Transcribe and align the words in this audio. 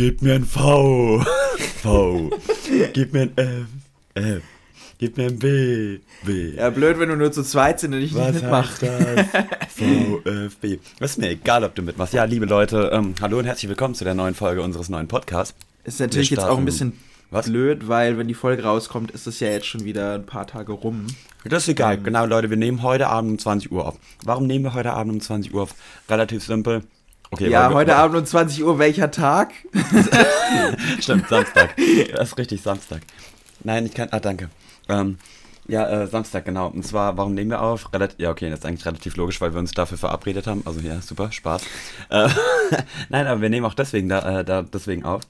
Gib 0.00 0.22
mir 0.22 0.36
ein 0.36 0.46
V. 0.46 1.22
V. 1.82 2.30
Gib 2.94 3.12
mir 3.12 3.20
ein 3.20 3.32
F. 3.36 3.66
F. 4.14 4.42
Gib 4.96 5.18
mir 5.18 5.26
ein 5.26 5.38
B. 5.38 5.98
B. 6.24 6.54
Ja, 6.56 6.70
blöd, 6.70 6.98
wenn 6.98 7.10
du 7.10 7.16
nur 7.16 7.30
zu 7.32 7.42
zweit 7.42 7.80
sind 7.80 7.92
und 7.92 8.00
ich 8.00 8.14
Was 8.14 8.32
nicht 8.32 8.40
mitmache. 8.40 9.28
B. 10.62 10.78
Ist 11.00 11.18
mir 11.18 11.28
egal, 11.28 11.64
ob 11.64 11.74
du 11.74 11.82
mitmachst. 11.82 12.14
Ja, 12.14 12.24
liebe 12.24 12.46
Leute, 12.46 12.88
ähm, 12.94 13.14
hallo 13.20 13.40
und 13.40 13.44
herzlich 13.44 13.68
willkommen 13.68 13.94
zu 13.94 14.04
der 14.04 14.14
neuen 14.14 14.34
Folge 14.34 14.62
unseres 14.62 14.88
neuen 14.88 15.06
Podcasts. 15.06 15.54
Ist 15.84 16.00
natürlich 16.00 16.30
jetzt 16.30 16.44
auch 16.44 16.56
ein 16.56 16.64
bisschen 16.64 16.94
Was? 17.28 17.44
blöd, 17.44 17.86
weil 17.86 18.16
wenn 18.16 18.26
die 18.26 18.32
Folge 18.32 18.62
rauskommt, 18.62 19.10
ist 19.10 19.26
es 19.26 19.38
ja 19.40 19.48
jetzt 19.48 19.66
schon 19.66 19.84
wieder 19.84 20.14
ein 20.14 20.24
paar 20.24 20.46
Tage 20.46 20.72
rum. 20.72 21.08
Das 21.44 21.64
ist 21.64 21.68
egal. 21.68 21.98
Genau, 21.98 22.24
Leute, 22.24 22.48
wir 22.48 22.56
nehmen 22.56 22.82
heute 22.82 23.08
Abend 23.08 23.32
um 23.32 23.38
20 23.38 23.70
Uhr 23.70 23.86
auf. 23.86 23.98
Warum 24.24 24.46
nehmen 24.46 24.64
wir 24.64 24.72
heute 24.72 24.94
Abend 24.94 25.12
um 25.12 25.20
20 25.20 25.52
Uhr 25.52 25.64
auf? 25.64 25.74
Relativ 26.08 26.42
simpel. 26.42 26.84
Okay, 27.32 27.48
ja, 27.48 27.72
heute 27.72 27.94
Abend 27.94 28.18
um 28.18 28.26
20 28.26 28.64
Uhr, 28.64 28.78
welcher 28.80 29.10
Tag? 29.10 29.52
Stimmt, 31.00 31.28
Samstag. 31.28 31.76
Das 32.12 32.30
ist 32.30 32.38
richtig, 32.38 32.60
Samstag. 32.60 33.02
Nein, 33.62 33.86
ich 33.86 33.94
kann. 33.94 34.08
Ah, 34.10 34.18
danke. 34.18 34.50
Ähm, 34.88 35.16
ja, 35.68 35.88
äh, 35.88 36.06
Samstag, 36.08 36.44
genau. 36.44 36.66
Und 36.68 36.84
zwar, 36.84 37.16
warum 37.16 37.34
nehmen 37.34 37.50
wir 37.50 37.62
auf? 37.62 37.92
Relativ, 37.92 38.18
ja, 38.18 38.30
okay, 38.30 38.50
das 38.50 38.60
ist 38.60 38.66
eigentlich 38.66 38.84
relativ 38.84 39.16
logisch, 39.16 39.40
weil 39.40 39.52
wir 39.52 39.60
uns 39.60 39.70
dafür 39.70 39.96
verabredet 39.96 40.48
haben. 40.48 40.62
Also 40.64 40.80
ja, 40.80 41.00
super, 41.00 41.30
Spaß. 41.30 41.62
Äh, 42.08 42.28
Nein, 43.10 43.28
aber 43.28 43.40
wir 43.40 43.48
nehmen 43.48 43.64
auch 43.64 43.74
deswegen 43.74 44.08
da, 44.08 44.40
äh, 44.40 44.44
da 44.44 44.62
deswegen 44.62 45.04
auf. 45.04 45.22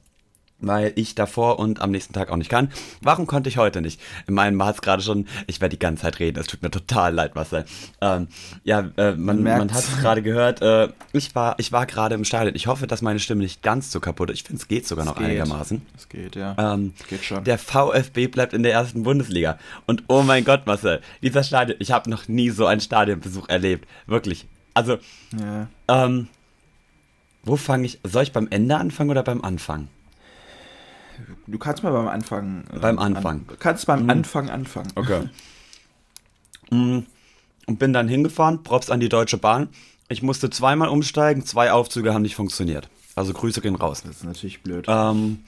Weil 0.61 0.93
ich 0.97 1.15
davor 1.15 1.59
und 1.59 1.81
am 1.81 1.91
nächsten 1.91 2.13
Tag 2.13 2.31
auch 2.31 2.37
nicht 2.37 2.51
kann. 2.51 2.71
Warum 3.01 3.27
konnte 3.27 3.49
ich 3.49 3.57
heute 3.57 3.81
nicht? 3.81 4.01
In 4.27 4.35
meinem 4.35 4.59
war 4.59 4.71
es 4.71 4.83
gerade 4.83 5.03
schon, 5.03 5.27
ich 5.47 5.61
werde 5.61 5.77
die 5.77 5.79
ganze 5.79 6.03
Zeit 6.03 6.19
reden, 6.19 6.39
es 6.39 6.47
tut 6.47 6.63
mir 6.63 6.71
total 6.71 7.15
leid, 7.15 7.35
Marcel. 7.35 7.65
Ähm, 8.01 8.29
ja, 8.65 8.91
äh, 8.97 9.13
man, 9.13 9.43
merkt's. 9.43 9.59
man 9.59 9.73
hat 9.75 9.85
es 9.85 9.99
gerade 10.01 10.23
gehört, 10.23 10.63
äh, 10.63 10.89
ich 11.13 11.35
war, 11.35 11.55
ich 11.59 11.73
war 11.73 11.87
gerade 11.87 12.15
im 12.15 12.25
Stadion. 12.25 12.55
Ich 12.55 12.67
hoffe, 12.67 12.87
dass 12.87 13.03
meine 13.03 13.19
Stimme 13.19 13.43
nicht 13.43 13.63
ganz 13.63 13.91
so 13.91 14.01
kaputt 14.01 14.31
ist. 14.31 14.37
Ich 14.37 14.45
finde, 14.45 14.61
es 14.61 14.69
geht 14.69 14.87
sogar 14.87 15.05
noch 15.05 15.17
geht. 15.17 15.27
einigermaßen. 15.27 15.83
Es 15.97 16.09
geht, 16.09 16.37
ja. 16.37 16.55
Ähm, 16.59 16.93
Geht 17.09 17.25
schon. 17.25 17.45
Der 17.45 17.59
VfB 17.59 18.29
bleibt 18.29 18.53
in 18.53 18.63
der 18.63 18.73
ersten 18.73 19.03
Bundesliga. 19.03 19.59
Und 19.87 20.05
oh 20.09 20.23
mein 20.23 20.45
Gott, 20.45 20.67
Marcel, 20.67 21.01
dieser 21.23 21.43
Stadion, 21.43 21.77
ich 21.81 21.93
habe 21.93 22.11
noch 22.11 22.29
nie 22.29 22.51
so 22.51 22.67
einen 22.67 22.81
Stadionbesuch 22.81 23.49
erlebt. 23.49 23.89
Wirklich. 24.07 24.47
Also, 24.75 24.99
ja. 25.39 25.69
ähm, 25.89 26.29
wo 27.43 27.57
fange 27.57 27.87
ich? 27.87 27.99
Soll 28.05 28.23
ich 28.23 28.33
beim 28.33 28.49
Ende 28.51 28.77
anfangen 28.77 29.11
oder 29.11 29.23
beim 29.23 29.43
Anfang? 29.43 29.89
Du 31.51 31.59
kannst 31.59 31.83
mal 31.83 31.93
beim 31.93 32.09
Anfang. 32.09 32.65
äh, 32.75 32.79
Beim 32.79 32.99
Anfang. 32.99 33.45
An, 33.49 33.57
kannst 33.59 33.87
beim 33.87 34.09
Anfang 34.09 34.49
anfangen. 34.51 34.93
Okay. 34.95 35.29
Mm, 36.71 37.01
Und 37.67 37.79
bin 37.81 37.93
dann 37.93 38.07
hingefahren, 38.07 38.63
props 38.63 38.91
an 38.91 39.01
die 39.01 39.09
Deutsche 39.09 39.39
Bahn. 39.39 39.69
Ich 40.09 40.23
musste 40.23 40.51
zweimal 40.51 40.89
umsteigen, 40.89 41.45
zwei 41.45 41.73
Aufzüge 41.73 42.15
haben 42.15 42.23
nicht 42.23 42.37
funktioniert. 42.37 42.89
Also 43.17 43.33
Grüße 43.33 43.61
gehen 43.61 43.75
raus. 43.75 44.03
Das 44.07 44.17
ist 44.19 44.25
natürlich 44.25 44.63
blöd. 44.63 44.87
Ähm, 44.89 45.39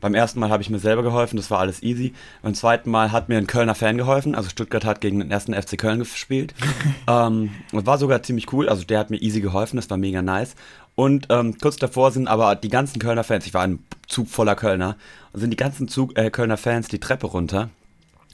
beim 0.00 0.14
ersten 0.14 0.40
Mal 0.40 0.50
habe 0.50 0.62
ich 0.62 0.68
mir 0.70 0.78
selber 0.78 1.02
geholfen, 1.02 1.36
das 1.36 1.50
war 1.50 1.58
alles 1.60 1.82
easy. 1.82 2.12
Beim 2.42 2.54
zweiten 2.54 2.90
Mal 2.90 3.12
hat 3.12 3.28
mir 3.28 3.38
ein 3.38 3.46
Kölner 3.46 3.74
Fan 3.74 3.96
geholfen, 3.96 4.34
also 4.34 4.48
Stuttgart 4.50 4.84
hat 4.84 5.00
gegen 5.00 5.20
den 5.20 5.30
ersten 5.30 5.54
FC 5.54 5.78
Köln 5.78 5.98
gespielt. 5.98 6.54
ähm, 7.08 7.50
und 7.72 7.86
war 7.86 7.96
sogar 7.98 8.22
ziemlich 8.22 8.52
cool, 8.52 8.68
also 8.68 8.84
der 8.84 8.98
hat 8.98 9.10
mir 9.10 9.20
easy 9.22 9.40
geholfen, 9.40 9.76
das 9.76 9.88
war 9.90 9.96
mega 9.96 10.20
nice. 10.22 10.54
Und 10.94 11.26
ähm, 11.30 11.58
kurz 11.58 11.76
davor 11.76 12.12
sind 12.12 12.28
aber 12.28 12.54
die 12.54 12.68
ganzen 12.68 12.98
Kölner 12.98 13.24
Fans, 13.24 13.46
ich 13.46 13.54
war 13.54 13.62
ein 13.62 13.80
Zug 14.06 14.28
voller 14.28 14.54
Kölner, 14.54 14.96
sind 15.32 15.50
die 15.50 15.56
ganzen 15.56 15.88
Zug, 15.88 16.16
äh, 16.16 16.30
Kölner 16.30 16.56
Fans 16.56 16.88
die 16.88 17.00
Treppe 17.00 17.26
runter 17.26 17.70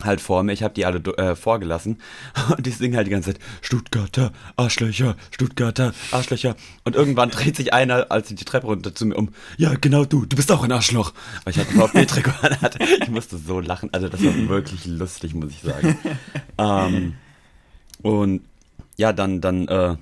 halt 0.05 0.21
vor 0.21 0.43
mir. 0.43 0.53
Ich 0.53 0.63
habe 0.63 0.75
die 0.75 0.85
alle 0.85 0.99
äh, 1.17 1.37
vorgelassen. 1.37 1.99
Und 2.57 2.67
die 2.67 2.71
singen 2.71 2.97
halt 2.97 3.07
die 3.07 3.11
ganze 3.11 3.33
Zeit 3.33 3.43
Stuttgarter 3.63 4.33
Arschlöcher, 4.57 5.17
Stuttgarter 5.31 5.93
Arschlöcher. 6.11 6.57
Und 6.85 6.97
irgendwann 6.97 7.31
dreht 7.31 7.57
sich 7.57 7.73
einer, 7.73 8.11
als 8.11 8.29
sie 8.29 8.35
die 8.35 8.45
Treppe 8.45 8.67
runter 8.67 8.95
zu 8.95 9.07
mir 9.07 9.17
um. 9.17 9.31
Ja, 9.57 9.75
genau 9.75 10.05
du, 10.05 10.27
du 10.27 10.37
bist 10.37 10.51
auch 10.53 10.65
ein 10.65 10.73
Arschloch. 10.73 11.13
Weil 11.45 11.53
ich 11.53 11.59
halt 11.59 11.71
ein 11.71 11.77
VfB-Trikot 11.77 12.33
hatte. 12.63 12.79
Ich 13.03 13.11
musste 13.11 13.39
so 13.39 13.61
lachen. 13.61 13.91
Also 13.93 14.09
das 14.09 14.23
war 14.23 14.49
wirklich 14.49 14.87
lustig, 14.87 15.35
muss 15.35 15.51
ich 15.51 15.61
sagen. 15.61 15.99
ähm, 16.59 17.15
und 18.03 18.43
ja, 18.97 19.13
dann, 19.13 19.41
dann, 19.41 19.69
äh, 19.69 19.97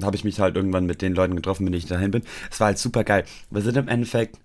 habe 0.00 0.16
ich 0.16 0.24
mich 0.24 0.40
halt 0.40 0.56
irgendwann 0.56 0.86
mit 0.86 1.02
den 1.02 1.14
Leuten 1.14 1.36
getroffen, 1.36 1.64
mit 1.64 1.72
denen 1.72 1.82
ich 1.82 1.88
dahin 1.88 2.10
bin. 2.10 2.22
Es 2.50 2.60
war 2.60 2.68
halt 2.68 2.78
super 2.78 3.04
geil. 3.04 3.24
Wir 3.50 3.62
sind 3.62 3.76
im 3.76 3.88
Endeffekt 3.88 4.38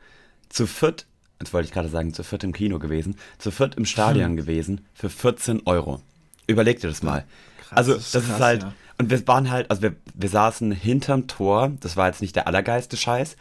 zu 0.50 0.68
viert, 0.68 1.06
jetzt 1.40 1.53
wollte 1.53 1.68
ich 1.68 1.74
gerade 1.74 1.90
sagen, 1.90 2.13
zu 2.13 2.24
viert 2.24 2.44
im 2.44 2.53
Kino 2.53 2.80
gewesen, 2.80 3.16
zu 3.38 3.52
viert 3.52 3.75
im 3.75 3.85
Stadion 3.85 4.35
gewesen 4.35 4.81
für 4.94 5.09
14 5.09 5.62
Euro. 5.66 6.02
Überleg 6.47 6.80
dir 6.80 6.88
das 6.88 7.03
mal. 7.03 7.25
Krass, 7.62 7.78
also, 7.78 7.94
das 7.94 8.08
ist 8.08 8.16
ist, 8.16 8.28
krass, 8.28 8.40
halt, 8.40 8.63
ja. 8.63 8.74
und 8.97 9.09
wir 9.09 9.28
waren 9.28 9.52
halt, 9.52 9.69
also 9.69 9.81
wir, 9.81 9.96
wir 10.13 10.30
saßen 10.30 10.72
hinterm 10.72 11.28
Tor, 11.28 11.72
das 11.79 11.97
war 11.97 12.08
jetzt 12.08 12.22
nicht 12.22 12.35
der 12.35 12.47
allergeiste 12.47 12.97
Scheiß, 12.97 13.35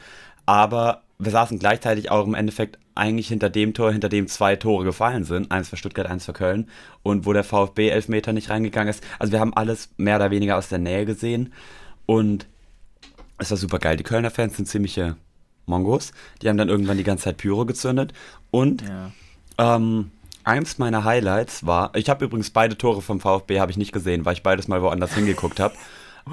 aber 0.47 1.03
wir 1.19 1.33
saßen 1.33 1.59
gleichzeitig 1.59 2.11
auch 2.11 2.27
im 2.27 2.35
Endeffekt 2.35 2.79
eigentlich 2.95 3.29
hinter 3.29 3.51
dem 3.51 3.75
Tor, 3.75 3.93
hinter 3.93 4.09
dem 4.09 4.27
zwei 4.27 4.57
Tore 4.57 4.85
gefallen 4.85 5.25
sind. 5.25 5.51
Eins 5.51 5.69
für 5.69 5.77
Stuttgart, 5.77 6.07
eins 6.07 6.25
für 6.25 6.33
Köln. 6.33 6.69
Und 7.03 7.27
wo 7.27 7.33
der 7.33 7.45
VfB 7.45 7.89
Elfmeter 7.89 8.33
nicht 8.33 8.51
reingegangen 8.51 8.89
ist. 8.89 9.03
Also 9.19 9.33
wir 9.33 9.41
haben 9.41 9.55
alles 9.55 9.91
mehr 9.97 10.17
oder 10.17 10.31
weniger 10.31 10.57
aus 10.57 10.69
der 10.69 10.79
Nähe 10.79 11.05
gesehen. 11.05 11.53
Und 12.07 12.47
es 13.39 13.51
war 13.51 13.59
super 13.59 13.79
geil. 13.79 13.97
Die 13.97 14.05
Kölner 14.05 14.31
Fans 14.31 14.57
sind 14.57 14.67
ziemliche 14.67 15.17
Mongos. 15.67 16.13
Die 16.41 16.49
haben 16.49 16.57
dann 16.57 16.69
irgendwann 16.69 16.97
die 16.97 17.05
ganze 17.05 17.25
Zeit 17.25 17.37
Pyro 17.37 17.67
gezündet. 17.67 18.13
Und 18.51 18.83
ja. 18.83 19.13
ähm, 19.59 20.11
eins 20.45 20.79
meiner 20.79 21.05
Highlights 21.05 21.67
war, 21.67 21.95
ich 21.95 22.09
habe 22.09 22.25
übrigens 22.25 22.51
beide 22.51 22.79
Tore 22.79 23.03
vom 23.03 23.21
VfB 23.21 23.61
habe 23.61 23.71
ich 23.71 23.77
nicht 23.77 23.93
gesehen, 23.93 24.25
weil 24.25 24.35
ich 24.35 24.43
beides 24.43 24.69
mal 24.69 24.83
woanders 24.83 25.15
hingeguckt 25.15 25.61
habe. 25.61 25.75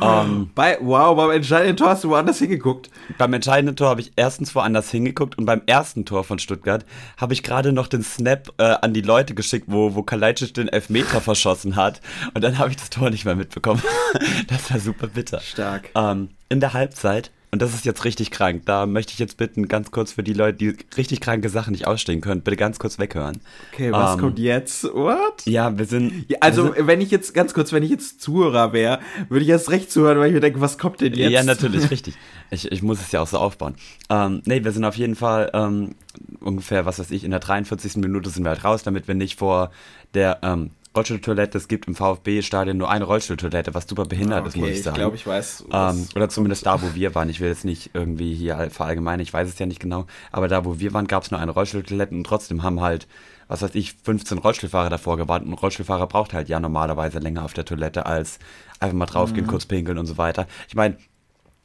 ähm, 0.02 0.50
Bei, 0.56 0.78
wow, 0.82 1.16
beim 1.16 1.32
entscheidenden 1.32 1.78
Tor 1.78 1.90
hast 1.90 2.04
du 2.04 2.10
woanders 2.10 2.40
hingeguckt. 2.40 2.90
beim 3.18 3.34
entscheidenden 3.34 3.76
Tor 3.76 3.90
habe 3.90 4.02
ich 4.02 4.12
erstens 4.16 4.56
woanders 4.56 4.90
hingeguckt 4.90 5.38
und 5.38 5.46
beim 5.46 5.62
ersten 5.66 6.06
Tor 6.06 6.24
von 6.24 6.40
Stuttgart 6.40 6.86
habe 7.18 7.34
ich 7.34 7.44
gerade 7.44 7.74
noch 7.74 7.88
den 7.88 8.04
Snap 8.04 8.54
äh, 8.58 8.64
an 8.64 8.94
die 8.94 9.02
Leute 9.02 9.36
geschickt, 9.36 9.66
wo, 9.70 9.94
wo 9.96 10.04
Kalajdzic 10.04 10.54
den 10.54 10.68
Elfmeter 10.68 11.22
verschossen 11.22 11.76
hat. 11.76 12.02
Und 12.34 12.44
dann 12.44 12.58
habe 12.58 12.72
ich 12.72 12.78
das 12.78 12.90
Tor 12.90 13.10
nicht 13.10 13.26
mehr 13.26 13.36
mitbekommen. 13.36 13.82
das 14.48 14.72
war 14.72 14.80
super 14.80 15.08
bitter. 15.08 15.40
Stark. 15.42 15.90
Ähm, 15.96 16.30
in 16.50 16.60
der 16.60 16.74
Halbzeit, 16.74 17.32
und 17.54 17.62
das 17.62 17.76
ist 17.76 17.86
jetzt 17.86 18.04
richtig 18.04 18.32
krank, 18.32 18.64
da 18.66 18.88
möchte 18.88 19.14
ich 19.14 19.20
jetzt 19.20 19.38
bitten, 19.38 19.68
ganz 19.68 19.92
kurz 19.92 20.14
für 20.14 20.24
die 20.24 20.34
Leute, 20.34 20.58
die 20.58 20.76
richtig 20.98 21.22
kranke 21.22 21.50
Sachen 21.50 21.74
nicht 21.74 21.86
ausstehen 21.86 22.20
können, 22.20 22.42
bitte 22.42 22.58
ganz 22.58 22.80
kurz 22.80 22.98
weghören. 22.98 23.42
Okay, 23.72 23.92
was 23.92 24.16
Ähm, 24.16 24.22
kommt 24.22 24.40
jetzt? 24.40 24.86
What? 24.86 25.46
Ja, 25.46 25.78
wir 25.78 25.86
sind. 25.86 26.26
Ja, 26.30 26.40
also, 26.42 26.70
wir 26.70 26.74
sind, 26.74 26.88
wenn 26.88 27.00
ich 27.00 27.12
jetzt, 27.12 27.36
ganz 27.36 27.54
kurz, 27.54 27.72
wenn 27.72 27.84
ich 27.84 27.92
jetzt 27.92 28.22
Zuhörer 28.22 28.74
wäre, 28.74 28.98
würde 29.30 29.44
ich 29.46 29.50
erst 29.50 29.70
recht 29.70 29.92
zuhören, 29.92 30.18
weil 30.18 30.30
ich 30.30 30.34
mir 30.34 30.40
denke, 30.40 30.62
was 30.62 30.80
kommt 30.80 31.02
denn 31.02 31.14
jetzt? 31.14 31.32
Ja, 31.32 31.44
natürlich, 31.44 31.92
richtig. 31.92 32.16
Ich, 32.50 32.72
ich 32.72 32.82
muss 32.82 33.00
es 33.00 33.12
ja 33.12 33.22
auch 33.22 33.28
so 33.28 33.38
aufbauen. 33.38 33.76
Ähm, 34.10 34.42
nee, 34.46 34.64
wir 34.64 34.72
sind 34.72 34.84
auf 34.84 34.96
jeden 34.96 35.16
Fall 35.16 35.52
ähm, 35.54 35.94
ungefähr, 36.40 36.88
was 36.88 36.98
weiß 36.98 37.12
ich, 37.12 37.24
in 37.24 37.30
der 37.30 37.40
43. 37.40 37.98
Minute 37.98 38.32
sind 38.32 38.46
wir 38.46 38.50
halt 38.50 38.64
raus, 38.64 38.82
damit 38.82 39.08
wir 39.08 39.14
nicht 39.14 39.38
vor 39.38 39.70
der 40.16 40.40
ähm, 40.42 40.72
Rollstuhltoilette, 40.96 41.58
es 41.58 41.68
gibt 41.68 41.88
im 41.88 41.96
VfB-Stadion 41.96 42.78
nur 42.78 42.90
eine 42.90 43.06
Rollstuhltoilette, 43.06 43.74
was 43.74 43.88
super 43.88 44.06
behindert 44.06 44.46
ist, 44.48 44.56
muss 44.58 44.70
ich 44.70 44.84
sagen. 44.84 44.96
Ich 44.96 45.00
glaube, 45.02 45.16
ich 45.16 45.26
weiß. 45.28 45.66
Ähm, 45.72 46.08
oder 46.16 46.30
zumindest 46.30 46.66
da, 46.66 46.82
wo 46.82 46.94
wir 46.94 47.16
waren. 47.16 47.30
Ich 47.30 47.40
will 47.40 47.50
jetzt 47.50 47.66
nicht 47.66 47.92
irgendwie 47.94 48.34
hier 48.36 48.58
all- 48.58 48.70
verallgemeinern, 48.70 49.22
ich 49.22 49.34
weiß 49.34 49.48
es 49.50 49.58
ja 49.58 49.66
nicht 49.66 49.80
genau. 49.80 50.06
Aber 50.32 50.48
da, 50.48 50.66
wo 50.66 50.80
wir 50.80 50.94
waren, 50.94 51.08
gab 51.08 51.24
es 51.24 51.32
nur 51.32 51.40
eine 51.40 51.52
Rollstuhltoilette 51.52 52.14
und 52.14 52.24
trotzdem 52.26 52.62
haben 52.64 52.80
halt, 52.82 53.08
was 53.48 53.62
weiß 53.62 53.74
ich, 53.76 53.94
15 54.04 54.38
Rollstuhlfahrer 54.38 54.90
davor 54.90 55.18
gewartet. 55.18 55.48
Und 55.48 55.56
Rollstuhlfahrer 55.56 56.08
braucht 56.08 56.34
halt 56.34 56.48
ja 56.50 56.60
normalerweise 56.60 57.20
länger 57.20 57.44
auf 57.44 57.54
der 57.54 57.66
Toilette 57.66 58.06
als 58.06 58.40
einfach 58.80 58.96
mal 58.96 59.06
draufgehen, 59.06 59.48
kurz 59.48 59.66
pinkeln 59.66 59.98
und 59.98 60.06
so 60.06 60.18
weiter. 60.18 60.48
Ich 60.68 60.76
meine, 60.76 60.98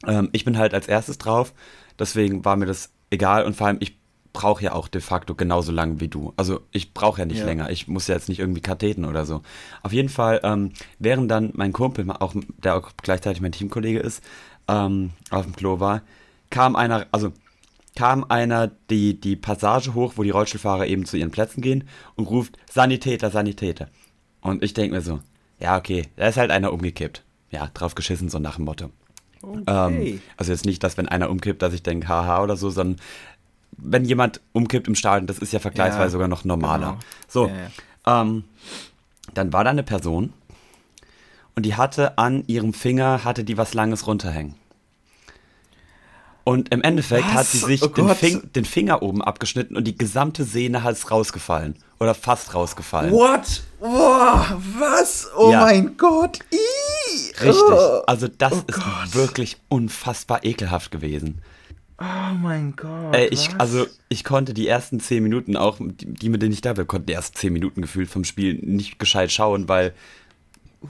ähm, 0.07 0.31
ich 0.33 0.45
bin 0.45 0.57
halt 0.59 0.73
als 0.75 0.89
erstes 0.89 1.19
drauf, 1.19 1.53
deswegen 1.99 2.45
war 2.45 2.57
mir 2.57 2.67
das 2.67 2.91
egal 3.11 3.45
und 3.45 3.57
vor 3.57 3.67
allem, 3.67 3.79
ich 3.81 3.99
brauche 4.33 4.63
ja 4.65 4.73
auch 4.73 4.89
de 4.89 5.01
facto 5.01 5.35
genauso 5.35 5.73
lang 5.73 6.01
wie 6.01 6.09
du. 6.09 6.33
Also 6.37 6.61
ich 6.73 6.95
brauche 6.95 7.21
ja 7.21 7.27
nicht 7.27 7.39
Ja. 7.39 7.45
länger. 7.47 7.71
Ich 7.71 7.89
muss 7.89 8.07
ja 8.09 8.15
jetzt 8.15 8.29
nicht 8.29 8.39
irgendwie 8.41 8.61
Katheten 8.61 9.05
oder 9.05 9.25
so. 9.27 9.43
Auf 9.83 9.93
jeden 9.93 10.09
Fall, 10.09 10.41
ähm, 10.43 10.73
während 10.99 11.31
dann 11.31 11.51
mein 11.55 11.73
Kumpel, 11.73 12.09
auch, 12.11 12.35
der 12.63 12.77
auch 12.77 12.91
gleichzeitig 13.03 13.41
mein 13.41 13.53
Teamkollege 13.53 13.99
ist, 14.01 14.23
ähm, 14.69 15.11
auf 15.31 15.45
dem 15.45 15.57
Klo 15.57 15.81
war, 15.81 16.03
kam 16.51 16.77
einer, 16.77 17.07
also 17.11 17.33
kam 17.97 18.25
einer 18.29 18.69
die, 18.91 19.21
die 19.21 19.35
Passage 19.37 19.95
hoch, 19.95 20.13
wo 20.17 20.23
die 20.23 20.31
Rollstuhlfahrer 20.31 20.87
eben 20.87 21.05
zu 21.05 21.17
ihren 21.17 21.31
Plätzen 21.31 21.63
gehen 21.63 21.89
und 22.15 22.27
ruft 22.27 22.57
Sanitäter, 22.71 23.31
Sanitäter. 23.31 23.89
Und 24.41 24.63
ich 24.63 24.73
denke 24.75 24.95
mir 24.95 25.03
so, 25.03 25.21
ja, 25.59 25.77
okay, 25.77 26.07
da 26.17 26.29
ist 26.29 26.37
halt 26.37 26.51
einer 26.53 26.73
umgekippt. 26.73 27.25
Ja, 27.51 27.69
drauf 27.75 27.95
geschissen, 27.95 28.29
so 28.29 28.39
nach 28.39 28.57
dem 28.57 28.67
Motto. 28.67 28.91
okay. 29.43 29.63
Ähm, 29.67 30.21
also 30.37 30.53
jetzt 30.53 30.67
nicht, 30.67 30.85
dass 30.85 30.97
wenn 30.99 31.09
einer 31.09 31.31
umkippt, 31.31 31.63
dass 31.63 31.73
ich 31.73 31.83
denke, 31.83 32.07
haha 32.09 32.43
oder 32.43 32.57
so, 32.57 32.71
sondern 32.71 33.01
wenn 33.77 34.05
jemand 34.05 34.41
umkippt 34.53 34.89
im 34.89 34.95
Stadion, 34.95 35.27
das 35.27 35.39
ist 35.39 35.53
ja 35.53 35.59
vergleichsweise 35.59 36.05
Ja, 36.05 36.11
sogar 36.11 36.29
noch 36.29 36.45
normaler. 36.45 36.87
genau. 36.93 36.99
So, 37.29 37.47
Ja. 38.07 38.23
Ähm, 38.23 38.45
dann 39.35 39.53
war 39.53 39.65
da 39.65 39.71
eine 39.71 39.83
Person 39.83 40.33
und 41.55 41.65
die 41.67 41.75
hatte 41.77 42.17
an 42.19 42.45
ihrem 42.47 42.73
Finger, 42.73 43.25
hatte 43.25 43.45
die 43.45 43.59
was 43.59 43.75
Langes 43.75 44.07
runterhängen. 44.07 44.55
Und 46.45 46.71
im 46.73 46.81
Endeffekt 46.83 47.27
Was? 47.27 47.35
hat 47.35 47.47
sie 47.47 47.59
sich 47.59 47.83
Oh 47.83 47.89
den. 47.89 48.09
Fing, 48.15 48.51
den 48.55 48.65
Finger 48.65 49.03
oben 49.03 49.23
abgeschnitten 49.23 49.77
und 49.77 49.85
die 49.85 49.99
gesamte 49.99 50.45
Sehne 50.45 50.83
ist 50.91 51.11
rausgefallen. 51.11 51.77
Oder 52.01 52.15
fast 52.15 52.55
rausgefallen. 52.55 53.13
What? 53.13 53.63
Boah, 53.81 54.59
was? 54.79 55.29
Oh 55.37 55.51
Ja. 55.53 55.61
mein 55.67 55.99
Gott. 55.99 56.39
Ih. 56.51 56.57
Richtig. 57.41 57.55
Oh. 57.69 58.01
Also 58.07 58.29
das 58.29 58.53
Oh 58.55 58.63
ist 58.67 58.77
Gott. 58.83 59.15
wirklich 59.15 59.59
unfassbar 59.69 60.43
ekelhaft 60.43 60.91
gewesen. 60.91 61.43
Oh 62.01 62.35
mein 62.41 62.77
Gott. 62.77 63.15
Ey, 63.15 63.27
ich, 63.29 63.49
was? 63.49 63.61
also 63.61 63.87
ich 64.09 64.23
konnte 64.23 64.55
die 64.55 64.69
ersten 64.69 65.01
zehn 65.01 65.23
Minuten 65.23 65.57
auch, 65.57 65.79
die, 65.81 66.29
mit 66.29 66.43
denen 66.43 66.53
ich 66.53 66.61
da 66.61 66.77
war, 66.77 66.85
konnten 66.85 67.07
die 67.07 67.13
ersten 67.13 67.37
zehn 67.37 67.53
Minuten 67.53 67.83
gefühlt 67.83 68.09
vom 68.09 68.25
Spiel 68.25 68.55
nicht 68.55 68.99
gescheit 68.99 69.33
schauen, 69.33 69.69
weil 69.69 69.93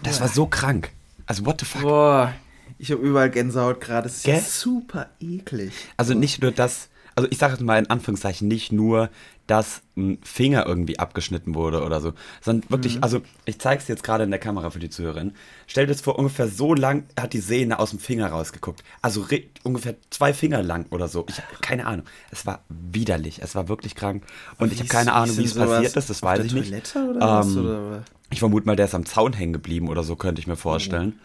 das 0.02 0.20
war 0.20 0.28
so 0.28 0.46
krank. 0.46 0.90
Also 1.26 1.46
what 1.46 1.60
the 1.60 1.66
fuck? 1.66 1.82
Boah, 1.82 2.34
ich 2.78 2.92
habe 2.92 3.00
überall 3.02 3.30
Gänsehaut 3.30 3.80
gerade. 3.80 4.08
Das 4.08 4.18
ist 4.18 4.26
ja 4.26 4.38
super 4.38 5.08
eklig. 5.20 5.72
Also 5.96 6.12
nicht 6.12 6.42
nur 6.42 6.52
das, 6.52 6.90
also 7.14 7.28
ich 7.30 7.38
sage 7.38 7.54
jetzt 7.54 7.62
mal 7.62 7.78
in 7.78 7.88
Anführungszeichen 7.88 8.46
nicht 8.46 8.72
nur, 8.72 9.08
dass 9.48 9.80
ein 9.96 10.18
Finger 10.22 10.66
irgendwie 10.66 10.98
abgeschnitten 10.98 11.54
wurde 11.54 11.82
oder 11.82 12.00
so, 12.00 12.12
sondern 12.42 12.70
wirklich, 12.70 13.02
also 13.02 13.22
ich 13.46 13.58
zeige 13.58 13.82
es 13.82 13.88
jetzt 13.88 14.04
gerade 14.04 14.22
in 14.24 14.30
der 14.30 14.38
Kamera 14.38 14.70
für 14.70 14.78
die 14.78 14.90
Zuhörerin. 14.90 15.32
Stell 15.66 15.86
dir 15.86 15.94
das 15.94 16.02
vor, 16.02 16.18
ungefähr 16.18 16.48
so 16.48 16.74
lang 16.74 17.04
hat 17.18 17.32
die 17.32 17.40
Sehne 17.40 17.78
aus 17.78 17.90
dem 17.90 17.98
Finger 17.98 18.28
rausgeguckt. 18.28 18.84
Also 19.00 19.26
ungefähr 19.64 19.96
zwei 20.10 20.34
Finger 20.34 20.62
lang 20.62 20.86
oder 20.90 21.08
so. 21.08 21.24
Ich 21.28 21.38
habe 21.38 21.48
keine 21.62 21.86
Ahnung. 21.86 22.04
Es 22.30 22.44
war 22.44 22.62
widerlich. 22.68 23.40
Es 23.42 23.54
war 23.54 23.68
wirklich 23.68 23.94
krank. 23.94 24.22
Und 24.58 24.70
ich 24.70 24.80
habe 24.80 24.88
keine 24.88 25.14
Ahnung, 25.14 25.38
wie 25.38 25.44
es 25.44 25.54
passiert 25.54 25.96
ist. 25.96 26.10
Das 26.10 26.22
weiß 26.22 26.44
ich 26.44 26.52
nicht. 26.52 26.68
Toilette 26.68 27.10
oder 27.10 27.20
was? 27.20 27.46
Ähm, 27.48 27.58
Oder? 27.58 28.04
Ich 28.30 28.40
vermute 28.40 28.66
mal, 28.66 28.76
der 28.76 28.84
ist 28.84 28.94
am 28.94 29.06
Zaun 29.06 29.32
hängen 29.32 29.54
geblieben 29.54 29.88
oder 29.88 30.04
so, 30.04 30.14
könnte 30.14 30.40
ich 30.40 30.46
mir 30.46 30.56
vorstellen. 30.56 31.18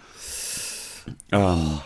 Ähm, 1.33 1.79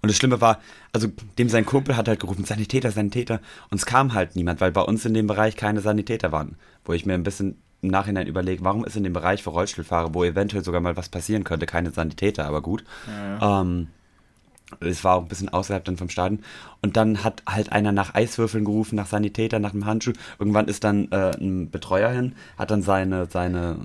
und 0.00 0.10
das 0.10 0.16
Schlimme 0.16 0.40
war, 0.40 0.60
also 0.94 1.08
dem 1.38 1.48
sein 1.48 1.66
Kumpel 1.66 1.96
hat 1.96 2.06
halt 2.06 2.20
gerufen, 2.20 2.44
Sanitäter, 2.44 2.92
Sanitäter. 2.92 3.40
Und 3.68 3.78
es 3.78 3.84
kam 3.84 4.14
halt 4.14 4.36
niemand, 4.36 4.60
weil 4.60 4.70
bei 4.70 4.80
uns 4.80 5.04
in 5.04 5.12
dem 5.12 5.26
Bereich 5.26 5.56
keine 5.56 5.80
Sanitäter 5.80 6.30
waren. 6.30 6.56
Wo 6.84 6.92
ich 6.92 7.04
mir 7.04 7.14
ein 7.14 7.24
bisschen 7.24 7.60
im 7.82 7.88
Nachhinein 7.88 8.28
überlege, 8.28 8.64
warum 8.64 8.84
ist 8.84 8.96
in 8.96 9.02
dem 9.02 9.12
Bereich 9.12 9.42
für 9.42 9.50
Rollstuhlfahrer, 9.50 10.14
wo 10.14 10.22
eventuell 10.22 10.62
sogar 10.64 10.80
mal 10.80 10.96
was 10.96 11.08
passieren 11.08 11.42
könnte, 11.42 11.66
keine 11.66 11.90
Sanitäter, 11.90 12.46
aber 12.46 12.62
gut. 12.62 12.84
Ähm, 13.42 13.88
es 14.80 15.04
war 15.04 15.16
auch 15.16 15.22
ein 15.22 15.28
bisschen 15.28 15.48
außerhalb 15.48 15.84
dann 15.84 15.96
vom 15.96 16.08
Stadion. 16.08 16.40
Und 16.82 16.96
dann 16.96 17.22
hat 17.22 17.42
halt 17.46 17.72
einer 17.72 17.92
nach 17.92 18.14
Eiswürfeln 18.14 18.64
gerufen, 18.64 18.96
nach 18.96 19.06
Sanitäter, 19.06 19.58
nach 19.58 19.72
einem 19.72 19.86
Handschuh. 19.86 20.12
Irgendwann 20.38 20.68
ist 20.68 20.84
dann 20.84 21.10
äh, 21.12 21.36
ein 21.36 21.70
Betreuer 21.70 22.10
hin, 22.10 22.34
hat 22.58 22.70
dann 22.70 22.82
seine, 22.82 23.26
seine 23.30 23.78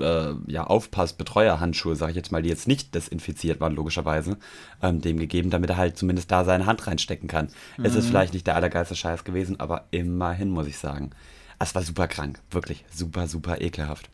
äh, 0.00 0.32
ja, 0.46 0.64
Aufpass-Betreuer-Handschuhe, 0.64 1.96
sag 1.96 2.10
ich 2.10 2.16
jetzt 2.16 2.32
mal, 2.32 2.42
die 2.42 2.48
jetzt 2.48 2.68
nicht 2.68 2.94
desinfiziert 2.94 3.60
waren, 3.60 3.74
logischerweise, 3.74 4.38
ähm, 4.82 5.00
dem 5.00 5.18
gegeben, 5.18 5.50
damit 5.50 5.70
er 5.70 5.76
halt 5.76 5.96
zumindest 5.96 6.30
da 6.30 6.44
seine 6.44 6.66
Hand 6.66 6.86
reinstecken 6.86 7.28
kann. 7.28 7.48
Es 7.82 7.94
ist 7.94 8.08
vielleicht 8.08 8.34
nicht 8.34 8.46
der 8.46 8.56
allergeilste 8.56 8.96
Scheiß 8.96 9.24
gewesen, 9.24 9.60
aber 9.60 9.84
immerhin, 9.90 10.50
muss 10.50 10.66
ich 10.66 10.78
sagen. 10.78 11.10
Es 11.58 11.74
war 11.74 11.82
super 11.82 12.08
krank, 12.08 12.40
wirklich 12.50 12.84
super, 12.90 13.28
super 13.28 13.60
ekelhaft. 13.60 14.10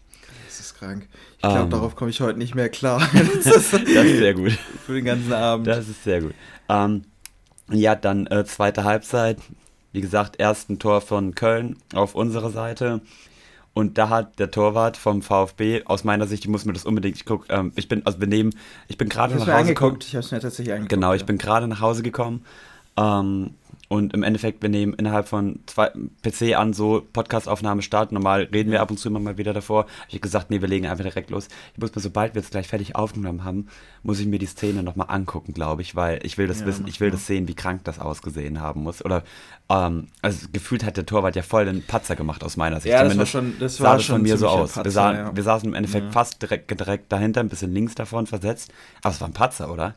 Das 0.61 0.67
ist 0.73 0.79
krank. 0.79 1.09
Ich 1.37 1.41
glaube, 1.41 1.61
Ähm. 1.61 1.71
darauf 1.71 1.97
komme 1.97 2.11
ich 2.11 2.21
heute 2.21 2.39
nicht 2.39 2.55
mehr 2.55 2.69
klar. 2.69 3.01
das 3.15 3.47
ist 3.47 3.73
Das 3.73 3.81
ist 3.83 4.19
sehr 4.19 4.35
gut. 4.35 4.53
für 4.85 4.93
den 4.93 5.07
ganzen 5.07 5.33
Abend. 5.33 5.67
Das 5.67 5.89
ist 5.89 6.05
sehr 6.05 6.21
gut. 6.21 6.35
Ähm, 6.69 7.05
ja, 7.71 7.95
dann 7.95 8.27
äh, 8.27 8.45
zweite 8.45 8.85
Halbzeit. 8.85 9.39
Wie 9.93 10.03
gesagt, 10.03 10.39
ersten 10.39 10.79
Tor 10.79 11.01
von 11.01 11.35
Köln 11.35 11.79
auf 11.95 12.15
unserer 12.15 12.51
Seite. 12.51 13.01
Und 13.73 13.97
da 13.97 14.11
hat 14.11 14.39
der 14.39 14.51
Torwart 14.51 14.99
vom 14.99 15.23
VfB, 15.23 15.85
aus 15.87 16.05
meiner 16.05 16.27
Sicht, 16.27 16.45
ich 16.45 16.51
muss 16.51 16.67
mir 16.67 16.75
das 16.75 16.85
unbedingt, 16.85 17.17
ich 17.17 17.25
guck, 17.25 17.47
ähm, 17.49 17.73
ich 17.77 17.89
bin, 17.89 18.05
also 18.05 18.21
wir 18.21 18.27
nehmen, 18.27 18.55
ich 18.89 18.99
bin 18.99 19.09
gerade 19.09 19.37
nach 19.37 19.47
Hause 19.47 19.69
gekommen. 19.69 19.97
Ich 20.03 20.15
habe 20.15 20.25
es 20.25 20.31
mir 20.31 20.41
tatsächlich 20.41 20.75
angeguckt. 20.75 20.91
Genau, 20.91 21.15
ich 21.15 21.23
ja. 21.23 21.27
bin 21.27 21.39
gerade 21.39 21.69
nach 21.69 21.81
Hause 21.81 22.03
gekommen. 22.03 22.45
Ähm, 22.99 23.55
und 23.91 24.15
im 24.15 24.23
Endeffekt, 24.23 24.63
wir 24.63 24.69
nehmen 24.69 24.95
innerhalb 24.95 25.27
von 25.27 25.59
zwei 25.67 25.91
PC 26.23 26.57
an, 26.57 26.73
so 26.73 27.03
Podcastaufnahme 27.13 27.83
starten. 27.83 28.15
Normal 28.15 28.45
reden 28.53 28.71
wir 28.71 28.81
ab 28.83 28.91
und 28.93 28.99
zu 28.99 29.09
immer 29.09 29.19
mal 29.19 29.37
wieder 29.37 29.53
davor. 29.53 29.87
Ich 30.07 30.15
habe 30.15 30.21
gesagt, 30.21 30.49
nee, 30.49 30.61
wir 30.61 30.69
legen 30.69 30.87
einfach 30.87 31.03
direkt 31.03 31.29
los. 31.31 31.49
Ich 31.75 31.81
muss 31.81 31.93
mir, 31.93 32.01
sobald 32.01 32.37
wir 32.37 32.41
es 32.41 32.51
gleich 32.51 32.69
fertig 32.69 32.95
aufgenommen 32.95 33.43
haben, 33.43 33.67
muss 34.05 34.21
ich 34.21 34.27
mir 34.29 34.39
die 34.39 34.47
Szene 34.47 34.85
nochmal 34.85 35.09
angucken, 35.11 35.55
glaube 35.55 35.83
ich, 35.83 35.97
weil 35.97 36.21
ich 36.25 36.39
will 36.39 36.47
das 36.47 36.61
Ja, 36.61 36.67
wissen, 36.67 36.87
ich 36.87 37.01
will 37.01 37.11
das 37.11 37.27
sehen, 37.27 37.49
wie 37.49 37.55
krank 37.55 37.83
das 37.83 37.99
ausgesehen 37.99 38.61
haben 38.61 38.85
muss. 38.85 39.05
Oder, 39.05 39.25
ähm, 39.69 40.07
also 40.23 40.47
gefühlt 40.53 40.85
hat 40.85 40.97
der 40.97 41.05
Torwart 41.05 41.35
ja 41.35 41.43
voll 41.43 41.65
den 41.65 41.83
Patzer 41.85 42.15
gemacht, 42.15 42.45
aus 42.45 42.57
meiner 42.57 42.79
Sicht. 42.81 42.93
Ja, 42.95 43.03
das 43.03 43.19
war 43.19 43.27
Zumindest 43.27 43.33
schon- 43.33 43.59
das 43.59 43.77
sah 43.79 43.85
war 43.85 43.95
das 43.97 44.05
schon 44.05 44.15
von 44.19 44.23
mir 44.23 44.39
so 44.39 44.47
aus. 44.47 44.71
wir, 44.77 44.83
Patzer, 44.85 44.91
sahen, 44.93 45.17
ja. 45.17 45.35
wir 45.37 45.43
saßen 45.43 45.69
im 45.69 45.75
Endeffekt 45.75 46.07
Ja. 46.07 46.13
fast 46.13 46.41
direkt, 46.41 46.71
direkt 46.71 47.11
dahinter, 47.11 47.41
ein 47.41 47.49
bisschen 47.49 47.75
links 47.75 47.97
davon 47.97 48.29
versetzt. 48.29 48.73
Aber 49.03 49.13
es 49.13 49.21
war 49.21 49.27
ein 49.29 49.33
Patzer, 49.35 49.73
oder? 49.73 49.97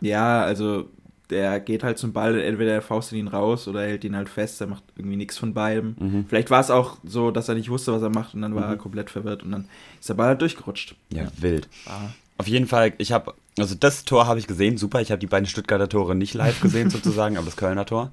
Ja, 0.00 0.42
also 0.42 0.88
der 1.30 1.60
geht 1.60 1.82
halt 1.82 1.98
zum 1.98 2.12
Ball, 2.12 2.40
entweder 2.40 2.72
er 2.72 2.82
faustet 2.82 3.18
ihn 3.18 3.28
raus 3.28 3.68
oder 3.68 3.82
er 3.82 3.90
hält 3.90 4.04
ihn 4.04 4.16
halt 4.16 4.28
fest, 4.28 4.60
er 4.60 4.66
macht 4.66 4.82
irgendwie 4.96 5.16
nichts 5.16 5.36
von 5.36 5.52
beidem. 5.54 5.96
Mhm. 5.98 6.24
Vielleicht 6.28 6.50
war 6.50 6.60
es 6.60 6.70
auch 6.70 6.96
so, 7.04 7.30
dass 7.30 7.48
er 7.48 7.54
nicht 7.54 7.70
wusste, 7.70 7.92
was 7.92 8.02
er 8.02 8.10
macht 8.10 8.34
und 8.34 8.42
dann 8.42 8.54
war 8.54 8.68
er 8.68 8.76
komplett 8.76 9.10
verwirrt 9.10 9.42
und 9.42 9.52
dann 9.52 9.66
ist 10.00 10.08
der 10.08 10.14
Ball 10.14 10.28
halt 10.28 10.40
durchgerutscht. 10.40 10.94
Ja, 11.12 11.26
wild. 11.36 11.68
Ah. 11.86 12.10
Auf 12.38 12.46
jeden 12.46 12.66
Fall, 12.66 12.92
ich 12.98 13.12
habe, 13.12 13.34
also 13.58 13.74
das 13.74 14.04
Tor 14.04 14.26
habe 14.26 14.38
ich 14.38 14.46
gesehen, 14.46 14.78
super. 14.78 15.00
Ich 15.00 15.10
habe 15.10 15.18
die 15.18 15.26
beiden 15.26 15.46
Stuttgarter 15.46 15.88
Tore 15.88 16.14
nicht 16.14 16.34
live 16.34 16.60
gesehen 16.60 16.88
sozusagen, 16.90 17.36
aber 17.36 17.46
das 17.46 17.56
Kölner 17.56 17.84
Tor. 17.84 18.12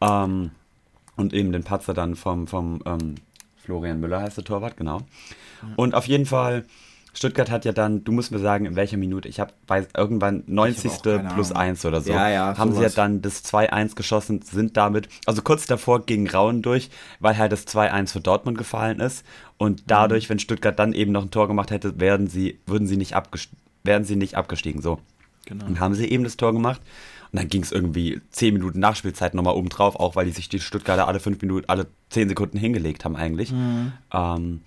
Ähm, 0.00 0.50
und 1.16 1.32
eben 1.32 1.52
den 1.52 1.62
Patzer 1.62 1.94
dann 1.94 2.16
vom, 2.16 2.46
vom 2.46 2.80
ähm, 2.84 3.16
Florian 3.56 4.00
Müller 4.00 4.22
heißt 4.22 4.38
der 4.38 4.44
Torwart, 4.44 4.76
genau. 4.76 5.02
Und 5.76 5.94
auf 5.94 6.06
jeden 6.06 6.26
Fall, 6.26 6.64
Stuttgart 7.16 7.50
hat 7.50 7.64
ja 7.64 7.72
dann, 7.72 8.04
du 8.04 8.12
musst 8.12 8.30
mir 8.30 8.38
sagen, 8.38 8.66
in 8.66 8.76
welcher 8.76 8.98
Minute, 8.98 9.28
ich 9.28 9.40
habe 9.40 9.52
bei 9.66 9.86
irgendwann 9.96 10.44
90. 10.46 10.90
auch 10.90 11.02
keine 11.02 11.28
plus 11.34 11.50
Ahnung. 11.50 11.62
1 11.62 11.84
oder 11.86 12.00
so, 12.02 12.12
Ja, 12.12 12.28
ja, 12.28 12.58
haben 12.58 12.74
sie 12.74 12.82
ja 12.82 12.90
dann 12.90 13.22
das 13.22 13.42
2-1 13.44 13.96
geschossen, 13.96 14.42
sind 14.42 14.76
damit, 14.76 15.08
also 15.24 15.40
kurz 15.40 15.66
davor 15.66 16.04
ging 16.04 16.28
Rauen 16.28 16.60
durch, 16.60 16.90
weil 17.20 17.38
halt 17.38 17.52
das 17.52 17.66
2-1 17.66 18.12
für 18.12 18.20
Dortmund 18.20 18.58
gefallen 18.58 19.00
ist. 19.00 19.24
Und 19.56 19.84
dadurch, 19.86 20.28
wenn 20.28 20.38
Stuttgart 20.38 20.78
dann 20.78 20.92
eben 20.92 21.12
noch 21.12 21.22
ein 21.22 21.30
Tor 21.30 21.48
gemacht 21.48 21.70
hätte, 21.70 21.98
werden 21.98 22.26
sie, 22.26 22.60
würden 22.66 22.86
sie 22.86 22.98
nicht 22.98 23.14
abgestiegen, 23.14 23.58
wären 23.82 24.04
sie 24.04 24.16
nicht 24.16 24.36
abgestiegen. 24.36 24.82
So. 24.82 24.98
Genau. 25.46 25.64
Dann 25.64 25.80
haben 25.80 25.94
sie 25.94 26.06
eben 26.10 26.24
das 26.24 26.36
Tor 26.36 26.52
gemacht. 26.52 26.82
Und 27.32 27.40
dann 27.40 27.48
ging 27.48 27.62
es 27.62 27.72
irgendwie 27.72 28.20
10 28.30 28.54
Minuten 28.54 28.78
Nachspielzeit 28.78 29.34
nochmal 29.34 29.54
oben 29.54 29.68
drauf, 29.68 29.96
auch 29.96 30.16
weil 30.16 30.26
die 30.26 30.32
sich 30.32 30.48
die 30.48 30.60
Stuttgarter 30.60 31.08
alle 31.08 31.18
5 31.20 31.40
Minuten, 31.40 31.68
alle 31.68 31.86
10 32.10 32.28
Sekunden 32.28 32.58
hingelegt 32.58 33.04
haben 33.04 33.16
eigentlich. 33.16 33.52
Mhm. 33.52 33.92
Ähm, 34.12 34.60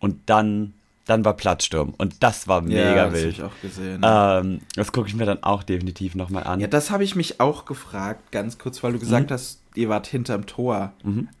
und 0.00 0.16
dann, 0.26 0.74
dann 1.06 1.24
war 1.24 1.34
Platzsturm. 1.34 1.94
Und 1.98 2.22
das 2.22 2.48
war 2.48 2.60
mega 2.62 2.80
ja, 2.80 2.94
das 2.94 3.04
habe 3.04 3.12
wild. 3.14 3.32
ich 3.34 3.42
auch 3.42 3.60
gesehen. 3.62 4.00
Ähm, 4.04 4.60
das 4.74 4.92
gucke 4.92 5.08
ich 5.08 5.14
mir 5.14 5.26
dann 5.26 5.42
auch 5.42 5.62
definitiv 5.62 6.14
nochmal 6.14 6.44
an. 6.44 6.60
Ja, 6.60 6.66
das 6.66 6.90
habe 6.90 7.04
ich 7.04 7.14
mich 7.14 7.40
auch 7.40 7.64
gefragt, 7.66 8.32
ganz 8.32 8.58
kurz, 8.58 8.82
weil 8.82 8.92
du 8.92 8.98
gesagt 8.98 9.30
Mhm. 9.30 9.34
hast, 9.34 9.60
ihr 9.74 9.88
wart 9.88 10.06
hinterm 10.06 10.46
Tor. 10.46 10.92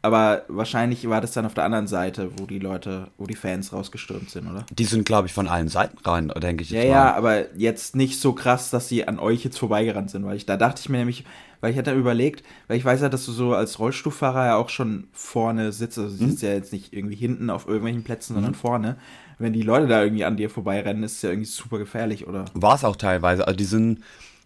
Aber 0.02 0.42
wahrscheinlich 0.48 1.08
war 1.08 1.20
das 1.20 1.32
dann 1.32 1.46
auf 1.46 1.54
der 1.54 1.64
anderen 1.64 1.86
Seite, 1.86 2.30
wo 2.36 2.46
die 2.46 2.58
Leute, 2.58 3.08
wo 3.16 3.26
die 3.26 3.36
Fans 3.36 3.72
rausgestürmt 3.72 4.28
sind, 4.28 4.48
oder? 4.50 4.66
Die 4.76 4.84
sind, 4.84 5.04
glaube 5.06 5.28
ich, 5.28 5.32
von 5.32 5.46
allen 5.48 5.68
Seiten 5.68 5.96
rein, 6.04 6.32
denke 6.42 6.62
ich. 6.64 6.70
Ja, 6.70 6.80
jetzt 6.80 6.90
ja, 6.90 7.14
aber 7.14 7.54
jetzt 7.56 7.94
nicht 7.96 8.20
so 8.20 8.32
krass, 8.32 8.70
dass 8.70 8.88
sie 8.88 9.06
an 9.06 9.18
euch 9.20 9.44
jetzt 9.44 9.58
vorbeigerannt 9.58 10.10
sind, 10.10 10.24
weil 10.24 10.36
ich 10.36 10.46
da 10.46 10.56
dachte 10.56 10.80
ich 10.80 10.88
mir 10.88 10.98
nämlich, 10.98 11.24
weil 11.60 11.70
ich 11.72 11.78
hatte 11.78 11.92
überlegt, 11.94 12.44
weil 12.66 12.76
ich 12.76 12.84
weiß 12.84 13.00
ja, 13.02 13.08
dass 13.08 13.24
du 13.24 13.32
so 13.32 13.54
als 13.54 13.78
Rollstuhlfahrer 13.78 14.46
ja 14.46 14.56
auch 14.56 14.68
schon 14.68 15.04
vorne 15.12 15.72
sitzt, 15.72 15.96
also 15.98 16.14
du 16.16 16.28
sitzt 16.28 16.42
ja 16.42 16.50
jetzt 16.50 16.72
nicht 16.72 16.92
irgendwie 16.92 17.14
hinten 17.16 17.48
auf 17.50 17.66
irgendwelchen 17.68 18.02
Plätzen, 18.04 18.34
sondern 18.34 18.54
vorne. 18.54 18.96
Wenn 19.38 19.52
die 19.52 19.62
Leute 19.62 19.86
da 19.86 20.02
irgendwie 20.02 20.24
an 20.24 20.36
dir 20.36 20.50
vorbeirennen, 20.50 21.02
ist 21.02 21.16
es 21.16 21.22
ja 21.22 21.30
irgendwie 21.30 21.48
super 21.50 21.78
gefährlich, 21.78 22.26
oder? 22.26 22.44
War 22.54 22.74
es 22.74 22.84
auch 22.84 22.96
teilweise. 22.96 23.46
Also 23.46 23.56
die 23.56 23.64
sind, 23.64 24.00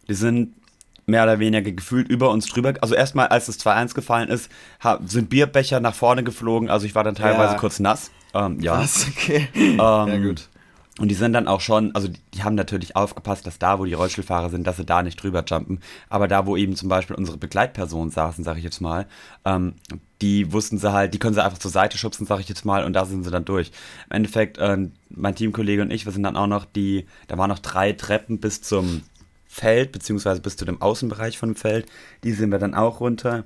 die 0.09 0.15
sind 0.15 0.55
mehr 1.07 1.23
oder 1.25 1.39
weniger 1.39 1.71
gefühlt 1.73 2.09
über 2.09 2.31
uns 2.31 2.47
drüber. 2.47 2.75
Also 2.81 2.95
erstmal, 2.95 3.29
als 3.29 3.47
das 3.47 3.59
2-1 3.61 3.95
gefallen 3.95 4.29
ist, 4.29 4.51
sind 5.07 5.31
Bierbecher 5.31 5.81
nach 5.81 5.95
vorne 5.95 6.23
geflogen. 6.23 6.69
Also 6.69 6.87
ich 6.87 6.95
war 6.95 7.05
dann 7.05 7.15
teilweise 7.15 7.55
Ja. 7.55 7.59
kurz 7.59 7.81
nass. 7.81 8.11
Ähm, 8.35 8.61
ja. 8.61 8.85
okay. 9.17 9.49
Ähm, 9.55 9.79
ja, 9.79 10.19
gut. 10.19 10.49
Und 11.01 11.09
die 11.09 11.15
sind 11.15 11.33
dann 11.33 11.47
auch 11.47 11.61
schon, 11.61 11.95
also 11.95 12.09
die, 12.09 12.19
die 12.35 12.43
haben 12.43 12.57
natürlich 12.57 12.97
aufgepasst, 12.97 13.47
dass 13.47 13.59
da, 13.59 13.79
wo 13.79 13.85
die 13.85 13.95
Rollstuhlfahrer 13.95 14.51
sind, 14.51 14.67
dass 14.67 14.79
sie 14.79 14.85
da 14.85 15.03
nicht 15.05 15.23
drüber 15.23 15.45
jumpen. 15.47 15.81
Aber 16.09 16.27
da, 16.29 16.45
wo 16.45 16.57
eben 16.57 16.75
zum 16.75 16.89
Beispiel 16.89 17.15
unsere 17.15 17.39
Begleitpersonen 17.39 18.11
saßen, 18.11 18.43
sage 18.43 18.59
ich 18.59 18.65
jetzt 18.65 18.81
mal, 18.81 19.07
ähm, 19.45 19.75
die 20.21 20.53
wussten 20.53 20.79
sie 20.79 20.93
halt, 20.93 21.15
die 21.15 21.19
können 21.19 21.35
sie 21.35 21.43
einfach 21.43 21.59
zur 21.59 21.71
Seite 21.71 21.97
schubsen, 21.97 22.27
sage 22.27 22.41
ich 22.41 22.49
jetzt 22.49 22.65
mal, 22.65 22.85
und 22.85 22.93
da 22.93 23.05
sind 23.05 23.25
sie 23.25 23.31
dann 23.31 23.45
durch. 23.45 23.71
Im 24.11 24.17
Endeffekt, 24.17 24.59
ähm, 24.61 24.93
mein 25.11 25.35
Teamkollege 25.35 25.83
und 25.83 25.93
ich, 25.93 26.05
wir 26.05 26.13
sind 26.13 26.25
dann 26.25 26.37
auch 26.37 26.47
noch 26.47 26.65
die, 26.65 27.07
da 27.29 27.39
waren 27.39 27.51
noch 27.51 27.61
drei 27.61 27.93
Treppen 27.93 28.39
bis 28.39 28.63
zum 28.63 29.03
Feld, 29.47 29.93
beziehungsweise 29.93 30.41
bis 30.41 30.57
zu 30.57 30.65
dem 30.65 30.83
Außenbereich 30.83 31.39
von 31.39 31.51
dem 31.51 31.57
Feld. 31.57 31.87
Die 32.25 32.33
sind 32.33 32.51
wir 32.51 32.59
dann 32.59 32.75
auch 32.75 33.01
runter. 33.01 33.45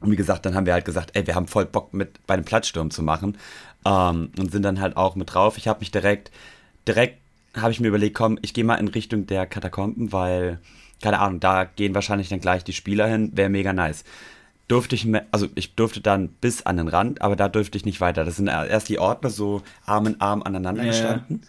Und 0.00 0.10
wie 0.10 0.16
gesagt, 0.16 0.44
dann 0.44 0.54
haben 0.54 0.66
wir 0.66 0.74
halt 0.74 0.84
gesagt, 0.84 1.10
ey, 1.14 1.26
wir 1.26 1.34
haben 1.34 1.46
voll 1.46 1.64
Bock 1.64 1.94
mit 1.94 2.26
bei 2.26 2.34
einem 2.34 2.44
Platzsturm 2.44 2.90
zu 2.90 3.02
machen. 3.02 3.38
Ähm, 3.84 4.30
und 4.38 4.52
sind 4.52 4.62
dann 4.62 4.80
halt 4.80 4.96
auch 4.96 5.16
mit 5.16 5.32
drauf. 5.32 5.56
Ich 5.56 5.68
habe 5.68 5.80
mich 5.80 5.90
direkt, 5.90 6.30
direkt 6.86 7.18
habe 7.56 7.72
ich 7.72 7.80
mir 7.80 7.88
überlegt, 7.88 8.16
komm, 8.16 8.38
ich 8.42 8.52
gehe 8.52 8.64
mal 8.64 8.74
in 8.74 8.88
Richtung 8.88 9.26
der 9.26 9.46
Katakomben, 9.46 10.12
weil, 10.12 10.60
keine 11.00 11.20
Ahnung, 11.20 11.40
da 11.40 11.64
gehen 11.64 11.94
wahrscheinlich 11.94 12.28
dann 12.28 12.40
gleich 12.40 12.64
die 12.64 12.72
Spieler 12.72 13.06
hin, 13.06 13.30
wäre 13.34 13.48
mega 13.48 13.72
nice. 13.72 14.04
Durfte 14.68 14.96
ich, 14.96 15.06
also 15.30 15.46
ich 15.54 15.74
durfte 15.76 16.00
dann 16.00 16.28
bis 16.28 16.62
an 16.66 16.76
den 16.78 16.88
Rand, 16.88 17.22
aber 17.22 17.36
da 17.36 17.48
durfte 17.48 17.78
ich 17.78 17.84
nicht 17.84 18.00
weiter. 18.00 18.24
Das 18.24 18.36
sind 18.36 18.48
erst 18.48 18.88
die 18.88 18.98
Ordner 18.98 19.30
so 19.30 19.62
Arm 19.84 20.06
in 20.06 20.20
Arm 20.20 20.42
aneinander 20.42 20.82
Ja, 20.82 20.86
ja. 20.86 20.92
gestanden. 20.92 21.42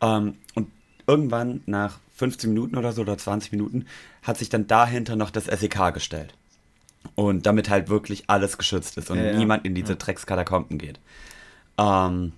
Ähm, 0.00 0.34
und 0.54 0.70
irgendwann 1.06 1.62
nach 1.66 1.98
15 2.16 2.52
Minuten 2.52 2.76
oder 2.76 2.92
so 2.92 3.02
oder 3.02 3.18
20 3.18 3.50
Minuten 3.52 3.86
hat 4.22 4.38
sich 4.38 4.50
dann 4.50 4.66
dahinter 4.68 5.16
noch 5.16 5.30
das 5.30 5.46
SEK 5.46 5.92
gestellt. 5.94 6.32
Und 7.16 7.46
damit 7.46 7.70
halt 7.70 7.88
wirklich 7.88 8.24
alles 8.28 8.56
geschützt 8.58 8.98
ist 8.98 9.10
und 9.10 9.18
Ja, 9.18 9.32
ja. 9.32 9.36
niemand 9.38 9.64
in 9.64 9.74
diese 9.74 9.96
Dreckskatakomben 9.96 10.78
geht. 10.78 11.00
Ähm, 11.78 12.32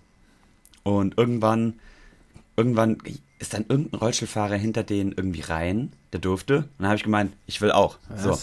und 0.85 1.19
irgendwann, 1.19 1.75
irgendwann 2.57 2.99
ist 3.39 3.55
dann 3.55 3.67
irgendein 3.69 3.99
Rollstuhlfahrer 4.01 4.55
hinter 4.57 4.85
denen 4.85 5.12
irgendwie 5.12 5.41
rein, 5.41 5.93
der 6.12 6.21
durfte. 6.21 6.59
Und 6.59 6.71
dann 6.79 6.87
habe 6.87 6.97
ich 6.97 7.03
gemeint, 7.03 7.35
ich 7.47 7.61
will 7.61 7.73
auch. 7.73 7.99
So. 8.17 8.39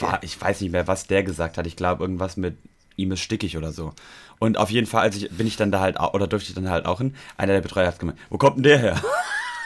War, 0.00 0.22
ich 0.22 0.40
weiß 0.40 0.60
nicht 0.60 0.72
mehr, 0.72 0.86
was 0.86 1.06
der 1.06 1.22
gesagt 1.22 1.58
hat. 1.58 1.66
Ich 1.66 1.76
glaube, 1.76 2.04
irgendwas 2.04 2.36
mit 2.36 2.56
ihm 2.96 3.12
ist 3.12 3.20
stickig 3.20 3.56
oder 3.56 3.72
so. 3.72 3.92
Und 4.38 4.58
auf 4.58 4.70
jeden 4.70 4.86
Fall, 4.86 5.02
als 5.02 5.16
ich, 5.16 5.30
bin 5.30 5.46
ich 5.46 5.56
dann 5.56 5.70
da 5.72 5.80
halt, 5.80 5.98
oder 6.00 6.26
durfte 6.26 6.48
ich 6.50 6.54
dann 6.54 6.68
halt 6.70 6.86
auch 6.86 6.98
hin. 6.98 7.14
Einer 7.36 7.54
der 7.54 7.60
Betreuer 7.60 7.86
hat 7.86 7.98
gemeint, 7.98 8.18
wo 8.30 8.38
kommt 8.38 8.56
denn 8.56 8.62
der 8.64 8.78
her? 8.78 9.02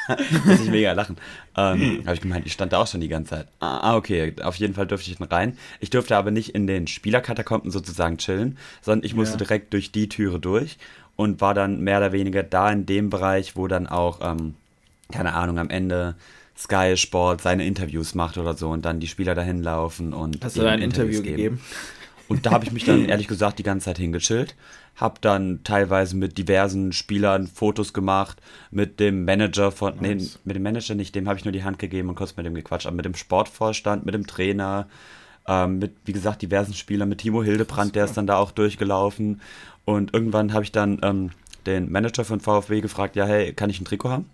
Muss 0.46 0.60
ich 0.60 0.70
mega 0.70 0.92
lachen. 0.92 1.16
Ähm, 1.56 2.02
habe 2.06 2.14
ich 2.14 2.22
gemeint, 2.22 2.46
ich 2.46 2.52
stand 2.54 2.72
da 2.72 2.78
auch 2.78 2.86
schon 2.86 3.00
die 3.02 3.08
ganze 3.08 3.30
Zeit. 3.30 3.48
Ah, 3.60 3.78
ah, 3.80 3.96
okay, 3.96 4.34
auf 4.42 4.56
jeden 4.56 4.72
Fall 4.74 4.86
durfte 4.86 5.10
ich 5.10 5.18
dann 5.18 5.28
rein. 5.28 5.58
Ich 5.80 5.90
durfte 5.90 6.16
aber 6.16 6.30
nicht 6.30 6.54
in 6.54 6.66
den 6.66 6.86
Spielerkatakomben 6.86 7.70
sozusagen 7.70 8.16
chillen, 8.16 8.56
sondern 8.80 9.04
ich 9.04 9.14
musste 9.14 9.34
Ja. 9.34 9.38
direkt 9.38 9.74
durch 9.74 9.92
die 9.92 10.08
Türe 10.08 10.40
durch 10.40 10.78
und 11.16 11.42
war 11.42 11.52
dann 11.52 11.80
mehr 11.80 11.98
oder 11.98 12.12
weniger 12.12 12.42
da 12.42 12.70
in 12.70 12.86
dem 12.86 13.10
Bereich, 13.10 13.54
wo 13.56 13.66
dann 13.68 13.86
auch, 13.86 14.20
ähm, 14.22 14.54
keine 15.12 15.34
Ahnung, 15.34 15.58
am 15.58 15.68
Ende 15.68 16.14
Sky 16.58 16.96
Sport 16.96 17.40
seine 17.40 17.64
Interviews 17.66 18.14
macht 18.14 18.36
oder 18.36 18.54
so 18.54 18.70
und 18.70 18.84
dann 18.84 18.98
die 19.00 19.06
Spieler 19.06 19.34
dahin 19.34 19.62
laufen 19.62 20.12
und 20.12 20.44
Hast 20.44 20.56
du 20.56 20.62
da 20.62 20.70
ein 20.70 20.82
Interview 20.82 21.18
Interviews 21.18 21.22
geben. 21.22 21.36
gegeben? 21.36 21.60
Und 22.26 22.44
da 22.44 22.50
habe 22.50 22.64
ich 22.64 22.72
mich 22.72 22.84
dann 22.84 23.04
ehrlich 23.08 23.28
gesagt 23.28 23.58
die 23.58 23.62
ganze 23.62 23.86
Zeit 23.86 23.98
hingechillt. 23.98 24.54
Hab 24.96 25.22
dann 25.22 25.60
teilweise 25.62 26.16
mit 26.16 26.36
diversen 26.36 26.92
Spielern 26.92 27.46
Fotos 27.46 27.92
gemacht, 27.92 28.40
mit 28.72 28.98
dem 29.00 29.24
Manager 29.24 29.70
von, 29.70 29.94
nee, 30.00 30.16
Nice. 30.16 30.40
mit 30.44 30.56
dem 30.56 30.62
Manager 30.64 30.94
nicht, 30.96 31.14
dem 31.14 31.28
habe 31.28 31.38
ich 31.38 31.44
nur 31.44 31.52
die 31.52 31.62
Hand 31.62 31.78
gegeben 31.78 32.08
und 32.08 32.16
kurz 32.16 32.36
mit 32.36 32.44
dem 32.44 32.54
gequatscht, 32.54 32.86
aber 32.86 32.96
mit 32.96 33.04
dem 33.04 33.14
Sportvorstand, 33.14 34.04
mit 34.04 34.14
dem 34.14 34.26
Trainer, 34.26 34.88
ähm, 35.46 35.78
mit, 35.78 35.92
wie 36.04 36.12
gesagt, 36.12 36.42
diversen 36.42 36.74
Spielern, 36.74 37.08
mit 37.08 37.18
Timo 37.18 37.42
Hildebrand, 37.44 37.94
der 37.94 38.04
ist 38.06 38.16
dann 38.16 38.26
da 38.26 38.36
auch 38.36 38.50
durchgelaufen. 38.50 39.40
Und 39.84 40.12
irgendwann 40.12 40.52
habe 40.52 40.64
ich 40.64 40.72
dann 40.72 40.98
ähm, 41.02 41.30
den 41.64 41.90
Manager 41.90 42.24
von 42.24 42.40
VfB 42.40 42.80
gefragt, 42.80 43.14
ja, 43.16 43.24
hey, 43.24 43.52
kann 43.54 43.70
ich 43.70 43.80
ein 43.80 43.84
Trikot 43.84 44.10
haben? 44.10 44.26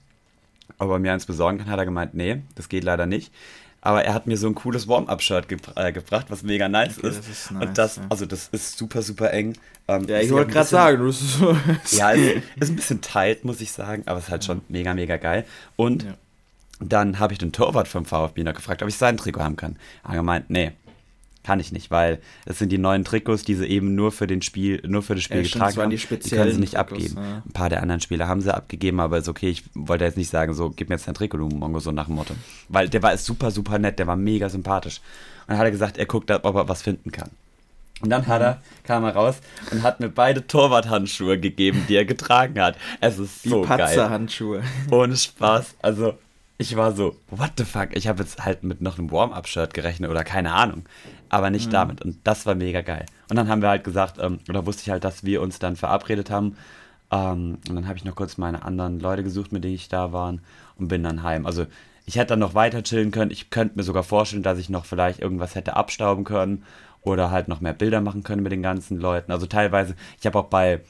Ob 0.79 0.91
er 0.91 0.99
mir 0.99 1.13
eins 1.13 1.27
besorgen 1.27 1.59
kann, 1.59 1.71
hat 1.71 1.79
er 1.79 1.85
gemeint, 1.85 2.15
nee, 2.15 2.43
das 2.55 2.69
geht 2.69 2.85
leider 2.85 3.07
nicht. 3.07 3.33
Aber 3.81 4.03
er 4.03 4.15
hat 4.15 4.27
mir 4.27 4.39
so 4.39 4.47
ein 4.47 4.55
cooles 4.55 4.89
Warm-Up-Shirt 4.89 5.47
gebr 5.49 5.73
äh, 5.77 5.93
gebracht, 5.93 6.27
was 6.31 6.43
mega 6.43 6.69
nice 6.71 6.97
Okay, 6.99 7.09
ist. 7.09 7.19
das 7.19 7.29
ist 7.29 7.51
nice, 7.51 7.63
und 7.69 7.79
das, 7.79 7.97
ja. 7.97 8.03
also 8.09 8.25
das 8.25 8.49
ist 8.49 8.79
super, 8.79 9.03
super 9.03 9.31
eng. 9.33 9.59
Ähm, 9.89 10.07
Ja, 10.09 10.17
ist 10.17 10.25
ich 10.25 10.31
ja 10.31 10.37
wollte 10.37 10.53
gerade 10.53 10.69
sagen, 10.69 10.99
du 11.01 11.05
bist 11.07 11.21
so. 11.21 11.55
Ja, 11.99 12.11
ist, 12.13 12.43
ist 12.59 12.71
ein 12.71 12.77
bisschen 12.77 13.03
tight, 13.03 13.45
muss 13.45 13.61
ich 13.61 13.73
sagen, 13.73 14.03
aber 14.07 14.19
es 14.19 14.25
ist 14.25 14.31
halt 14.31 14.45
schon 14.45 14.63
mega, 14.71 14.95
mega 14.95 15.19
geil. 15.19 15.45
Und 15.77 16.05
Ja. 16.05 16.15
dann 16.81 17.19
habe 17.19 17.35
ich 17.35 17.39
den 17.39 17.53
Torwart 17.53 17.87
vom 17.87 18.07
VfB 18.07 18.43
noch 18.43 18.55
gefragt, 18.55 18.83
ob 18.83 18.89
ich 18.89 18.97
sein 18.97 19.19
Trikot 19.19 19.43
haben 19.43 19.57
kann. 19.57 19.77
Er 20.03 20.09
hat 20.11 20.17
gemeint, 20.17 20.49
nee, 20.49 20.73
kann 21.45 21.61
ich 21.61 21.71
nicht, 21.73 21.91
weil 21.91 22.21
das 22.47 22.59
sind 22.59 22.71
die 22.73 22.79
neuen 22.79 23.05
Trikots, 23.05 23.45
die 23.45 23.55
sie 23.55 23.67
eben 23.67 23.95
nur 23.95 24.11
für 24.13 24.27
den 24.27 24.43
Spiel, 24.43 24.83
nur 24.87 25.03
für 25.03 25.15
das 25.15 25.23
Spiel 25.25 25.39
Ja, 25.39 25.45
stimmt, 25.45 25.55
getragen 25.55 25.77
waren 25.77 25.85
haben. 25.93 26.21
die 26.23 26.31
können 26.31 26.53
sie 26.53 26.59
nicht 26.61 26.75
Trikots, 26.75 26.93
abgeben. 26.93 27.17
ja. 27.17 27.43
Ein 27.47 27.53
paar 27.53 27.69
der 27.69 27.83
anderen 27.83 28.01
Spieler 28.01 28.27
haben 28.27 28.41
sie 28.41 28.53
abgegeben, 28.53 28.99
aber 28.99 29.19
ist 29.19 29.29
okay. 29.29 29.51
Ich 29.51 29.63
wollte 29.75 30.05
jetzt 30.05 30.17
nicht 30.17 30.31
sagen, 30.31 30.55
so, 30.55 30.71
gib 30.71 30.89
mir 30.89 30.97
jetzt 30.97 31.07
dein 31.07 31.15
Trikot, 31.15 31.37
du 31.39 31.49
Mongo, 31.49 31.79
so 31.81 31.93
nach 31.93 32.07
dem 32.07 32.17
Motto. 32.17 32.35
Weil 32.69 32.89
der 32.89 33.03
war 33.03 33.17
super, 33.19 33.51
super 33.51 33.79
nett, 33.79 33.99
der 33.99 34.07
war 34.07 34.17
mega 34.17 34.49
sympathisch. 34.49 35.01
Und 35.43 35.51
dann 35.51 35.59
hat 35.59 35.65
er 35.67 35.71
gesagt, 35.71 35.99
er 35.99 36.07
guckt, 36.07 36.31
ob 36.31 36.45
er 36.57 36.69
was 36.69 36.83
finden 36.83 37.13
kann. 37.13 37.31
Und 38.01 38.11
dann 38.11 38.27
hat 38.27 38.43
er, 38.43 38.61
kam 38.83 39.05
er 39.05 39.15
raus 39.15 39.37
und 39.71 39.83
hat 39.83 40.01
mir 40.01 40.09
beide 40.09 40.47
Torwarthandschuhe 40.47 41.39
gegeben, 41.39 41.85
die 41.89 41.95
er 41.97 42.05
getragen 42.05 42.61
hat. 42.61 42.77
Es 43.01 43.19
ist 43.19 43.45
Die 43.45 43.51
so 43.51 43.61
geil. 43.63 43.79
Patzer-Handschuhe. 43.79 44.63
Ohne 44.91 45.17
Spaß. 45.17 45.75
Also, 45.81 46.15
ich 46.59 46.77
war 46.77 46.93
so, 46.93 47.17
what 47.31 47.53
the 47.57 47.65
fuck? 47.65 47.89
Ich 47.93 48.07
habe 48.09 48.23
jetzt 48.23 48.45
halt 48.45 48.63
mit 48.63 48.81
noch 48.81 48.99
einem 48.99 49.11
Warm-Up-Shirt 49.11 49.75
gerechnet 49.75 50.11
oder 50.11 50.25
keine 50.25 50.53
Ahnung. 50.53 50.85
Aber 51.29 51.51
nicht 51.51 51.73
damit. 51.73 52.03
Und 52.03 52.19
das 52.25 52.47
war 52.47 52.55
mega 52.55 52.83
geil. 52.83 53.07
Und 53.29 53.37
dann 53.37 53.49
haben 53.49 53.63
wir 53.63 53.69
halt 53.69 53.85
gesagt, 53.85 54.19
ähm, 54.21 54.39
oder 54.49 54.67
wusste 54.67 54.83
ich 54.83 54.91
halt, 54.91 55.05
dass 55.05 55.25
wir 55.25 55.43
uns 55.43 55.59
dann 55.59 55.77
verabredet 55.77 56.31
haben. 56.31 56.57
Ähm, 57.11 57.59
und 57.69 57.75
dann 57.75 57.87
habe 57.87 57.99
ich 57.99 58.05
noch 58.05 58.15
kurz 58.15 58.39
meine 58.39 58.65
anderen 58.65 59.01
Leute 59.01 59.23
gesucht, 59.23 59.53
mit 59.53 59.65
denen 59.65 59.75
ich 59.75 59.89
da 59.89 60.13
war 60.13 60.35
und 60.79 60.89
bin 60.89 61.03
dann 61.03 61.23
heim. 61.23 61.47
Also, 61.47 61.67
ich 62.07 62.17
hätte 62.17 62.31
dann 62.31 62.41
noch 62.41 62.55
weiter 62.55 62.83
chillen 62.83 63.11
können. 63.11 63.31
Ich 63.31 63.51
könnte 63.51 63.77
mir 63.77 63.83
sogar 63.83 64.03
vorstellen, 64.03 64.43
dass 64.43 64.59
ich 64.59 64.69
noch 64.69 64.85
vielleicht 64.85 65.21
irgendwas 65.21 65.55
hätte 65.55 65.77
abstauben 65.77 66.25
können 66.25 66.65
oder 67.03 67.31
halt 67.31 67.49
noch 67.49 67.61
mehr 67.61 67.73
Bilder 67.73 68.01
machen 68.01 68.23
können 68.23 68.43
mit 68.43 68.53
den 68.53 68.63
ganzen 68.63 69.01
Leuten. 69.01 69.33
Also 69.33 69.47
teilweise, 69.47 69.95
ich 70.21 70.27
habe 70.27 70.39
auch 70.39 70.47
bei 70.47 70.81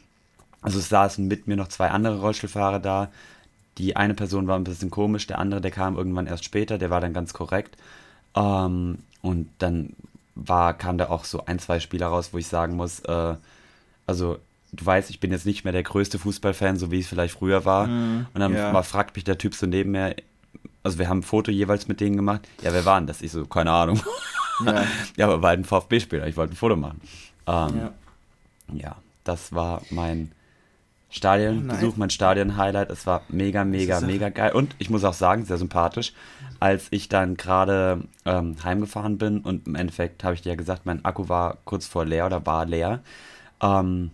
also 0.64 0.78
es 0.78 0.88
saßen 0.88 1.28
mit 1.28 1.46
mir 1.46 1.56
noch 1.56 1.68
zwei 1.68 1.90
andere 1.90 2.20
Rollstuhlfahrer 2.20 2.80
da. 2.80 3.10
Die 3.76 3.96
eine 3.96 4.14
Person 4.14 4.46
war 4.46 4.56
ein 4.56 4.64
bisschen 4.64 4.90
komisch, 4.90 5.26
der 5.26 5.38
andere, 5.38 5.60
der 5.60 5.70
kam 5.70 5.96
irgendwann 5.96 6.26
erst 6.26 6.44
später, 6.44 6.78
der 6.78 6.88
war 6.88 7.02
dann 7.02 7.12
ganz 7.12 7.34
korrekt. 7.34 7.76
Ähm, 8.34 9.00
und 9.20 9.50
dann 9.58 9.90
war, 10.34 10.74
kam 10.74 10.98
da 10.98 11.08
auch 11.08 11.24
so 11.24 11.46
ein, 11.46 11.58
zwei 11.58 11.80
Spieler 11.80 12.08
raus, 12.08 12.30
wo 12.32 12.38
ich 12.38 12.46
sagen 12.46 12.76
muss, 12.76 13.00
äh, 13.00 13.34
also 14.06 14.38
du 14.72 14.86
weißt, 14.86 15.10
ich 15.10 15.20
bin 15.20 15.30
jetzt 15.30 15.46
nicht 15.46 15.64
mehr 15.64 15.72
der 15.72 15.82
größte 15.82 16.18
Fußballfan, 16.18 16.76
so 16.76 16.90
wie 16.90 17.00
ich 17.00 17.06
vielleicht 17.06 17.34
früher 17.34 17.64
war. 17.64 17.84
und 18.34 18.40
dann 18.40 18.52
mal 18.52 18.82
fragt 18.82 19.14
mich 19.14 19.24
der 19.24 19.38
Typ 19.38 19.54
so 19.54 19.66
neben 19.66 19.92
mir, 19.92 20.16
also 20.82 20.98
wir 20.98 21.08
haben 21.08 21.18
ein 21.18 21.22
Foto 21.22 21.50
jeweils 21.50 21.88
mit 21.88 22.00
denen 22.00 22.16
gemacht. 22.16 22.48
Ja, 22.62 22.72
wer 22.72 22.84
waren 22.84 23.06
das? 23.06 23.22
Ich 23.22 23.32
so, 23.32 23.46
keine 23.46 23.70
Ahnung. 23.70 24.00
Ja. 24.64 24.84
ja, 25.16 25.26
aber 25.26 25.42
war 25.42 25.50
halt 25.50 25.60
ein 25.60 25.64
VfB-Spieler, 25.64 26.26
ich 26.26 26.36
wollte 26.36 26.54
ein 26.54 26.56
Foto 26.56 26.76
machen. 26.76 27.00
Ähm, 27.46 27.78
ja. 27.78 27.92
ja, 28.72 28.96
das 29.24 29.52
war 29.52 29.82
mein 29.90 30.32
Stadionbesuch, 31.14 31.90
Nice. 31.90 31.96
mein 31.96 32.10
Stadion-Highlight. 32.10 32.90
Es 32.90 33.06
war 33.06 33.22
mega, 33.28 33.64
mega, 33.64 34.00
mega 34.00 34.30
geil. 34.30 34.50
Und 34.52 34.74
ich 34.80 34.90
muss 34.90 35.04
auch 35.04 35.14
sagen, 35.14 35.44
sehr 35.44 35.58
sympathisch, 35.58 36.12
als 36.58 36.88
ich 36.90 37.08
dann 37.08 37.36
gerade 37.36 38.02
ähm, 38.24 38.56
heimgefahren 38.64 39.16
bin 39.16 39.38
und 39.38 39.68
im 39.68 39.76
Endeffekt 39.76 40.24
habe 40.24 40.34
ich 40.34 40.42
dir 40.42 40.50
ja 40.50 40.54
gesagt, 40.56 40.86
mein 40.86 41.04
Akku 41.04 41.28
war 41.28 41.58
kurz 41.64 41.86
vor 41.86 42.04
leer 42.04 42.26
oder 42.26 42.44
war 42.46 42.66
leer. 42.66 42.98
Ähm, 43.62 44.10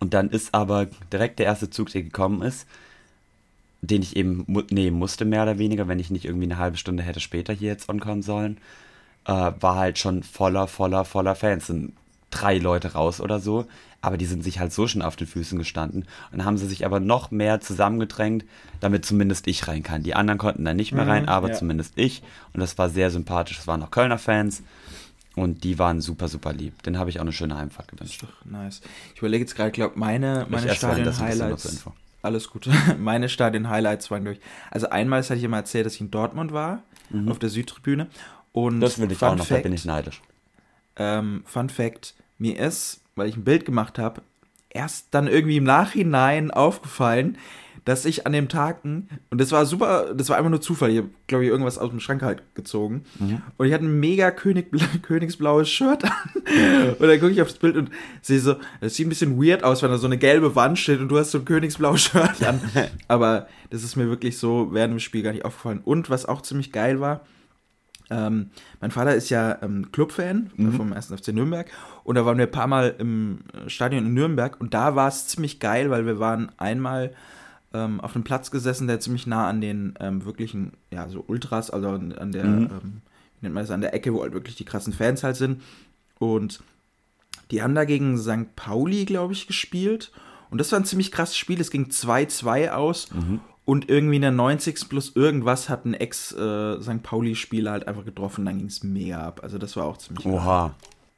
und 0.00 0.12
dann 0.12 0.28
ist 0.28 0.52
aber 0.52 0.86
direkt 1.10 1.38
der 1.38 1.46
erste 1.46 1.70
Zug, 1.70 1.88
der 1.90 2.02
gekommen 2.02 2.42
ist, 2.42 2.66
den 3.80 4.02
ich 4.02 4.14
eben 4.14 4.44
mu 4.46 4.60
nehmen 4.70 4.98
musste, 4.98 5.24
mehr 5.24 5.44
oder 5.44 5.56
weniger, 5.58 5.88
wenn 5.88 5.98
ich 5.98 6.10
nicht 6.10 6.26
irgendwie 6.26 6.44
eine 6.44 6.58
halbe 6.58 6.76
Stunde 6.76 7.02
hätte 7.02 7.20
später 7.20 7.54
hier 7.54 7.70
jetzt 7.70 7.88
ankommen 7.88 8.22
sollen, 8.22 8.58
äh, 9.24 9.52
war 9.60 9.76
halt 9.76 9.98
schon 9.98 10.22
voller, 10.22 10.66
voller, 10.66 11.06
voller 11.06 11.34
Fans. 11.36 11.68
Sind 11.68 11.94
drei 12.32 12.58
Leute 12.58 12.94
raus 12.94 13.20
oder 13.20 13.38
so, 13.38 13.66
aber 14.00 14.16
die 14.16 14.26
sind 14.26 14.42
sich 14.42 14.58
halt 14.58 14.72
so 14.72 14.88
schon 14.88 15.02
auf 15.02 15.14
den 15.14 15.28
Füßen 15.28 15.58
gestanden. 15.58 16.02
Und 16.32 16.38
dann 16.38 16.44
haben 16.44 16.58
sie 16.58 16.66
sich 16.66 16.84
aber 16.84 16.98
noch 16.98 17.30
mehr 17.30 17.60
zusammengedrängt, 17.60 18.44
damit 18.80 19.04
zumindest 19.04 19.46
ich 19.46 19.68
rein 19.68 19.84
kann. 19.84 20.02
Die 20.02 20.14
anderen 20.14 20.38
konnten 20.38 20.64
dann 20.64 20.76
nicht 20.76 20.92
mehr 20.92 21.06
rein, 21.06 21.28
aber 21.28 21.50
ja. 21.50 21.54
zumindest 21.54 21.92
ich. 21.96 22.22
Und 22.52 22.60
das 22.60 22.76
war 22.78 22.90
sehr 22.90 23.10
sympathisch. 23.10 23.58
Es 23.60 23.66
waren 23.68 23.80
noch 23.80 23.92
Kölner 23.92 24.18
Fans 24.18 24.62
und 25.36 25.62
die 25.62 25.78
waren 25.78 26.00
super, 26.00 26.28
super 26.28 26.52
lieb. 26.52 26.82
Den 26.82 26.98
habe 26.98 27.10
ich 27.10 27.18
auch 27.18 27.22
eine 27.22 27.32
schöne 27.32 27.56
Heimfahrt 27.56 27.88
gewünscht. 27.88 28.22
doch 28.22 28.44
nice. 28.44 28.80
Ich 29.14 29.20
überlege 29.20 29.44
jetzt 29.44 29.54
gerade, 29.54 29.70
glaube 29.70 29.98
meine, 29.98 30.46
meine 30.48 30.74
Stadion-Highlights. 30.74 31.84
Alles 32.24 32.50
gut. 32.50 32.68
Meine 33.00 33.28
Stadion-Highlights 33.28 34.08
waren 34.12 34.24
durch. 34.24 34.38
Also 34.70 34.88
einmal, 34.90 35.18
das 35.18 35.30
hatte 35.30 35.38
ich 35.38 35.44
immer 35.44 35.56
erzählt, 35.56 35.86
dass 35.86 35.94
ich 35.94 36.02
in 36.02 36.12
Dortmund 36.12 36.52
war, 36.52 36.84
auf 37.28 37.40
der 37.40 37.48
Südtribüne. 37.48 38.06
Und 38.52 38.76
Mhm. 38.76 38.80
Das 38.80 38.98
will 39.00 39.10
ich 39.10 39.18
Fun 39.18 39.28
auch 39.28 39.32
noch, 39.32 39.46
da 39.46 39.54
Fact, 39.54 39.64
bin 39.64 39.72
ich 39.72 39.84
neidisch. 39.84 40.22
Ähm, 40.96 41.42
Fun 41.46 41.68
Fact, 41.68 42.14
mir 42.38 42.58
ist, 42.58 43.00
weil 43.14 43.28
ich 43.28 43.36
ein 43.36 43.44
Bild 43.44 43.64
gemacht 43.64 43.98
habe, 43.98 44.22
erst 44.70 45.08
dann 45.10 45.26
irgendwie 45.26 45.58
im 45.58 45.64
Nachhinein 45.64 46.50
aufgefallen, 46.50 47.38
dass 47.84 48.04
ich 48.04 48.26
an 48.26 48.32
dem 48.32 48.48
Tag, 48.48 48.84
und 48.84 49.08
das 49.30 49.50
war 49.50 49.66
super, 49.66 50.14
das 50.14 50.28
war 50.28 50.36
einfach 50.36 50.50
nur 50.50 50.60
Zufall, 50.60 50.90
ich 50.90 50.98
habe, 50.98 51.08
glaube 51.26 51.44
ich, 51.44 51.50
irgendwas 51.50 51.78
aus 51.78 51.90
dem 51.90 51.98
Schrank 51.98 52.22
halt 52.22 52.42
gezogen. 52.54 53.04
Mhm. 53.18 53.42
Und 53.56 53.66
ich 53.66 53.72
hatte 53.72 53.84
ein 53.84 53.98
mega 53.98 54.30
König, 54.30 54.70
königsblaues 55.02 55.68
Shirt 55.68 56.04
an. 56.04 56.12
Und 56.98 57.08
dann 57.08 57.18
gucke 57.18 57.32
ich 57.32 57.42
auf 57.42 57.48
das 57.48 57.58
Bild 57.58 57.76
und 57.76 57.90
sehe 58.20 58.38
so, 58.38 58.54
das 58.80 58.94
sieht 58.94 59.06
ein 59.06 59.08
bisschen 59.08 59.42
weird 59.42 59.64
aus, 59.64 59.82
wenn 59.82 59.90
da 59.90 59.98
so 59.98 60.06
eine 60.06 60.18
gelbe 60.18 60.54
Wand 60.54 60.78
steht 60.78 61.00
und 61.00 61.08
du 61.08 61.18
hast 61.18 61.32
so 61.32 61.38
ein 61.38 61.44
königsblaues 61.44 62.02
Shirt 62.02 62.44
an. 62.44 62.60
Aber 63.08 63.48
das 63.70 63.82
ist 63.82 63.96
mir 63.96 64.08
wirklich 64.08 64.38
so 64.38 64.68
während 64.70 64.92
dem 64.92 65.00
Spiel 65.00 65.22
gar 65.22 65.32
nicht 65.32 65.44
aufgefallen. 65.44 65.80
Und 65.84 66.08
was 66.08 66.26
auch 66.26 66.42
ziemlich 66.42 66.70
geil 66.70 67.00
war, 67.00 67.22
ähm, 68.10 68.50
mein 68.80 68.90
Vater 68.90 69.14
ist 69.14 69.30
ja 69.30 69.58
ähm, 69.62 69.90
Clubfan 69.92 70.50
äh, 70.58 70.70
vom 70.76 70.92
1. 70.92 71.06
FC 71.08 71.28
Nürnberg 71.28 71.70
und 72.04 72.14
da 72.16 72.26
waren 72.26 72.38
wir 72.38 72.46
ein 72.46 72.50
paar 72.50 72.66
Mal 72.66 72.94
im 72.98 73.38
äh, 73.54 73.68
Stadion 73.70 74.06
in 74.06 74.14
Nürnberg 74.14 74.60
und 74.60 74.74
da 74.74 74.94
war 74.96 75.08
es 75.08 75.26
ziemlich 75.28 75.60
geil, 75.60 75.90
weil 75.90 76.04
wir 76.06 76.18
waren 76.18 76.50
einmal 76.58 77.12
ähm, 77.74 78.00
auf 78.00 78.14
einem 78.14 78.24
Platz 78.24 78.50
gesessen, 78.50 78.86
der 78.86 79.00
ziemlich 79.00 79.26
nah 79.26 79.48
an 79.48 79.60
den 79.62 79.94
ähm, 80.00 80.24
wirklichen, 80.24 80.72
ja, 80.90 81.08
so 81.08 81.24
Ultras, 81.26 81.70
also 81.70 81.88
an, 81.88 82.12
an 82.12 82.32
der, 82.32 82.44
Mhm. 82.44 82.62
ähm, 82.70 83.02
wie 83.40 83.46
nennt 83.46 83.54
man 83.54 83.62
das, 83.64 83.70
an 83.70 83.80
der 83.80 83.94
Ecke, 83.94 84.12
wo 84.12 84.22
halt 84.22 84.34
wirklich 84.34 84.56
die 84.56 84.64
krassen 84.66 84.92
Fans 84.92 85.22
halt 85.24 85.36
sind. 85.36 85.62
Und 86.18 86.62
die 87.50 87.62
haben 87.62 87.74
da 87.74 87.84
gegen 87.84 88.18
St. 88.18 88.54
Pauli, 88.56 89.04
glaube 89.06 89.32
ich, 89.32 89.46
gespielt. 89.46 90.12
Und 90.50 90.58
das 90.58 90.70
war 90.70 90.78
ein 90.78 90.84
ziemlich 90.84 91.10
krasses 91.12 91.36
Spiel. 91.36 91.60
Es 91.60 91.70
ging 91.70 91.86
2-2 91.86 92.70
aus. 92.70 93.08
Und 93.72 93.88
irgendwie 93.88 94.16
in 94.16 94.22
der 94.22 94.32
90. 94.32 94.86
plus 94.90 95.16
irgendwas 95.16 95.70
hat 95.70 95.86
ein 95.86 95.94
Ex-St. 95.94 97.02
Pauli-Spieler 97.02 97.70
halt 97.70 97.88
einfach 97.88 98.04
getroffen. 98.04 98.44
Dann 98.44 98.58
ging 98.58 98.66
es 98.66 98.82
mega 98.82 99.22
ab. 99.26 99.40
Also 99.42 99.56
das 99.56 99.76
war 99.76 99.84
auch 99.86 99.96
ziemlich 99.96 100.26
Oha, 100.26 100.74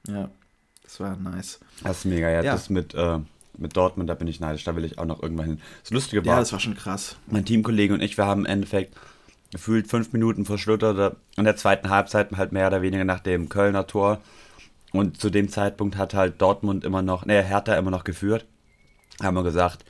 Ja, 0.07 0.31
das 0.85 1.01
war 1.01 1.17
nice. 1.17 1.59
das 1.83 1.99
ist 1.99 2.05
mega. 2.05 2.31
Ja, 2.31 2.43
Ja. 2.45 2.53
das 2.53 2.71
mit, 2.71 2.95
äh, 2.95 3.19
mit 3.59 3.77
Dortmund, 3.77 4.09
da 4.09 4.15
bin 4.15 4.29
ich 4.29 4.39
neidisch. 4.39 4.63
Da 4.63 4.77
will 4.77 4.85
ich 4.85 5.01
auch 5.01 5.05
noch 5.05 5.21
irgendwann 5.21 5.47
hin. 5.47 5.61
Das 5.83 5.91
Lustige 5.91 6.25
war, 6.25 6.35
Ja, 6.35 6.39
das 6.39 6.53
war 6.53 6.61
schon 6.61 6.77
krass. 6.77 7.17
mein 7.27 7.45
Teamkollege 7.45 7.93
und 7.93 8.01
ich, 8.01 8.17
wir 8.17 8.27
haben 8.27 8.43
im 8.43 8.47
Endeffekt 8.53 8.95
gefühlt 9.51 9.89
fünf 9.89 10.13
Minuten 10.13 10.47
oder 10.47 11.17
in 11.37 11.43
der 11.45 11.57
zweiten 11.57 11.91
Halbzeit 11.91 12.31
halt 12.37 12.53
mehr 12.53 12.69
oder 12.69 12.83
weniger 12.83 13.05
nach 13.05 13.19
dem 13.21 13.49
Kölner 13.49 13.89
Tor. 13.89 14.21
Und 14.93 15.21
zu 15.21 15.29
dem 15.29 15.49
Zeitpunkt 15.49 15.97
hat 15.97 16.15
halt 16.15 16.41
Dortmund 16.41 16.85
immer 16.85 17.03
noch, 17.03 17.27
ne, 17.27 17.43
Hertha 17.43 17.75
immer 17.75 17.91
noch 17.91 18.05
geführt. 18.05 18.47
Haben 19.21 19.35
wir 19.35 19.43
gesagt, 19.43 19.85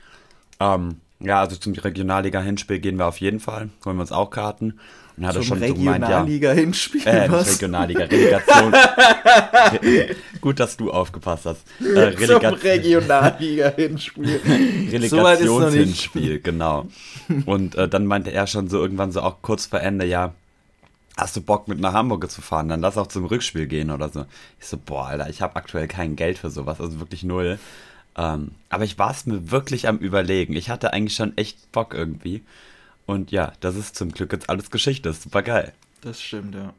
ähm, 0.59 1.01
Ja, 1.25 1.39
also 1.41 1.55
zum 1.55 1.73
Regionalliga-Hinspiel 1.73 2.79
gehen 2.79 2.97
wir 2.97 3.07
auf 3.07 3.17
jeden 3.19 3.39
Fall. 3.39 3.69
Holen 3.85 3.97
wir 3.97 4.01
uns 4.01 4.11
auch 4.11 4.29
Karten. 4.29 4.79
Und 5.17 5.25
hat 5.25 5.33
Zum 5.33 5.41
er 5.43 5.45
schon 5.45 5.59
so 5.67 5.73
gemeint, 5.75 6.01
ja. 6.03 6.21
Regionalliga-Hinspiel, 6.21 7.07
Äh, 7.07 7.31
was? 7.31 7.53
Regionalliga, 7.53 8.03
Relegation. 8.03 8.73
Re- 8.73 10.15
Gut, 10.41 10.59
dass 10.59 10.75
du 10.75 10.91
aufgepasst 10.91 11.45
hast. 11.45 11.61
Äh, 11.79 12.11
Zum 12.15 12.37
Relega 12.37 12.49
Regionalliga-Hinspiel. 12.49 14.41
So 14.45 14.47
noch 14.47 14.99
nicht. 14.99 15.13
Relegationshinspiel, 15.13 16.39
genau. 16.41 16.87
Und 17.45 17.75
äh, 17.75 17.87
dann 17.87 18.05
meinte 18.05 18.31
er 18.31 18.45
schon 18.47 18.67
so 18.69 18.77
irgendwann 18.79 19.11
so 19.11 19.21
auch 19.21 19.37
kurz 19.41 19.65
vor 19.67 19.79
Ende, 19.81 20.05
ja, 20.05 20.33
hast 21.17 21.35
du 21.35 21.41
Bock 21.41 21.67
mit 21.67 21.79
nach 21.79 21.93
Hamburg 21.93 22.29
zu 22.29 22.41
fahren, 22.41 22.67
dann 22.67 22.81
lass 22.81 22.97
auch 22.97 23.07
zum 23.07 23.25
Rückspiel 23.25 23.67
gehen 23.67 23.91
oder 23.91 24.09
so. 24.09 24.25
Ich 24.59 24.67
so, 24.67 24.77
boah, 24.77 25.07
Alter, 25.07 25.29
ich 25.29 25.41
habe 25.41 25.55
aktuell 25.55 25.87
kein 25.87 26.15
Geld 26.17 26.37
für 26.37 26.49
sowas, 26.49 26.81
also 26.81 26.99
wirklich 26.99 27.23
null. 27.23 27.57
Ähm, 28.17 28.51
aber 28.69 28.83
ich 28.83 28.97
war 28.97 29.11
es 29.11 29.25
mir 29.25 29.51
wirklich 29.51 29.87
am 29.87 29.97
überlegen. 29.97 30.55
Ich 30.55 30.69
hatte 30.69 30.93
eigentlich 30.93 31.15
schon 31.15 31.37
echt 31.37 31.71
Bock 31.71 31.93
irgendwie. 31.93 32.43
Und 33.05 33.31
ja, 33.31 33.53
das 33.59 33.75
ist 33.75 33.95
zum 33.95 34.11
Glück 34.11 34.31
jetzt 34.31 34.49
alles 34.49 34.71
Geschichte, 34.71 35.13
super 35.13 35.43
geil. 35.43 35.73
Das 36.01 36.21
stimmt, 36.21 36.53
ja. 36.53 36.73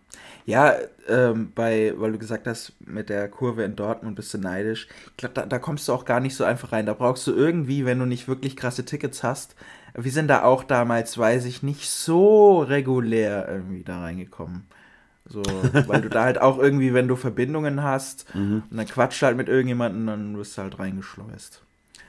Ja, 0.45 0.77
ähm, 1.09 1.51
bei, 1.53 1.93
weil 1.97 2.13
du 2.13 2.19
gesagt 2.19 2.47
hast, 2.47 2.75
mit 2.79 3.09
der 3.09 3.29
Kurve 3.29 3.65
in 3.65 3.75
Dortmund 3.75 4.15
bist 4.15 4.33
du 4.33 4.39
neidisch. 4.39 4.87
Ich 5.11 5.17
glaube, 5.17 5.35
da, 5.35 5.47
da 5.47 5.59
kommst 5.59 5.89
du 5.89 5.93
auch 5.93 6.05
gar 6.05 6.21
nicht 6.21 6.37
so 6.37 6.45
einfach 6.45 6.71
rein. 6.71 6.87
Da 6.87 6.95
brauchst 6.95 7.27
du 7.27 7.35
irgendwie, 7.35 7.85
wenn 7.85 7.99
du 7.99 8.07
nicht 8.07 8.29
wirklich 8.29 8.57
krasse 8.57 8.85
Tickets 8.85 9.25
hast. 9.25 9.57
Wir 9.95 10.13
sind 10.13 10.29
da 10.29 10.45
auch 10.45 10.63
damals, 10.63 11.19
weiß 11.19 11.45
ich, 11.47 11.65
nicht 11.65 11.91
so 11.91 12.61
regulär 12.61 13.49
irgendwie 13.49 13.83
da 13.83 14.01
reingekommen. 14.01 14.69
So, 15.29 15.43
weil 15.87 16.03
du 16.03 16.09
da 16.09 16.25
halt 16.25 16.41
auch 16.41 16.59
irgendwie, 16.59 16.95
wenn 16.95 17.09
du 17.09 17.17
Verbindungen 17.17 17.83
hast 17.83 18.27
und 18.35 18.69
dann 18.71 18.87
quatscht 18.87 19.23
halt 19.23 19.37
mit 19.37 19.49
irgendjemandem, 19.49 20.07
dann 20.07 20.37
wirst 20.37 20.57
du 20.57 20.63
halt 20.63 20.79
reingeschleust. 20.79 21.63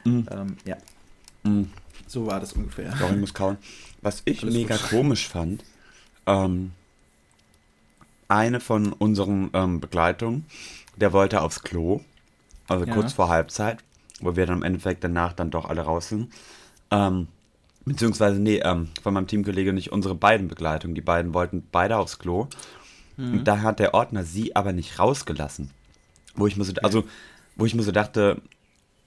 Ähm, 0.05 0.57
ja, 0.65 0.77
Mhm. 1.43 1.69
so 2.07 2.25
war 2.27 2.39
das 2.39 2.53
ungefähr. 2.53 2.93
Doch, 2.99 3.11
ich 3.11 3.17
muss 3.17 3.33
kauen. 3.33 3.57
Was 4.01 4.21
ich 4.25 4.43
Alles 4.43 4.53
mega 4.53 4.75
gut. 4.77 4.85
komisch 4.89 5.27
fand, 5.27 5.63
ähm, 6.25 6.71
eine 8.27 8.59
von 8.59 8.93
unseren 8.93 9.49
ähm, 9.53 9.79
Begleitungen, 9.79 10.45
der 10.95 11.13
wollte 11.13 11.41
aufs 11.41 11.63
Klo, 11.63 12.01
also 12.67 12.85
Ja. 12.85 12.93
kurz 12.93 13.13
vor 13.13 13.29
Halbzeit, 13.29 13.79
wo 14.19 14.35
wir 14.35 14.45
dann 14.45 14.57
im 14.57 14.63
Endeffekt 14.63 15.03
danach 15.03 15.33
dann 15.33 15.49
doch 15.51 15.65
alle 15.65 15.81
raus 15.81 16.09
sind. 16.09 16.31
Ähm, 16.91 17.27
beziehungsweise, 17.85 18.39
nee, 18.39 18.59
ähm, 18.63 18.89
von 19.01 19.13
meinem 19.13 19.27
Teamkollege 19.27 19.71
nicht 19.73 19.91
unsere 19.91 20.15
beiden 20.15 20.47
Begleitungen. 20.47 20.95
Die 20.95 21.01
beiden 21.01 21.33
wollten 21.33 21.65
beide 21.71 21.97
aufs 21.97 22.19
Klo. 22.19 22.47
Und 23.17 23.43
da 23.45 23.61
hat 23.61 23.79
der 23.79 23.93
Ordner 23.93 24.23
sie 24.23 24.55
aber 24.55 24.73
nicht 24.73 24.99
rausgelassen. 24.99 25.71
Wo 26.35 26.45
ich 26.45 26.55
mir 26.55 26.63
so, 26.63 26.73
also, 26.83 27.03
wo 27.55 27.65
ich 27.65 27.73
mir 27.73 27.83
so 27.83 27.91
dachte, 27.91 28.41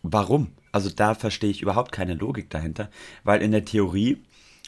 warum? 0.03 0.53
Also 0.73 0.91
da 0.91 1.15
verstehe 1.15 1.51
ich 1.51 1.63
überhaupt 1.63 1.93
keine 1.93 2.15
Logik 2.15 2.51
dahinter, 2.51 2.91
weil 3.25 3.43
in 3.43 3.53
der 3.53 3.65
Theorie, 3.65 4.19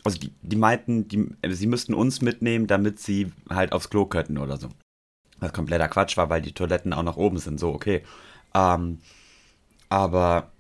also 0.04 0.18
die, 0.18 0.32
die 0.42 0.56
meinten, 0.56 1.08
die, 1.08 1.28
sie 1.50 1.66
müssten 1.66 1.94
uns 1.94 2.20
mitnehmen, 2.20 2.66
damit 2.66 3.00
sie 3.00 3.32
halt 3.49 3.72
aufs 3.72 3.90
Klo 3.90 4.06
könnten 4.06 4.38
oder 4.38 4.56
so. 4.56 4.68
Was 5.38 5.52
kompletter 5.52 5.88
Quatsch 5.88 6.16
war, 6.16 6.30
weil 6.30 6.42
die 6.42 6.52
Toiletten 6.52 6.92
auch 6.92 7.02
nach 7.02 7.16
oben 7.16 7.38
sind, 7.38 7.58
so 7.58 7.72
okay. 7.72 8.02
Ähm, 8.54 8.99
aber 9.88 10.50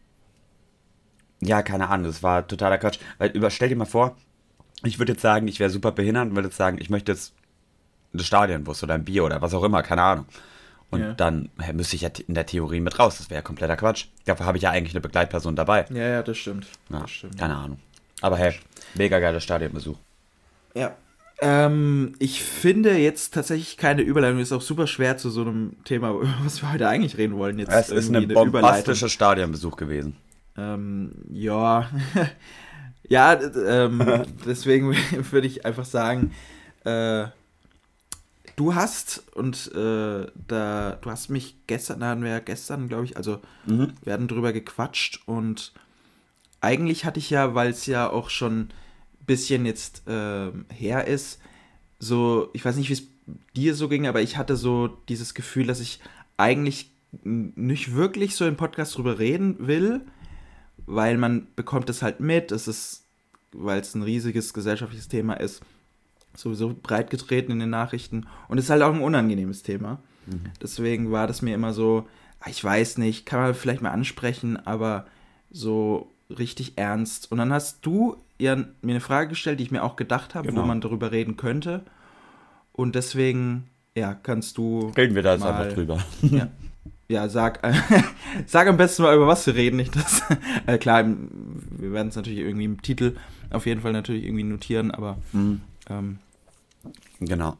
ja, 1.40 1.62
keine 1.62 1.88
Ahnung, 1.88 2.06
das 2.06 2.22
war 2.22 2.46
totaler 2.46 2.78
Quatsch. 2.78 2.98
Weil 3.18 3.30
über, 3.30 3.50
stell 3.50 3.68
dir 3.68 3.76
mal 3.76 3.84
vor, 3.84 4.16
ich 4.84 4.98
würde 4.98 5.12
jetzt 5.12 5.22
sagen, 5.22 5.48
ich 5.48 5.60
wäre 5.60 5.70
super 5.70 5.92
behindert 5.92 6.28
und 6.28 6.36
würde 6.36 6.48
jetzt 6.48 6.56
sagen, 6.56 6.78
ich 6.80 6.90
möchte 6.90 7.12
jetzt 7.12 7.34
eine 8.12 8.22
Stadionbus 8.22 8.82
oder 8.82 8.94
ein 8.94 9.04
Bier 9.04 9.24
oder 9.24 9.40
was 9.42 9.54
auch 9.54 9.64
immer, 9.64 9.82
keine 9.82 10.02
Ahnung. 10.02 10.26
Und 10.90 11.00
Ja. 11.00 11.12
dann 11.14 11.48
müsste 11.72 11.96
ich 11.96 12.02
ja 12.02 12.10
in 12.28 12.34
der 12.34 12.44
Theorie 12.44 12.80
mit 12.80 12.98
raus. 12.98 13.16
Das 13.18 13.30
wäre 13.30 13.38
ja 13.38 13.42
kompletter 13.42 13.76
Quatsch. 13.76 14.06
Dafür 14.26 14.44
habe 14.44 14.58
ich 14.58 14.64
ja 14.64 14.70
eigentlich 14.70 14.92
eine 14.94 15.00
Begleitperson 15.00 15.56
dabei. 15.56 15.86
Ja, 15.90 16.06
ja, 16.08 16.22
das 16.22 16.36
stimmt. 16.36 16.66
Ja, 16.90 17.00
Das 17.00 17.10
stimmt. 17.10 17.38
keine 17.38 17.56
Ahnung. 17.56 17.78
Aber 18.20 18.36
hey, 18.36 18.54
mega 18.94 19.18
geiler 19.18 19.40
Stadionbesuch. 19.40 19.96
Ja. 20.74 20.94
Ähm, 21.40 22.14
ich 22.18 22.42
finde 22.42 22.96
jetzt 22.98 23.34
tatsächlich 23.34 23.76
keine 23.78 24.02
Überleitung. 24.02 24.38
Ist 24.38 24.52
auch 24.52 24.60
super 24.62 24.86
schwer 24.86 25.16
zu 25.16 25.30
so 25.30 25.40
einem 25.40 25.82
Thema, 25.84 26.14
was 26.44 26.60
wir 26.62 26.70
heute 26.72 26.86
eigentlich 26.88 27.16
reden 27.16 27.36
wollen. 27.36 27.58
Jetzt 27.58 27.72
Es 27.72 27.88
ist 27.88 28.14
ein 28.14 28.28
bombastischer 28.28 29.08
Stadionbesuch 29.08 29.76
gewesen. 29.76 30.16
Ähm, 30.58 31.12
ja. 31.32 31.88
ja, 33.08 33.32
ähm, 33.66 34.24
deswegen 34.46 34.94
würde 35.30 35.46
ich 35.46 35.64
einfach 35.64 35.86
sagen, 35.86 36.32
äh, 36.84 37.24
du 38.56 38.74
hast 38.74 39.22
und 39.34 39.72
äh, 39.74 40.26
da, 40.48 40.98
du 41.00 41.10
hast 41.10 41.28
mich 41.30 41.56
gestern, 41.66 42.00
da 42.00 42.10
hatten 42.10 42.22
wir 42.22 42.30
ja 42.30 42.38
gestern, 42.40 42.88
glaube 42.88 43.04
ich, 43.04 43.16
also 43.16 43.40
Mhm. 43.66 43.92
wir 44.04 44.12
hatten 44.12 44.28
drüber 44.28 44.52
gequatscht 44.52 45.22
und 45.26 45.72
eigentlich 46.60 47.04
hatte 47.04 47.18
ich 47.18 47.30
ja, 47.30 47.54
weil 47.54 47.70
es 47.70 47.86
ja 47.86 48.08
auch 48.08 48.30
schon 48.30 48.60
ein 48.60 48.68
bisschen 49.26 49.66
jetzt 49.66 50.02
ähm, 50.06 50.64
her 50.72 51.06
ist, 51.06 51.40
so, 51.98 52.50
ich 52.52 52.64
weiß 52.64 52.76
nicht, 52.76 52.88
wie 52.88 52.94
es 52.94 53.04
dir 53.56 53.74
so 53.74 53.88
ging, 53.88 54.06
aber 54.06 54.20
ich 54.20 54.36
hatte 54.36 54.56
so 54.56 54.88
dieses 55.08 55.34
Gefühl, 55.34 55.66
dass 55.66 55.80
ich 55.80 56.00
eigentlich 56.36 56.90
nicht 57.24 57.94
wirklich 57.94 58.34
so 58.34 58.46
im 58.46 58.56
Podcast 58.56 58.96
drüber 58.96 59.18
reden 59.18 59.56
will, 59.66 60.00
weil 60.86 61.18
man 61.18 61.46
bekommt 61.56 61.88
es 61.90 62.02
halt 62.02 62.20
mit, 62.20 62.50
es 62.52 62.66
ist, 62.66 63.04
weil 63.52 63.80
es 63.80 63.94
ein 63.94 64.02
riesiges 64.02 64.52
gesellschaftliches 64.54 65.08
Thema 65.08 65.34
ist, 65.34 65.62
sowieso 66.36 66.74
breit 66.80 67.10
getreten 67.10 67.52
in 67.52 67.58
den 67.60 67.70
Nachrichten 67.70 68.26
und 68.48 68.58
es 68.58 68.64
ist 68.64 68.70
halt 68.70 68.82
auch 68.82 68.94
ein 68.94 69.00
unangenehmes 69.02 69.62
Thema. 69.62 69.98
Deswegen 70.62 71.10
war 71.10 71.26
das 71.26 71.42
mir 71.42 71.54
immer 71.54 71.72
so, 71.72 72.06
ah, 72.40 72.48
ich 72.48 72.62
weiß 72.62 72.98
nicht, 72.98 73.26
kann 73.26 73.40
man 73.40 73.54
vielleicht 73.54 73.82
mal 73.82 73.90
ansprechen, 73.90 74.56
aber 74.56 75.06
so 75.50 76.12
richtig 76.30 76.74
ernst. 76.76 77.30
Und 77.32 77.38
dann 77.38 77.52
hast 77.52 77.84
du 77.84 78.16
mir 78.40 78.66
eine 78.82 79.00
Frage 79.00 79.30
gestellt, 79.30 79.58
die 79.60 79.64
ich 79.64 79.70
mir 79.70 79.82
auch 79.82 79.96
gedacht 79.96 80.34
habe, 80.34 80.48
Genau. 80.48 80.62
wo 80.62 80.66
man 80.66 80.80
darüber 80.80 81.10
reden 81.12 81.36
könnte. 81.36 81.82
Und 82.72 82.94
deswegen, 82.94 83.68
ja, 83.96 84.14
kannst 84.14 84.58
du. 84.58 84.92
Reden 84.96 85.14
wir 85.14 85.22
da 85.22 85.32
jetzt 85.34 85.40
mal- 85.42 85.52
einfach 85.54 85.74
drüber. 85.74 85.98
Ja, 86.22 86.48
ja 87.08 87.28
sag, 87.28 87.60
sag 88.46 88.66
am 88.68 88.76
besten 88.76 89.02
mal, 89.02 89.14
über 89.16 89.26
was 89.26 89.46
wir 89.46 89.54
reden. 89.54 89.76
Nicht 89.76 89.94
das. 89.96 90.22
äh, 90.66 90.78
klar, 90.78 91.04
wir 91.06 91.92
werden 91.92 92.08
es 92.08 92.16
natürlich 92.16 92.38
irgendwie 92.40 92.64
im 92.64 92.80
Titel 92.80 93.16
auf 93.50 93.66
jeden 93.66 93.80
Fall 93.82 93.92
natürlich 93.92 94.24
irgendwie 94.24 94.44
notieren, 94.44 94.90
aber 94.92 95.18
Mhm. 95.32 95.60
Ähm, 95.88 96.18
Genau. 97.20 97.56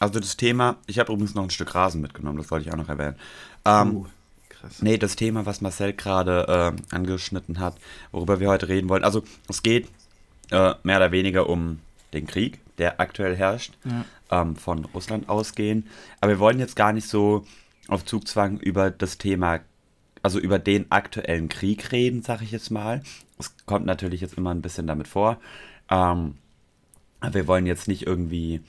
Also 0.00 0.20
das 0.20 0.36
Thema, 0.36 0.76
ich 0.86 0.98
habe 0.98 1.12
übrigens 1.12 1.34
noch 1.34 1.42
ein 1.42 1.50
Stück 1.50 1.74
Rasen 1.74 2.00
mitgenommen, 2.00 2.38
das 2.38 2.50
wollte 2.50 2.66
ich 2.66 2.72
auch 2.72 2.78
noch 2.78 2.88
erwähnen. 2.88 3.16
Ähm, 3.64 3.96
uh, 3.96 4.06
krass. 4.48 4.80
Nee, 4.80 4.96
das 4.96 5.16
Thema, 5.16 5.44
was 5.44 5.60
Marcel 5.60 5.92
gerade 5.92 6.74
äh, 6.78 6.94
angeschnitten 6.94 7.58
hat, 7.58 7.76
worüber 8.12 8.40
wir 8.40 8.48
heute 8.48 8.68
reden 8.68 8.88
wollen. 8.88 9.04
Also 9.04 9.22
es 9.48 9.62
geht 9.62 9.88
äh, 10.50 10.74
mehr 10.82 10.96
oder 10.98 11.10
weniger 11.12 11.48
um 11.48 11.80
den 12.14 12.26
Krieg, 12.26 12.60
der 12.78 13.00
aktuell 13.00 13.36
herrscht, 13.36 13.74
Ja. 13.84 14.04
ähm, 14.30 14.56
von 14.56 14.84
Russland 14.86 15.28
ausgehen. 15.28 15.86
Aber 16.20 16.30
wir 16.32 16.38
wollen 16.38 16.58
jetzt 16.60 16.76
gar 16.76 16.92
nicht 16.92 17.08
so 17.08 17.44
auf 17.88 18.04
Zugzwang 18.06 18.58
über 18.60 18.90
das 18.90 19.18
Thema, 19.18 19.60
also 20.22 20.38
über 20.38 20.58
den 20.58 20.90
aktuellen 20.90 21.48
Krieg 21.48 21.92
reden, 21.92 22.22
sag 22.22 22.40
ich 22.40 22.50
jetzt 22.52 22.70
mal. 22.70 23.02
Es 23.38 23.52
kommt 23.66 23.84
natürlich 23.84 24.20
jetzt 24.20 24.38
immer 24.38 24.54
ein 24.54 24.62
bisschen 24.62 24.86
damit 24.86 25.08
vor. 25.08 25.38
Ähm, 25.90 26.36
aber 27.20 27.34
wir 27.34 27.46
wollen 27.46 27.66
jetzt 27.66 27.88
nicht 27.88 28.06
irgendwie, 28.06 28.60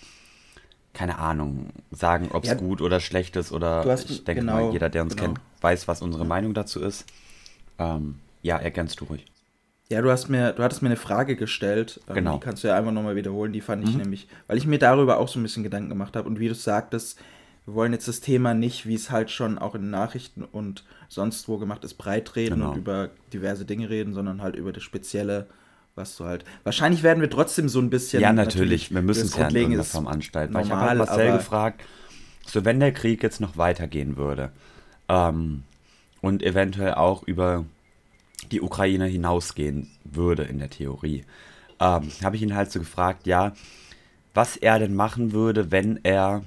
keine 0.93 1.19
Ahnung, 1.19 1.69
sagen, 1.91 2.29
ob 2.33 2.43
es 2.43 2.49
Ja, 2.49 2.55
gut 2.55 2.81
oder 2.81 2.99
schlecht 2.99 3.35
ist 3.35 3.51
oder 3.51 3.85
hast- 3.85 4.09
ich 4.09 4.23
denke 4.23 4.41
genau, 4.41 4.65
mal, 4.67 4.73
jeder, 4.73 4.89
der 4.89 5.03
uns 5.03 5.15
genau. 5.15 5.27
kennt, 5.33 5.39
weiß, 5.62 5.88
was 5.88 6.01
unsere 6.01 6.25
Meinung 6.25 6.53
dazu 6.53 6.81
ist. 6.81 7.05
Ähm, 7.77 8.15
ja, 8.41 8.57
ergänzt 8.57 8.99
du 9.01 9.05
ruhig. 9.05 9.25
Ja, 9.89 10.01
du 10.01 10.12
hast 10.12 10.29
mir, 10.29 10.53
du 10.53 10.62
hattest 10.63 10.81
mir 10.81 10.89
eine 10.89 10.97
Frage 10.97 11.35
gestellt. 11.35 11.99
ähm, 12.07 12.15
Genau. 12.15 12.33
Die 12.35 12.39
kannst 12.41 12.63
du 12.63 12.67
ja 12.67 12.75
einfach 12.77 12.91
nochmal 12.91 13.15
wiederholen. 13.15 13.53
Die 13.53 13.62
fand 13.62 13.83
ich 13.88 13.91
Mhm. 13.95 14.01
nämlich, 14.01 14.27
weil 14.47 14.57
ich 14.57 14.67
mir 14.67 14.77
darüber 14.79 15.17
auch 15.17 15.27
so 15.27 15.39
ein 15.39 15.43
bisschen 15.43 15.63
Gedanken 15.63 15.89
gemacht 15.89 16.15
habe. 16.15 16.27
Und 16.27 16.39
wie 16.39 16.47
du 16.47 16.53
sagtest, 16.55 17.19
wir 17.65 17.73
wollen 17.73 17.91
jetzt 17.93 18.07
das 18.07 18.19
Thema 18.19 18.53
nicht, 18.53 18.85
wie 18.88 18.93
es 18.95 19.09
halt 19.09 19.31
schon 19.31 19.57
auch 19.57 19.73
in 19.75 19.81
den 19.81 19.89
Nachrichten 19.91 20.43
und 20.43 20.83
sonst 21.07 21.47
wo 21.47 21.57
gemacht 21.57 21.83
ist, 21.83 21.95
breit 21.95 22.35
reden 22.35 22.55
Genau. 22.59 22.71
und 22.71 22.77
über 22.77 23.09
diverse 23.33 23.65
Dinge 23.65 23.89
reden, 23.89 24.13
sondern 24.13 24.41
halt 24.43 24.55
über 24.55 24.71
das 24.73 24.83
Spezielle, 24.83 25.47
was 25.99 26.15
du 26.15 26.25
halt. 26.25 26.43
Wahrscheinlich 26.63 27.03
werden 27.03 27.21
wir 27.21 27.29
trotzdem 27.29 27.69
so 27.69 27.79
ein 27.79 27.91
bisschen. 27.91 28.21
Ja, 28.21 28.33
natürlich. 28.33 28.91
Wir 28.91 29.03
müssen 29.03 29.27
es 29.27 29.35
ja 29.35 29.47
in 29.47 29.73
ist 29.73 29.91
Form 29.91 30.07
anstalten. 30.07 30.55
Weil 30.55 30.65
ich 30.65 30.71
habe 30.71 30.81
normal, 30.81 30.97
halt 30.97 31.09
Marcel 31.09 31.31
gefragt, 31.33 31.83
so 32.47 32.65
wenn 32.65 32.79
der 32.79 32.91
Krieg 32.91 33.21
jetzt 33.21 33.39
noch 33.39 33.57
weitergehen 33.57 34.17
würde 34.17 34.51
ähm, 35.07 35.63
und 36.21 36.41
eventuell 36.41 36.95
auch 36.95 37.23
über 37.23 37.65
die 38.51 38.62
Ukraine 38.62 39.05
hinausgehen 39.05 39.91
würde 40.05 40.43
in 40.43 40.57
der 40.57 40.69
Theorie, 40.69 41.25
ähm, 41.79 42.09
habe 42.23 42.35
ich 42.35 42.41
ihn 42.41 42.55
halt 42.55 42.71
so 42.71 42.79
gefragt, 42.79 43.27
ja, 43.27 43.53
was 44.33 44.57
er 44.57 44.79
denn 44.79 44.95
machen 44.95 45.33
würde, 45.33 45.71
wenn 45.71 45.99
er 46.03 46.43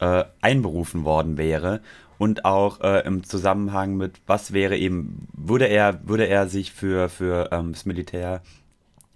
äh, 0.00 0.24
einberufen 0.40 1.04
worden 1.04 1.38
wäre 1.38 1.80
und 2.18 2.44
auch 2.44 2.80
äh, 2.80 3.06
im 3.06 3.24
Zusammenhang 3.24 3.96
mit, 3.96 4.20
was 4.26 4.52
wäre 4.52 4.76
eben, 4.76 5.28
würde 5.32 5.66
er, 5.66 6.06
würde 6.08 6.26
er 6.26 6.48
sich 6.48 6.72
für, 6.72 7.08
für 7.08 7.50
ähm, 7.52 7.72
das 7.72 7.86
Militär 7.86 8.42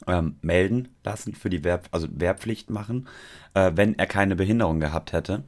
ähm, 0.07 0.37
melden 0.43 0.89
lassen, 1.05 1.35
für 1.35 1.51
die 1.51 1.65
Wehr, 1.65 1.81
also 1.91 2.09
Wehrpflicht 2.11 2.71
machen, 2.71 3.09
äh, 3.55 3.73
wenn 3.75 3.99
er 3.99 4.07
keine 4.07 4.37
Behinderung 4.37 4.81
gehabt 4.81 5.13
hätte. 5.13 5.45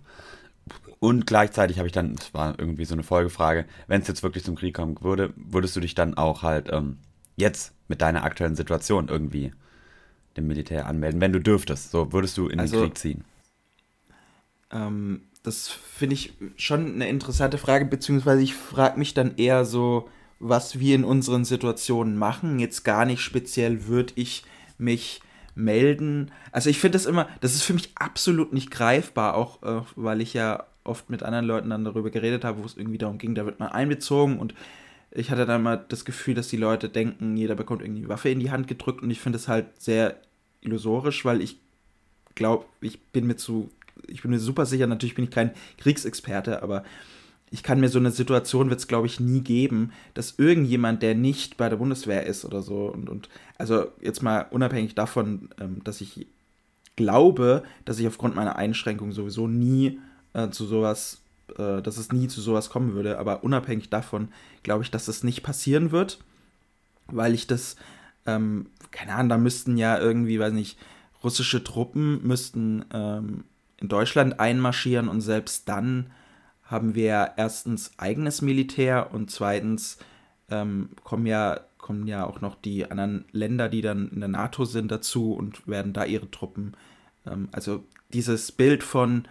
Und 0.98 1.26
gleichzeitig 1.26 1.78
habe 1.78 1.88
ich 1.88 1.92
dann, 1.92 2.14
das 2.14 2.32
war 2.32 2.58
irgendwie 2.58 2.84
so 2.84 2.94
eine 2.94 3.02
Folgefrage, 3.02 3.64
wenn 3.88 4.02
es 4.02 4.08
jetzt 4.08 4.22
wirklich 4.22 4.44
zum 4.44 4.54
Krieg 4.54 4.74
kommen 4.74 4.96
würde, 5.00 5.32
würdest 5.36 5.74
du 5.74 5.80
dich 5.80 5.94
dann 5.94 6.16
auch 6.16 6.42
halt 6.42 6.70
ähm, 6.72 6.98
jetzt 7.36 7.74
mit 7.88 8.00
deiner 8.00 8.22
aktuellen 8.22 8.54
Situation 8.54 9.08
irgendwie 9.08 9.52
dem 10.36 10.46
Militär 10.46 10.86
anmelden, 10.86 11.20
wenn 11.20 11.32
du 11.32 11.40
dürftest? 11.40 11.90
So 11.90 12.12
würdest 12.12 12.38
du 12.38 12.48
in 12.48 12.60
also, 12.60 12.76
den 12.76 12.84
Krieg 12.84 12.98
ziehen? 12.98 13.24
Ähm, 14.70 15.22
das 15.42 15.68
finde 15.68 16.14
ich 16.14 16.34
schon 16.56 16.94
eine 16.94 17.08
interessante 17.08 17.58
Frage, 17.58 17.84
beziehungsweise 17.84 18.42
ich 18.42 18.54
frage 18.54 18.98
mich 18.98 19.14
dann 19.14 19.36
eher 19.36 19.64
so, 19.64 20.08
was 20.38 20.78
wir 20.78 20.94
in 20.94 21.04
unseren 21.04 21.44
Situationen 21.44 22.16
machen. 22.16 22.58
Jetzt 22.58 22.84
gar 22.84 23.04
nicht 23.04 23.20
speziell 23.20 23.86
würde 23.86 24.12
ich 24.16 24.44
mich 24.78 25.20
melden. 25.54 26.30
Also 26.50 26.70
ich 26.70 26.78
finde 26.78 26.96
das 26.96 27.06
immer, 27.06 27.28
das 27.40 27.54
ist 27.54 27.62
für 27.62 27.74
mich 27.74 27.90
absolut 27.94 28.52
nicht 28.52 28.70
greifbar, 28.70 29.34
auch 29.34 29.62
äh, 29.62 29.82
weil 29.96 30.20
ich 30.20 30.34
ja 30.34 30.64
oft 30.84 31.10
mit 31.10 31.22
anderen 31.22 31.46
Leuten 31.46 31.70
dann 31.70 31.84
darüber 31.84 32.10
geredet 32.10 32.44
habe, 32.44 32.62
wo 32.62 32.66
es 32.66 32.76
irgendwie 32.76 32.98
darum 32.98 33.18
ging, 33.18 33.34
da 33.34 33.44
wird 33.44 33.60
man 33.60 33.68
einbezogen 33.68 34.38
und 34.38 34.54
ich 35.10 35.30
hatte 35.30 35.46
dann 35.46 35.62
mal 35.62 35.84
das 35.88 36.04
Gefühl, 36.04 36.34
dass 36.34 36.48
die 36.48 36.56
Leute 36.56 36.88
denken, 36.88 37.36
jeder 37.36 37.54
bekommt 37.54 37.82
irgendwie 37.82 38.00
eine 38.00 38.08
Waffe 38.08 38.30
in 38.30 38.40
die 38.40 38.50
Hand 38.50 38.66
gedrückt 38.66 39.02
und 39.02 39.10
ich 39.10 39.20
finde 39.20 39.36
es 39.36 39.46
halt 39.46 39.66
sehr 39.80 40.16
illusorisch, 40.62 41.24
weil 41.24 41.42
ich 41.42 41.58
glaube, 42.34 42.64
ich 42.80 43.00
bin 43.00 43.26
mir 43.26 43.36
zu, 43.36 43.70
ich 44.06 44.22
bin 44.22 44.30
mir 44.30 44.38
super 44.38 44.66
sicher, 44.66 44.86
natürlich 44.86 45.14
bin 45.14 45.24
ich 45.24 45.30
kein 45.30 45.52
Kriegsexperte, 45.78 46.62
aber 46.62 46.84
ich 47.50 47.62
kann 47.62 47.80
mir 47.80 47.90
so 47.90 47.98
eine 47.98 48.10
Situation, 48.10 48.70
wird 48.70 48.80
es 48.80 48.88
glaube 48.88 49.06
ich 49.06 49.20
nie 49.20 49.42
geben, 49.42 49.92
dass 50.14 50.38
irgendjemand, 50.38 51.02
der 51.02 51.14
nicht 51.14 51.58
bei 51.58 51.68
der 51.68 51.76
Bundeswehr 51.76 52.26
ist 52.26 52.44
oder 52.44 52.62
so, 52.62 52.86
und, 52.86 53.10
und 53.10 53.28
also 53.58 53.86
jetzt 54.00 54.22
mal 54.22 54.46
unabhängig 54.50 54.94
davon, 54.94 55.50
ähm, 55.60 55.84
dass 55.84 56.00
ich 56.00 56.26
glaube, 56.96 57.62
dass 57.84 57.98
ich 57.98 58.06
aufgrund 58.06 58.34
meiner 58.34 58.56
Einschränkung 58.56 59.12
sowieso 59.12 59.46
nie 59.48 60.00
äh, 60.32 60.48
zu 60.48 60.64
sowas, 60.64 61.22
äh, 61.58 61.82
dass 61.82 61.98
es 61.98 62.10
nie 62.12 62.28
zu 62.28 62.40
sowas 62.40 62.70
kommen 62.70 62.94
würde, 62.94 63.18
aber 63.18 63.44
unabhängig 63.44 63.90
davon 63.90 64.28
glaube 64.62 64.82
ich, 64.82 64.90
dass 64.90 65.08
es 65.08 65.22
nicht 65.22 65.42
passieren 65.42 65.92
wird, 65.92 66.20
weil 67.08 67.34
ich 67.34 67.46
das, 67.46 67.76
ähm, 68.24 68.66
keine 68.90 69.14
Ahnung, 69.14 69.28
da 69.28 69.38
müssten 69.38 69.76
ja 69.76 69.98
irgendwie, 69.98 70.38
weiß 70.38 70.54
nicht, 70.54 70.78
russische 71.22 71.62
Truppen 71.62 72.26
müssten 72.26 72.84
ähm, 72.92 73.44
in 73.82 73.88
Deutschland 73.88 74.40
einmarschieren 74.40 75.08
und 75.08 75.20
selbst 75.20 75.68
dann 75.68 76.10
haben 76.62 76.94
wir 76.94 77.32
erstens 77.36 77.92
eigenes 77.98 78.40
Militär 78.40 79.12
und 79.12 79.30
zweitens 79.30 79.98
ähm, 80.50 80.90
kommen 81.04 81.26
ja 81.26 81.60
kommen 81.78 82.06
ja 82.06 82.24
auch 82.24 82.40
noch 82.40 82.54
die 82.54 82.88
anderen 82.90 83.24
Länder, 83.32 83.68
die 83.68 83.82
dann 83.82 84.08
in 84.10 84.20
der 84.20 84.28
NATO 84.28 84.64
sind, 84.64 84.92
dazu 84.92 85.32
und 85.34 85.66
werden 85.66 85.92
da 85.92 86.04
ihre 86.04 86.30
Truppen. 86.30 86.76
Ähm, 87.26 87.48
also 87.50 87.84
dieses 88.12 88.52
Bild 88.52 88.82
von 88.84 89.26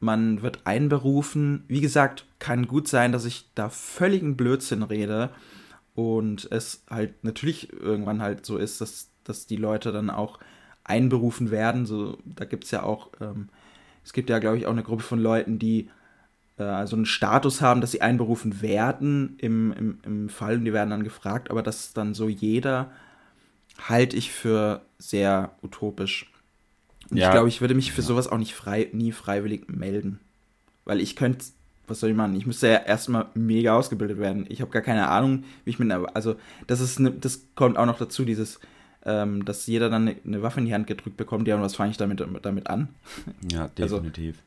man 0.00 0.42
wird 0.42 0.60
einberufen, 0.64 1.64
wie 1.66 1.80
gesagt, 1.80 2.24
kann 2.38 2.68
gut 2.68 2.86
sein, 2.86 3.10
dass 3.10 3.24
ich 3.24 3.50
da 3.56 3.68
völligen 3.68 4.36
Blödsinn 4.36 4.84
rede 4.84 5.30
und 5.96 6.46
es 6.52 6.84
halt 6.88 7.24
natürlich 7.24 7.72
irgendwann 7.72 8.22
halt 8.22 8.46
so 8.46 8.58
ist, 8.58 8.80
dass, 8.80 9.10
dass 9.24 9.48
die 9.48 9.56
Leute 9.56 9.90
dann 9.90 10.08
auch 10.08 10.38
einberufen 10.84 11.50
werden. 11.50 11.84
So, 11.84 12.16
da 12.24 12.44
gibt 12.44 12.64
es 12.64 12.70
ja 12.70 12.84
auch, 12.84 13.10
ähm, 13.20 13.48
es 14.08 14.14
gibt 14.14 14.30
ja, 14.30 14.38
glaube 14.38 14.56
ich, 14.56 14.66
auch 14.66 14.72
eine 14.72 14.82
Gruppe 14.82 15.02
von 15.02 15.18
Leuten, 15.18 15.58
die 15.58 15.90
äh, 16.56 16.62
also 16.62 16.96
einen 16.96 17.04
Status 17.04 17.60
haben, 17.60 17.82
dass 17.82 17.90
sie 17.90 18.00
einberufen 18.00 18.62
werden 18.62 19.34
im, 19.36 19.70
im, 19.74 19.98
im 20.02 20.28
Fall 20.30 20.56
und 20.56 20.64
die 20.64 20.72
werden 20.72 20.88
dann 20.88 21.04
gefragt, 21.04 21.50
aber 21.50 21.62
das 21.62 21.80
ist 21.80 21.98
dann 21.98 22.14
so 22.14 22.26
jeder, 22.26 22.90
halte 23.86 24.16
ich 24.16 24.32
für 24.32 24.80
sehr 24.96 25.50
utopisch. 25.62 26.32
Und 27.10 27.18
ja. 27.18 27.26
ich 27.26 27.32
glaube, 27.32 27.50
ich 27.50 27.60
würde 27.60 27.74
mich 27.74 27.92
für 27.92 28.00
sowas 28.00 28.28
auch 28.28 28.38
nicht 28.38 28.54
frei, 28.54 28.88
nie 28.92 29.12
freiwillig 29.12 29.68
melden. 29.68 30.20
Weil 30.86 31.02
ich 31.02 31.14
könnte, 31.14 31.44
was 31.86 32.00
soll 32.00 32.08
ich 32.08 32.16
machen? 32.16 32.34
Ich 32.34 32.46
müsste 32.46 32.68
ja 32.68 32.78
erstmal 32.78 33.26
mega 33.34 33.76
ausgebildet 33.76 34.18
werden. 34.18 34.46
Ich 34.48 34.62
habe 34.62 34.70
gar 34.70 34.80
keine 34.80 35.08
Ahnung, 35.08 35.44
wie 35.66 35.70
ich 35.70 35.78
mit 35.78 35.92
einer, 35.92 36.16
also 36.16 36.36
das 36.66 36.80
ist, 36.80 36.98
ne, 36.98 37.10
das 37.10 37.42
kommt 37.56 37.76
auch 37.76 37.84
noch 37.84 37.98
dazu, 37.98 38.24
dieses, 38.24 38.58
ähm, 39.08 39.44
dass 39.44 39.66
jeder 39.66 39.88
dann 39.88 40.08
eine, 40.08 40.16
eine, 40.24 40.42
Waffe 40.42 40.60
in 40.60 40.66
die 40.66 40.74
Hand 40.74 40.86
gedrückt 40.86 41.16
bekommt, 41.16 41.48
ja, 41.48 41.56
und 41.56 41.62
was 41.62 41.74
fange 41.74 41.90
ich 41.90 41.96
damit, 41.96 42.20
damit 42.20 42.68
an? 42.68 42.88
Ja, 43.50 43.70
also 43.80 43.96
definitiv. 43.96 44.36
Also, 44.36 44.42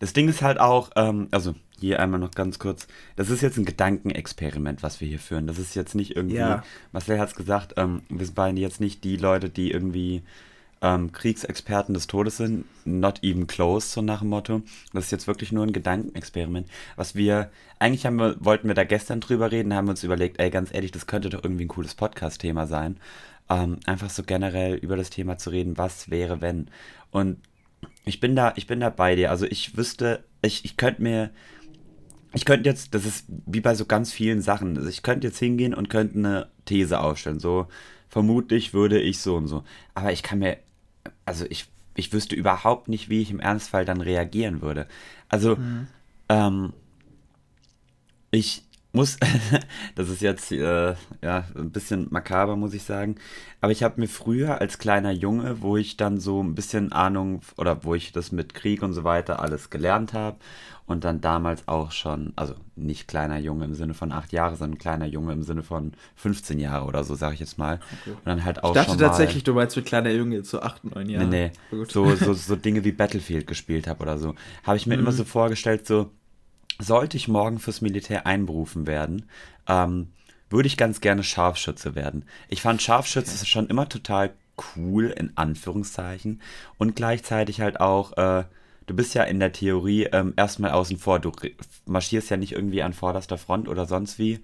das 0.00 0.12
Ding 0.12 0.28
ist 0.28 0.42
halt 0.42 0.58
auch, 0.58 0.90
ähm, 0.96 1.28
also 1.30 1.54
hier 1.78 2.00
einmal 2.00 2.18
noch 2.18 2.32
ganz 2.32 2.58
kurz, 2.58 2.88
das 3.16 3.30
ist 3.30 3.40
jetzt 3.40 3.56
ein 3.56 3.64
Gedankenexperiment, 3.64 4.82
was 4.82 5.00
wir 5.00 5.08
hier 5.08 5.18
führen. 5.18 5.46
Das 5.46 5.58
ist 5.58 5.74
jetzt 5.74 5.94
nicht 5.94 6.16
irgendwie, 6.16 6.36
ja. 6.36 6.64
Marcel 6.92 7.18
hat 7.18 7.28
es 7.28 7.34
gesagt, 7.34 7.74
ähm, 7.76 8.02
wir 8.08 8.26
sind 8.26 8.34
beide 8.34 8.60
jetzt 8.60 8.80
nicht 8.80 9.04
die 9.04 9.16
Leute, 9.16 9.48
die 9.48 9.70
irgendwie 9.70 10.22
ähm, 10.82 11.12
Kriegsexperten 11.12 11.94
des 11.94 12.08
Todes 12.08 12.36
sind, 12.36 12.64
not 12.84 13.22
even 13.22 13.46
close, 13.46 13.86
so 13.86 14.02
nach 14.02 14.20
dem 14.20 14.30
Motto. 14.30 14.62
Das 14.92 15.04
ist 15.04 15.12
jetzt 15.12 15.28
wirklich 15.28 15.52
nur 15.52 15.64
ein 15.64 15.72
Gedankenexperiment. 15.72 16.68
Was 16.96 17.14
wir, 17.14 17.50
eigentlich 17.78 18.04
haben 18.04 18.16
wir, 18.16 18.36
wollten 18.40 18.66
wir 18.66 18.74
da 18.74 18.84
gestern 18.84 19.20
drüber 19.20 19.52
reden, 19.52 19.74
haben 19.74 19.88
uns 19.88 20.02
überlegt, 20.02 20.40
ey, 20.40 20.50
ganz 20.50 20.74
ehrlich, 20.74 20.90
das 20.90 21.06
könnte 21.06 21.30
doch 21.30 21.44
irgendwie 21.44 21.64
ein 21.64 21.68
cooles 21.68 21.94
Podcast-Thema 21.94 22.66
sein. 22.66 22.96
Ähm, 23.48 23.78
einfach 23.86 24.10
so 24.10 24.22
generell 24.22 24.74
über 24.74 24.96
das 24.96 25.10
Thema 25.10 25.36
zu 25.38 25.50
reden, 25.50 25.76
was 25.78 26.10
wäre, 26.10 26.40
wenn. 26.40 26.68
Und 27.10 27.38
ich 28.04 28.20
bin 28.20 28.34
da, 28.36 28.52
ich 28.56 28.66
bin 28.66 28.80
da 28.80 28.90
bei 28.90 29.14
dir. 29.16 29.30
Also 29.30 29.46
ich 29.46 29.76
wüsste, 29.76 30.24
ich, 30.42 30.64
ich 30.64 30.76
könnte 30.76 31.02
mir, 31.02 31.30
ich 32.32 32.44
könnte 32.44 32.68
jetzt, 32.68 32.94
das 32.94 33.04
ist 33.04 33.26
wie 33.46 33.60
bei 33.60 33.74
so 33.74 33.84
ganz 33.84 34.12
vielen 34.12 34.40
Sachen, 34.40 34.76
also 34.76 34.88
ich 34.88 35.02
könnte 35.02 35.26
jetzt 35.26 35.38
hingehen 35.38 35.74
und 35.74 35.90
könnte 35.90 36.18
eine 36.18 36.48
These 36.64 37.00
aufstellen. 37.00 37.40
So, 37.40 37.68
vermutlich 38.08 38.74
würde 38.74 39.00
ich 39.00 39.20
so 39.20 39.36
und 39.36 39.48
so. 39.48 39.64
Aber 39.94 40.12
ich 40.12 40.22
kann 40.22 40.38
mir, 40.38 40.58
also 41.24 41.44
ich, 41.48 41.66
ich 41.94 42.12
wüsste 42.12 42.34
überhaupt 42.34 42.88
nicht, 42.88 43.08
wie 43.08 43.22
ich 43.22 43.30
im 43.30 43.40
Ernstfall 43.40 43.84
dann 43.84 44.00
reagieren 44.00 44.62
würde. 44.62 44.86
Also, 45.28 45.56
mhm. 45.56 45.86
ähm, 46.28 46.72
ich, 48.30 48.64
muss, 48.92 49.18
das 49.94 50.08
ist 50.08 50.20
jetzt 50.20 50.52
äh, 50.52 50.94
ja 51.22 51.44
ein 51.56 51.70
bisschen 51.70 52.08
makaber, 52.10 52.56
muss 52.56 52.74
ich 52.74 52.82
sagen, 52.82 53.16
aber 53.60 53.72
ich 53.72 53.82
habe 53.82 54.00
mir 54.00 54.08
früher 54.08 54.60
als 54.60 54.78
kleiner 54.78 55.12
Junge, 55.12 55.62
wo 55.62 55.76
ich 55.76 55.96
dann 55.96 56.20
so 56.20 56.42
ein 56.42 56.54
bisschen 56.54 56.92
Ahnung 56.92 57.40
oder 57.56 57.84
wo 57.84 57.94
ich 57.94 58.12
das 58.12 58.32
mit 58.32 58.54
Krieg 58.54 58.82
und 58.82 58.92
so 58.92 59.04
weiter 59.04 59.40
alles 59.40 59.70
gelernt 59.70 60.12
habe 60.12 60.36
und 60.86 61.04
dann 61.04 61.20
damals 61.20 61.68
auch 61.68 61.90
schon, 61.92 62.32
also 62.36 62.54
nicht 62.76 63.08
kleiner 63.08 63.38
Junge 63.38 63.64
im 63.64 63.74
Sinne 63.74 63.94
von 63.94 64.12
acht 64.12 64.32
Jahre, 64.32 64.56
sondern 64.56 64.78
kleiner 64.78 65.06
Junge 65.06 65.32
im 65.32 65.42
Sinne 65.42 65.62
von 65.62 65.92
15 66.16 66.58
Jahre 66.58 66.86
oder 66.86 67.04
so, 67.04 67.14
sage 67.14 67.34
ich 67.34 67.40
jetzt 67.40 67.58
mal. 67.58 67.80
Okay. 68.02 68.10
Und 68.10 68.26
dann 68.26 68.44
halt 68.44 68.62
auch 68.62 68.70
ich 68.70 68.82
dachte 68.82 68.96
tatsächlich, 68.96 69.44
du 69.44 69.54
meinst 69.54 69.76
mit 69.76 69.86
kleiner 69.86 70.10
Junge 70.10 70.36
jetzt 70.36 70.50
so 70.50 70.60
acht, 70.60 70.84
neun 70.84 71.08
Jahre. 71.08 71.26
Nee, 71.26 71.50
nee, 71.70 71.84
so, 71.88 72.14
so, 72.16 72.32
so 72.34 72.56
Dinge 72.56 72.84
wie 72.84 72.92
Battlefield 72.92 73.46
gespielt 73.46 73.86
habe 73.86 74.02
oder 74.02 74.18
so. 74.18 74.34
Habe 74.64 74.76
ich 74.76 74.86
mir 74.86 74.96
mhm. 74.96 75.02
immer 75.02 75.12
so 75.12 75.24
vorgestellt, 75.24 75.86
so 75.86 76.10
sollte 76.80 77.16
ich 77.16 77.28
morgen 77.28 77.58
fürs 77.58 77.80
Militär 77.80 78.26
einberufen 78.26 78.86
werden, 78.86 79.26
ähm, 79.68 80.08
würde 80.50 80.66
ich 80.66 80.76
ganz 80.76 81.00
gerne 81.00 81.24
Scharfschütze 81.24 81.94
werden. 81.94 82.24
Ich 82.48 82.62
fand 82.62 82.82
Scharfschütze 82.82 83.36
okay. 83.36 83.46
schon 83.46 83.68
immer 83.68 83.88
total 83.88 84.32
cool, 84.76 85.06
in 85.06 85.32
Anführungszeichen. 85.36 86.40
Und 86.78 86.94
gleichzeitig 86.94 87.60
halt 87.60 87.80
auch, 87.80 88.16
äh, 88.16 88.44
du 88.86 88.94
bist 88.94 89.14
ja 89.14 89.24
in 89.24 89.40
der 89.40 89.52
Theorie 89.52 90.04
ähm, 90.04 90.34
erstmal 90.36 90.72
außen 90.72 90.98
vor. 90.98 91.18
Du 91.18 91.32
marschierst 91.86 92.30
ja 92.30 92.36
nicht 92.36 92.52
irgendwie 92.52 92.82
an 92.82 92.92
vorderster 92.92 93.38
Front 93.38 93.68
oder 93.68 93.86
sonst 93.86 94.18
wie. 94.18 94.40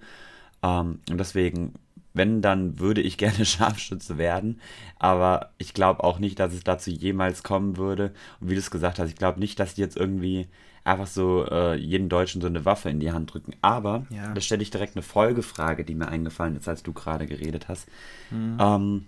Ähm, 0.63 0.99
und 1.09 1.17
deswegen, 1.17 1.75
wenn, 2.13 2.41
dann 2.41 2.79
würde 2.79 3.01
ich 3.01 3.17
gerne 3.19 3.45
Scharfschütze 3.45 4.17
werden. 4.17 4.59
Aber 4.97 5.51
ich 5.57 5.73
glaube 5.73 6.03
auch 6.03 6.19
nicht, 6.19 6.39
dass 6.39 6.53
es 6.53 6.63
dazu 6.63 6.89
jemals 6.89 7.43
kommen 7.43 7.77
würde. 7.77 8.13
Und 8.39 8.49
wie 8.49 8.55
du 8.55 8.59
es 8.59 8.71
gesagt 8.71 8.99
hast, 8.99 9.09
ich 9.09 9.15
glaube 9.15 9.39
nicht, 9.39 9.59
dass 9.59 9.75
die 9.75 9.81
jetzt 9.81 9.97
irgendwie 9.97 10.47
einfach 10.83 11.07
so 11.07 11.45
äh, 11.49 11.75
jeden 11.75 12.09
Deutschen 12.09 12.41
so 12.41 12.47
eine 12.47 12.65
Waffe 12.65 12.89
in 12.89 12.99
die 12.99 13.11
Hand 13.11 13.33
drücken. 13.33 13.53
Aber 13.61 14.05
ja. 14.09 14.33
da 14.33 14.41
stelle 14.41 14.61
ich 14.61 14.71
direkt 14.71 14.95
eine 14.95 15.03
Folgefrage, 15.03 15.83
die 15.83 15.95
mir 15.95 16.07
eingefallen 16.07 16.55
ist, 16.55 16.67
als 16.67 16.83
du 16.83 16.93
gerade 16.93 17.25
geredet 17.25 17.67
hast. 17.67 17.87
Mhm. 18.31 18.57
Ähm, 18.59 19.05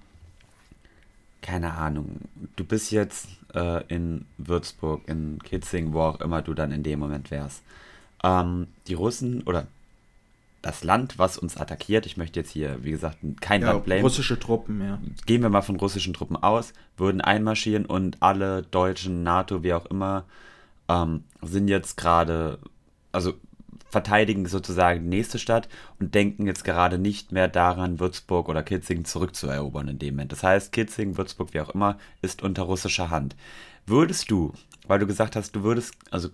keine 1.42 1.74
Ahnung, 1.74 2.22
du 2.56 2.64
bist 2.64 2.92
jetzt 2.92 3.28
äh, 3.56 3.84
in 3.88 4.26
Würzburg, 4.38 5.02
in 5.08 5.40
Kitzing, 5.44 5.94
wo 5.94 6.02
auch 6.02 6.22
immer 6.22 6.42
du 6.42 6.54
dann 6.54 6.72
in 6.72 6.84
dem 6.84 7.00
Moment 7.00 7.32
wärst. 7.32 7.64
Ähm, 8.24 8.68
die 8.88 8.94
Russen 8.94 9.42
oder 9.44 9.66
das 10.62 10.84
Land, 10.84 11.18
was 11.18 11.40
uns 11.40 11.58
attackiert, 11.58 12.06
ich 12.06 12.18
möchte 12.18 12.40
jetzt 12.40 12.52
hier, 12.52 12.84
wie 12.84 12.92
gesagt, 12.92 13.18
kein 13.42 13.62
ja, 13.62 13.72
Land 13.72 13.86
blamen. 13.86 14.04
Russische 14.04 14.40
Truppen, 14.40 14.82
ja. 14.82 15.00
Gehen 15.26 15.42
wir 15.42 15.50
mal 15.50 15.64
von 15.64 15.76
russischen 15.78 16.14
Truppen 16.14 16.36
aus, 16.36 16.74
würden 16.98 17.22
einmarschieren 17.22 17.86
und 17.86 18.22
alle 18.22 18.62
Deutschen, 18.62 19.24
NATO, 19.24 19.64
wie 19.64 19.74
auch 19.74 19.88
immer, 19.88 20.26
ähm, 20.92 21.24
sind 21.42 21.68
jetzt 21.68 21.98
gerade, 21.98 22.60
also 23.12 23.34
verteidigen 23.90 24.46
sozusagen 24.46 25.02
die 25.04 25.18
nächste 25.18 25.38
Stadt 25.38 25.68
und 26.00 26.16
denken 26.16 26.48
jetzt 26.48 26.64
gerade 26.64 26.98
nicht 26.98 27.32
mehr 27.32 27.48
daran, 27.48 28.00
Würzburg 28.00 28.48
oder 28.48 28.64
Kitzingen 28.64 29.06
zurückzuerobern 29.06 29.90
in 29.90 30.00
dem 30.00 30.16
Moment. 30.16 30.32
Das 30.32 30.44
heißt, 30.44 30.72
Kitzingen, 30.72 31.18
Würzburg, 31.18 31.54
wie 31.54 31.60
auch 31.60 31.70
immer, 31.70 31.98
ist 32.22 32.42
unter 32.42 32.64
russischer 32.64 33.10
Hand. 33.10 33.36
Würdest 33.86 34.32
du, 34.32 34.54
weil 34.88 35.00
du 35.00 35.08
gesagt 35.08 35.36
hast, 35.36 35.56
du 35.56 35.64
würdest, 35.64 35.96
also 36.10 36.30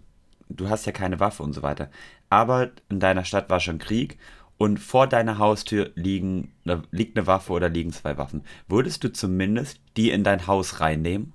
du 0.50 0.70
hast 0.70 0.86
ja 0.86 0.92
keine 0.92 1.20
Waffe 1.20 1.42
und 1.44 1.54
so 1.54 1.64
weiter, 1.64 1.90
aber 2.30 2.70
in 2.90 3.00
deiner 3.00 3.26
Stadt 3.26 3.50
war 3.50 3.60
schon 3.60 3.80
Krieg 3.80 4.20
und 4.58 4.80
vor 4.80 5.08
deiner 5.08 5.40
Haustür 5.40 5.92
liegen, 5.96 6.54
liegt 6.92 7.18
eine 7.18 7.28
Waffe 7.28 7.54
oder 7.54 7.70
liegen 7.70 7.92
zwei 7.92 8.18
Waffen, 8.18 8.44
würdest 8.68 9.04
du 9.04 9.12
zumindest 9.12 9.80
die 9.98 10.12
in 10.12 10.24
dein 10.24 10.46
Haus 10.46 10.80
reinnehmen 10.80 11.34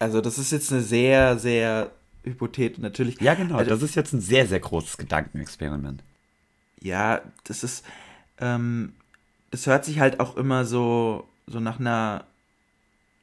also 0.00 0.20
das 0.20 0.38
ist 0.38 0.50
jetzt 0.50 0.72
eine 0.72 0.82
sehr, 0.82 1.38
sehr 1.38 1.92
Hypothetisch 2.24 2.78
natürlich. 2.78 3.20
Ja, 3.20 3.34
genau. 3.34 3.56
Also, 3.56 3.70
das 3.70 3.82
ist 3.82 3.94
jetzt 3.94 4.12
ein 4.12 4.20
sehr, 4.20 4.46
sehr 4.46 4.60
großes 4.60 4.96
Gedankenexperiment. 4.98 6.02
Ja, 6.80 7.22
das 7.44 7.62
ist. 7.62 7.84
Ähm, 8.38 8.92
das 9.50 9.66
hört 9.66 9.84
sich 9.84 10.00
halt 10.00 10.20
auch 10.20 10.36
immer 10.36 10.64
so, 10.64 11.26
so 11.46 11.60
nach 11.60 11.80
einer. 11.80 12.24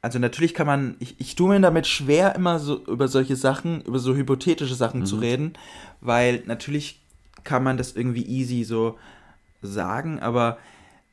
Also 0.01 0.19
natürlich 0.19 0.53
kann 0.53 0.67
man, 0.67 0.95
ich, 0.99 1.19
ich 1.19 1.35
tue 1.35 1.49
mir 1.49 1.59
damit 1.59 1.87
schwer, 1.87 2.35
immer 2.35 2.59
so 2.59 2.85
über 2.85 3.07
solche 3.07 3.35
Sachen, 3.35 3.81
über 3.81 3.99
so 3.99 4.15
hypothetische 4.15 4.75
Sachen 4.75 5.01
mhm. 5.01 5.05
zu 5.05 5.17
reden, 5.17 5.53
weil 6.01 6.43
natürlich 6.45 7.01
kann 7.43 7.63
man 7.63 7.77
das 7.77 7.93
irgendwie 7.93 8.25
easy 8.25 8.63
so 8.63 8.97
sagen, 9.61 10.19
aber 10.19 10.59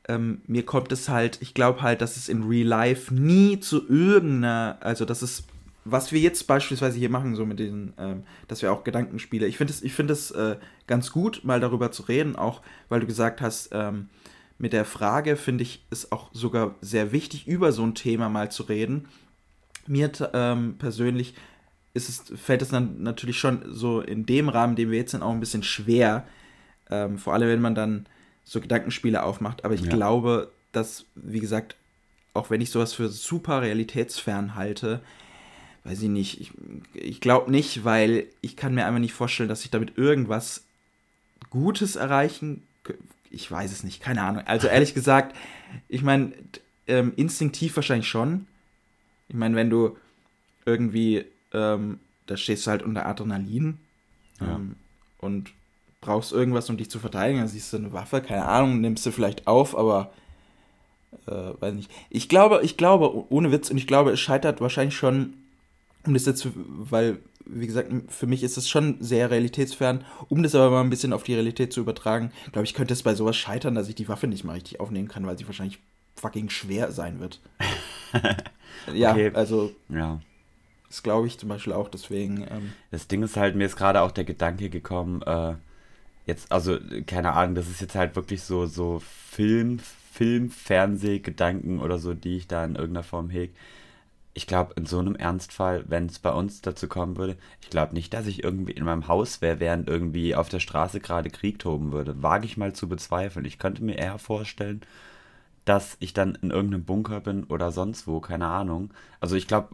ähm, 0.07 0.41
mir 0.47 0.63
kommt 0.65 0.91
es 0.91 1.09
halt, 1.09 1.39
ich 1.41 1.53
glaube 1.53 1.81
halt, 1.81 2.01
dass 2.01 2.15
es 2.15 2.29
in 2.29 2.43
Real 2.43 2.67
Life 2.67 3.13
nie 3.13 3.59
zu 3.59 3.89
irgendeiner, 3.89 4.77
also 4.81 5.03
dass 5.03 5.23
es, 5.23 5.43
was 5.85 6.11
wir 6.11 6.19
jetzt 6.19 6.47
beispielsweise 6.47 6.97
hier 6.97 7.09
machen, 7.09 7.35
so 7.35 7.45
mit 7.45 7.59
diesen, 7.59 7.93
ähm, 7.97 8.23
dass 8.47 8.61
wir 8.61 8.73
auch 8.73 8.83
Gedankenspiele, 8.83 9.45
ich 9.45 9.57
finde 9.57 9.71
es 9.71 9.79
find 9.79 10.11
äh, 10.11 10.57
ganz 10.87 11.11
gut, 11.11 11.43
mal 11.43 11.59
darüber 11.59 11.91
zu 11.91 12.03
reden, 12.03 12.35
auch 12.35 12.61
weil 12.89 12.99
du 12.99 13.05
gesagt 13.05 13.39
hast, 13.39 13.69
ähm, 13.71 14.09
mit 14.57 14.73
der 14.73 14.85
Frage 14.85 15.35
finde 15.35 15.63
ich 15.63 15.85
es 15.91 16.11
auch 16.11 16.29
sogar 16.33 16.75
sehr 16.81 17.11
wichtig, 17.11 17.47
über 17.47 17.71
so 17.71 17.83
ein 17.83 17.93
Thema 17.93 18.29
mal 18.29 18.49
zu 18.51 18.63
reden. 18.63 19.07
Mir 19.85 20.11
ähm, 20.33 20.75
persönlich 20.79 21.35
ist 21.93 22.09
es, 22.09 22.39
fällt 22.39 22.61
es 22.61 22.69
dann 22.69 23.03
natürlich 23.03 23.37
schon 23.37 23.63
so 23.67 24.01
in 24.01 24.25
dem 24.25 24.49
Rahmen, 24.49 24.75
den 24.75 24.91
wir 24.91 24.97
jetzt 24.97 25.11
sind, 25.11 25.21
auch 25.21 25.31
ein 25.31 25.39
bisschen 25.39 25.63
schwer. 25.63 26.25
Ähm, 26.89 27.17
vor 27.17 27.33
allem, 27.33 27.47
wenn 27.47 27.61
man 27.61 27.75
dann 27.75 28.07
so 28.43 28.59
Gedankenspiele 28.59 29.23
aufmacht. 29.23 29.65
Aber 29.65 29.73
ich 29.73 29.81
ja. 29.81 29.91
glaube, 29.91 30.51
dass, 30.71 31.05
wie 31.15 31.39
gesagt, 31.39 31.75
auch 32.33 32.49
wenn 32.49 32.61
ich 32.61 32.69
sowas 32.69 32.93
für 32.93 33.09
super 33.09 33.61
realitätsfern 33.61 34.55
halte, 34.55 35.01
weiß 35.85 36.01
ich 36.01 36.09
nicht, 36.09 36.41
ich, 36.41 36.51
ich 36.93 37.21
glaube 37.21 37.49
nicht, 37.49 37.85
weil 37.85 38.27
ich 38.41 38.57
kann 38.57 38.73
mir 38.73 38.85
einfach 38.85 38.99
nicht 38.99 39.13
vorstellen, 39.13 39.49
dass 39.49 39.63
ich 39.63 39.71
damit 39.71 39.97
irgendwas 39.97 40.63
Gutes 41.49 41.95
erreichen 41.95 42.63
ich 43.35 43.51
weiß 43.51 43.71
es 43.71 43.83
nicht, 43.83 44.01
keine 44.01 44.23
Ahnung. 44.23 44.43
Also 44.45 44.67
ehrlich 44.67 44.93
gesagt, 44.93 45.35
ich 45.89 46.01
meine, 46.01 46.31
ähm, 46.87 47.13
instinktiv 47.15 47.75
wahrscheinlich 47.75 48.07
schon. 48.07 48.47
Ich 49.27 49.35
meine, 49.35 49.55
wenn 49.55 49.69
du 49.69 49.97
irgendwie, 50.65 51.25
ähm, 51.53 51.99
da 52.27 52.37
stehst 52.37 52.65
du 52.65 52.71
halt 52.71 52.81
unter 52.81 53.05
Adrenalin 53.05 53.77
ja. 54.39 54.55
ähm, 54.55 54.75
und 55.19 55.51
brauchst 56.01 56.31
irgendwas, 56.31 56.69
um 56.69 56.77
dich 56.77 56.89
zu 56.89 56.99
verteidigen, 56.99 57.39
dann 57.39 57.47
siehst 57.47 57.73
du 57.73 57.77
eine 57.77 57.93
Waffe, 57.93 58.21
keine 58.21 58.45
Ahnung, 58.45 58.79
nimmst 58.79 59.05
du 59.05 59.11
vielleicht 59.11 59.47
auf, 59.47 59.75
aber 59.75 60.11
äh, 61.27 61.31
weiß 61.59 61.73
nicht. 61.73 61.91
Ich 62.09 62.29
glaube, 62.29 62.61
ich 62.63 62.77
glaube, 62.77 63.25
ohne 63.31 63.51
Witz, 63.51 63.69
und 63.69 63.77
ich 63.77 63.87
glaube, 63.87 64.11
es 64.11 64.19
scheitert 64.19 64.61
wahrscheinlich 64.61 64.95
schon, 64.95 65.33
um 66.05 66.13
das 66.13 66.25
jetzt, 66.25 66.47
weil 66.55 67.19
wie 67.45 67.67
gesagt, 67.67 67.91
für 68.09 68.27
mich 68.27 68.43
ist 68.43 68.57
es 68.57 68.67
schon 68.67 68.97
sehr 68.99 69.29
realitätsfern. 69.29 70.03
Um 70.29 70.43
das 70.43 70.55
aber 70.55 70.71
mal 70.71 70.81
ein 70.81 70.89
bisschen 70.89 71.13
auf 71.13 71.23
die 71.23 71.33
Realität 71.33 71.71
zu 71.71 71.81
übertragen, 71.81 72.31
glaube 72.51 72.65
ich, 72.65 72.73
könnte 72.73 72.93
es 72.93 73.03
bei 73.03 73.13
sowas 73.13 73.35
scheitern, 73.35 73.75
dass 73.75 73.87
ich 73.87 73.95
die 73.95 74.07
Waffe 74.07 74.27
nicht 74.27 74.43
mal 74.43 74.53
richtig 74.53 74.79
aufnehmen 74.79 75.07
kann, 75.07 75.25
weil 75.25 75.37
sie 75.37 75.45
wahrscheinlich 75.45 75.79
fucking 76.15 76.49
schwer 76.49 76.91
sein 76.91 77.19
wird. 77.19 77.39
ja, 78.93 79.11
okay. 79.11 79.31
also. 79.33 79.71
Ja. 79.89 80.21
Das 80.87 81.03
glaube 81.03 81.27
ich 81.27 81.37
zum 81.37 81.49
Beispiel 81.49 81.73
auch, 81.73 81.89
deswegen. 81.89 82.43
Ähm, 82.49 82.73
das 82.91 83.07
Ding 83.07 83.21
ist 83.21 83.37
halt, 83.37 83.55
mir 83.55 83.65
ist 83.65 83.75
gerade 83.75 84.01
auch 84.01 84.11
der 84.11 84.23
Gedanke 84.23 84.69
gekommen, 84.69 85.21
äh, 85.23 85.55
jetzt, 86.25 86.51
also, 86.51 86.77
keine 87.05 87.33
Ahnung, 87.33 87.55
das 87.55 87.67
ist 87.67 87.81
jetzt 87.81 87.95
halt 87.95 88.15
wirklich 88.15 88.43
so, 88.43 88.65
so 88.65 89.01
Film, 89.29 89.79
Film, 90.11 90.49
Fernseh, 90.49 91.19
Gedanken 91.19 91.79
oder 91.79 91.99
so, 91.99 92.13
die 92.13 92.37
ich 92.37 92.47
da 92.47 92.63
in 92.63 92.75
irgendeiner 92.75 93.03
Form 93.03 93.29
hege 93.29 93.53
ich 94.35 94.47
glaube, 94.47 94.73
in 94.75 94.85
so 94.85 94.99
einem 94.99 95.15
Ernstfall, 95.15 95.85
wenn 95.87 96.07
es 96.07 96.19
bei 96.19 96.31
uns 96.31 96.61
dazu 96.61 96.89
kommen 96.89 97.15
würde, 97.15 97.37
ich 97.61 97.69
glaube 97.69 97.93
nicht, 97.95 98.13
dass 98.13 98.27
ich 98.27 98.43
irgendwie 98.43 98.73
in 98.73 98.83
meinem 98.83 99.07
Haus 99.07 99.41
wäre, 99.41 99.61
während 99.61 99.87
irgendwie 99.87 100.35
auf 100.35 100.49
der 100.49 100.59
Straße 100.59 100.99
gerade 100.99 101.29
Krieg 101.29 101.57
toben 101.57 101.93
würde. 101.93 102.21
Wage 102.21 102.45
ich 102.45 102.57
mal 102.57 102.73
zu 102.73 102.89
bezweifeln. 102.89 103.45
Ich 103.45 103.59
könnte 103.59 103.81
mir 103.81 103.97
eher 103.97 104.19
vorstellen, 104.19 104.81
dass 105.63 105.95
ich 106.01 106.13
dann 106.13 106.35
in 106.41 106.51
irgendeinem 106.51 106.83
Bunker 106.83 107.21
bin 107.21 107.45
oder 107.45 107.71
sonst 107.71 108.07
wo, 108.07 108.19
keine 108.19 108.47
Ahnung. 108.47 108.93
Also 109.21 109.37
ich 109.37 109.47
glaube, 109.47 109.69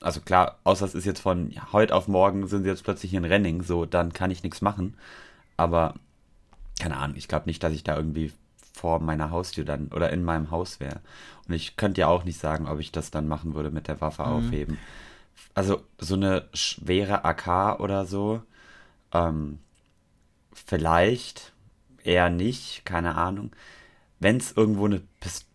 also 0.00 0.20
klar, 0.20 0.58
außer 0.64 0.84
es 0.84 0.94
ist 0.94 1.06
jetzt 1.06 1.20
von 1.20 1.50
ja, 1.50 1.72
heute 1.72 1.94
auf 1.94 2.06
morgen 2.06 2.46
sind 2.48 2.64
sie 2.64 2.68
jetzt 2.68 2.84
plötzlich 2.84 3.14
in 3.14 3.24
Renning, 3.24 3.62
so, 3.62 3.86
dann 3.86 4.12
kann 4.12 4.30
ich 4.30 4.42
nichts 4.42 4.60
machen. 4.60 4.94
Aber 5.56 5.94
keine 6.80 6.98
Ahnung, 6.98 7.16
ich 7.16 7.28
glaube 7.28 7.46
nicht, 7.46 7.62
dass 7.62 7.72
ich 7.72 7.84
da 7.84 7.96
irgendwie 7.96 8.32
vor 8.72 9.00
meiner 9.00 9.30
Haustür 9.30 9.64
dann 9.64 9.88
oder 9.88 10.10
in 10.10 10.24
meinem 10.24 10.50
Haus 10.50 10.80
wäre. 10.80 11.00
Und 11.46 11.54
ich 11.54 11.76
könnte 11.76 12.00
ja 12.00 12.08
auch 12.08 12.24
nicht 12.24 12.38
sagen, 12.38 12.66
ob 12.68 12.80
ich 12.80 12.92
das 12.92 13.10
dann 13.10 13.28
machen 13.28 13.54
würde 13.54 13.70
mit 13.70 13.88
der 13.88 14.00
Waffe 14.00 14.22
mhm. 14.22 14.28
aufheben. 14.28 14.78
Also 15.54 15.82
so 15.98 16.14
eine 16.14 16.48
schwere 16.54 17.24
AK 17.24 17.80
oder 17.80 18.06
so, 18.06 18.42
ähm, 19.12 19.58
vielleicht 20.52 21.52
eher 22.02 22.30
nicht, 22.30 22.84
keine 22.84 23.16
Ahnung. 23.16 23.52
Wenn 24.18 24.36
es 24.36 24.52
irgendwo 24.52 24.86
eine 24.86 25.02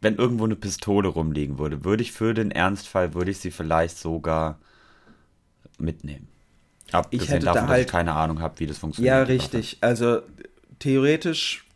wenn 0.01 0.15
irgendwo 0.15 0.45
eine 0.45 0.55
Pistole 0.55 1.07
rumliegen 1.07 1.57
würde, 1.57 1.83
würde 1.83 2.03
ich 2.03 2.11
für 2.11 2.33
den 2.33 2.51
Ernstfall 2.51 3.13
würde 3.13 3.31
ich 3.31 3.39
sie 3.39 3.51
vielleicht 3.51 3.97
sogar 3.97 4.59
mitnehmen. 5.77 6.27
Abgesehen 6.91 7.23
ich 7.23 7.29
hätte 7.29 7.45
davon, 7.45 7.63
da 7.63 7.67
halt, 7.67 7.71
dass 7.71 7.85
ich 7.85 7.91
keine 7.91 8.13
Ahnung 8.13 8.39
habe, 8.39 8.59
wie 8.59 8.67
das 8.67 8.77
funktioniert. 8.77 9.13
Ja, 9.13 9.23
richtig. 9.23 9.77
Also 9.81 10.21
theoretisch 10.79 11.66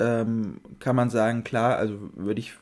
ähm, 0.00 0.60
kann 0.78 0.96
man 0.96 1.10
sagen, 1.10 1.44
klar, 1.44 1.76
also 1.76 1.98
würde 2.14 2.40
ich, 2.40 2.54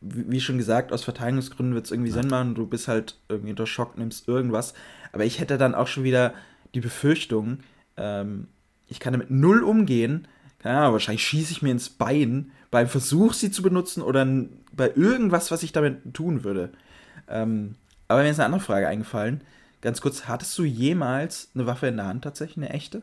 wie 0.00 0.40
schon 0.40 0.58
gesagt, 0.58 0.92
aus 0.92 1.04
Verteidigungsgründen 1.04 1.74
wird 1.74 1.86
es 1.86 1.90
irgendwie 1.90 2.10
ja. 2.10 2.16
Sinn 2.16 2.28
machen, 2.28 2.54
du 2.54 2.66
bist 2.66 2.88
halt 2.88 3.16
irgendwie 3.28 3.50
unter 3.50 3.66
Schock, 3.66 3.98
nimmst 3.98 4.28
irgendwas. 4.28 4.74
Aber 5.12 5.24
ich 5.24 5.40
hätte 5.40 5.58
dann 5.58 5.74
auch 5.74 5.86
schon 5.86 6.04
wieder 6.04 6.34
die 6.74 6.80
Befürchtung, 6.80 7.58
ähm, 7.96 8.48
ich 8.88 9.00
kann 9.00 9.12
damit 9.12 9.30
null 9.30 9.62
umgehen. 9.62 10.28
Keine 10.58 10.78
Ahnung, 10.78 10.92
wahrscheinlich 10.92 11.26
schieße 11.26 11.52
ich 11.52 11.62
mir 11.62 11.70
ins 11.70 11.88
Bein 11.88 12.52
beim 12.70 12.88
Versuch, 12.88 13.32
sie 13.32 13.50
zu 13.50 13.62
benutzen 13.62 14.02
oder 14.02 14.26
bei 14.72 14.92
irgendwas, 14.94 15.50
was 15.50 15.62
ich 15.62 15.72
damit 15.72 16.14
tun 16.14 16.44
würde. 16.44 16.70
Ähm, 17.28 17.74
aber 18.08 18.22
mir 18.22 18.30
ist 18.30 18.38
eine 18.38 18.46
andere 18.46 18.60
Frage 18.60 18.88
eingefallen. 18.88 19.40
Ganz 19.80 20.00
kurz, 20.00 20.26
hattest 20.28 20.56
du 20.58 20.64
jemals 20.64 21.50
eine 21.54 21.66
Waffe 21.66 21.88
in 21.88 21.96
der 21.96 22.06
Hand 22.06 22.24
tatsächlich, 22.24 22.58
eine 22.58 22.70
echte? 22.70 23.02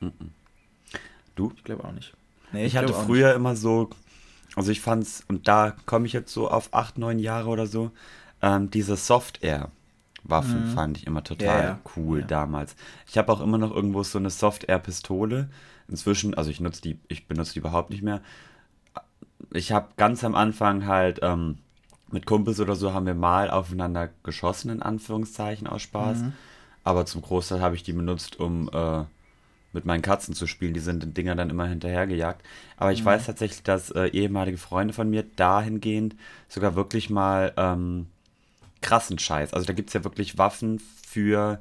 Mhm. 0.00 0.32
Du? 1.38 1.52
Ich 1.56 1.64
glaube 1.64 1.84
auch 1.84 1.92
nicht. 1.92 2.14
Nee, 2.52 2.66
ich, 2.66 2.74
ich 2.74 2.76
hatte 2.76 2.92
früher 2.92 3.28
nicht. 3.28 3.36
immer 3.36 3.54
so, 3.56 3.90
also 4.56 4.70
ich 4.72 4.80
fand's, 4.80 5.24
und 5.28 5.48
da 5.48 5.76
komme 5.86 6.06
ich 6.06 6.12
jetzt 6.12 6.32
so 6.32 6.50
auf 6.50 6.74
acht, 6.74 6.98
neun 6.98 7.18
Jahre 7.18 7.48
oder 7.48 7.66
so, 7.66 7.90
ähm, 8.42 8.70
diese 8.70 8.96
Soft-Air-Waffen 8.96 10.70
mhm. 10.70 10.74
fand 10.74 10.98
ich 10.98 11.06
immer 11.06 11.22
total 11.22 11.62
ja, 11.62 11.78
cool 11.96 12.20
ja. 12.20 12.26
damals. 12.26 12.74
Ich 13.06 13.18
habe 13.18 13.32
auch 13.32 13.40
immer 13.40 13.58
noch 13.58 13.74
irgendwo 13.74 14.02
so 14.02 14.18
eine 14.18 14.30
Soft-Air-Pistole. 14.30 15.48
Inzwischen, 15.88 16.34
also 16.34 16.50
ich 16.50 16.60
nutze 16.60 16.82
die, 16.82 16.98
ich 17.08 17.26
benutze 17.26 17.54
die 17.54 17.60
überhaupt 17.60 17.90
nicht 17.90 18.02
mehr. 18.02 18.20
Ich 19.52 19.72
habe 19.72 19.88
ganz 19.96 20.24
am 20.24 20.34
Anfang 20.34 20.86
halt 20.86 21.20
ähm, 21.22 21.58
mit 22.10 22.26
Kumpels 22.26 22.60
oder 22.60 22.74
so 22.74 22.92
haben 22.92 23.06
wir 23.06 23.14
mal 23.14 23.50
aufeinander 23.50 24.10
geschossen, 24.22 24.70
in 24.70 24.82
Anführungszeichen 24.82 25.66
aus 25.66 25.82
Spaß. 25.82 26.18
Mhm. 26.18 26.32
Aber 26.84 27.06
zum 27.06 27.22
Großteil 27.22 27.60
habe 27.60 27.74
ich 27.74 27.82
die 27.82 27.92
benutzt, 27.92 28.40
um 28.40 28.68
äh, 28.72 29.04
mit 29.72 29.84
meinen 29.84 30.02
Katzen 30.02 30.34
zu 30.34 30.46
spielen. 30.46 30.74
Die 30.74 30.80
sind 30.80 31.02
den 31.02 31.14
Dinger 31.14 31.34
dann 31.34 31.50
immer 31.50 31.66
hinterhergejagt. 31.66 32.42
Aber 32.76 32.92
ich 32.92 33.02
mhm. 33.02 33.06
weiß 33.06 33.26
tatsächlich, 33.26 33.62
dass 33.62 33.90
äh, 33.90 34.06
ehemalige 34.08 34.58
Freunde 34.58 34.94
von 34.94 35.10
mir 35.10 35.24
dahingehend 35.36 36.16
sogar 36.48 36.74
wirklich 36.74 37.10
mal 37.10 37.52
ähm, 37.56 38.06
krassen 38.80 39.18
Scheiß. 39.18 39.54
Also 39.54 39.66
da 39.66 39.72
gibt 39.72 39.90
es 39.90 39.94
ja 39.94 40.04
wirklich 40.04 40.38
Waffen 40.38 40.80
für 41.06 41.60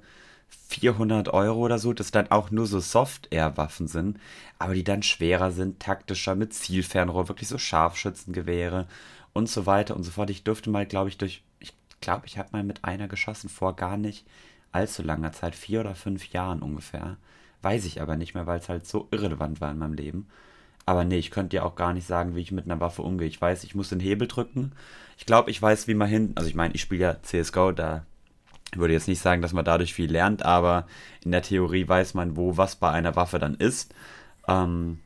400 0.70 1.30
Euro 1.30 1.60
oder 1.60 1.80
so, 1.80 1.93
das 1.93 2.12
dann 2.12 2.30
auch 2.32 2.52
nur 2.52 2.67
so 2.67 2.80
Soft-Air-Waffen 2.80 3.88
sind, 3.88 4.20
aber 4.60 4.74
die 4.74 4.84
dann 4.84 5.04
schwerer 5.04 5.52
sind, 5.52 5.80
taktischer, 5.80 6.36
mit 6.36 6.54
Zielfernrohr, 6.54 7.28
wirklich 7.28 7.48
so 7.48 7.58
Scharfschützengewehre 7.58 8.88
und 9.34 9.50
so 9.50 9.65
weiter 9.65 9.96
und 9.96 10.04
so 10.04 10.12
fort. 10.12 10.30
Ich 10.30 10.43
durfte 10.43 10.70
mal, 10.70 10.86
glaube 10.86 11.10
ich, 11.10 11.17
durch, 11.17 11.41
ich 11.60 11.74
glaube, 12.02 12.26
ich 12.26 12.38
habe 12.38 12.50
mal 12.52 12.63
mit 12.63 12.84
einer 12.84 13.08
geschossen 13.08 13.50
vor 13.50 13.76
gar 13.76 13.98
nicht 13.98 14.26
allzu 14.72 15.04
langer 15.04 15.32
Zeit, 15.32 15.56
vier 15.56 15.82
oder 15.82 15.96
fünf 15.96 16.32
Jahren 16.32 16.62
ungefähr. 16.62 17.17
Weiß 17.62 17.86
ich 17.86 18.02
aber 18.02 18.15
nicht 18.15 18.34
mehr, 18.34 18.48
weil 18.48 18.60
es 18.60 18.70
halt 18.70 18.88
so 18.88 19.08
irrelevant 19.12 19.62
war 19.62 19.72
in 19.72 19.78
meinem 19.78 19.93
Leben. 19.93 20.28
Aber 20.86 21.04
nee, 21.04 21.17
ich 21.17 21.32
könnte 21.32 21.50
dir 21.50 21.65
auch 21.65 21.76
gar 21.76 21.93
nicht 21.93 22.08
sagen, 22.08 22.36
wie 22.36 22.41
ich 22.41 22.52
mit 22.52 22.65
einer 22.65 22.80
Waffe 22.80 23.02
umgehe. 23.02 23.28
Ich 23.28 23.41
weiß, 23.41 23.63
ich 23.65 23.76
muss 23.76 23.89
den 23.89 24.00
Hebel 24.00 24.28
drücken. 24.28 24.72
Ich 25.17 25.26
glaube, 25.26 25.52
ich 25.52 25.62
weiß, 25.62 25.88
wie 25.88 25.96
man 25.96 26.08
hin. 26.08 26.32
Also 26.36 26.48
ich 26.48 26.56
meine, 26.56 26.74
ich 26.76 26.82
spiele 26.82 27.02
ja 27.02 27.22
CSGO, 27.22 27.74
da 27.74 28.06
würde 28.74 28.93
jetzt 28.93 29.08
nicht 29.08 29.22
sagen, 29.22 29.41
dass 29.41 29.54
man 29.54 29.65
dadurch 29.65 29.93
viel 29.93 30.12
lernt, 30.12 30.43
aber 30.43 30.88
in 31.24 31.32
der 31.32 31.41
Theorie 31.41 31.88
weiß 31.88 32.13
man, 32.13 32.38
wo 32.38 32.58
was 32.58 32.76
bei 32.78 32.91
einer 32.91 33.15
Waffe 33.15 33.39
dann 33.39 33.56
ist. 33.56 33.93
Ähm, 34.48 35.00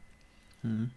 hm. 0.61 0.91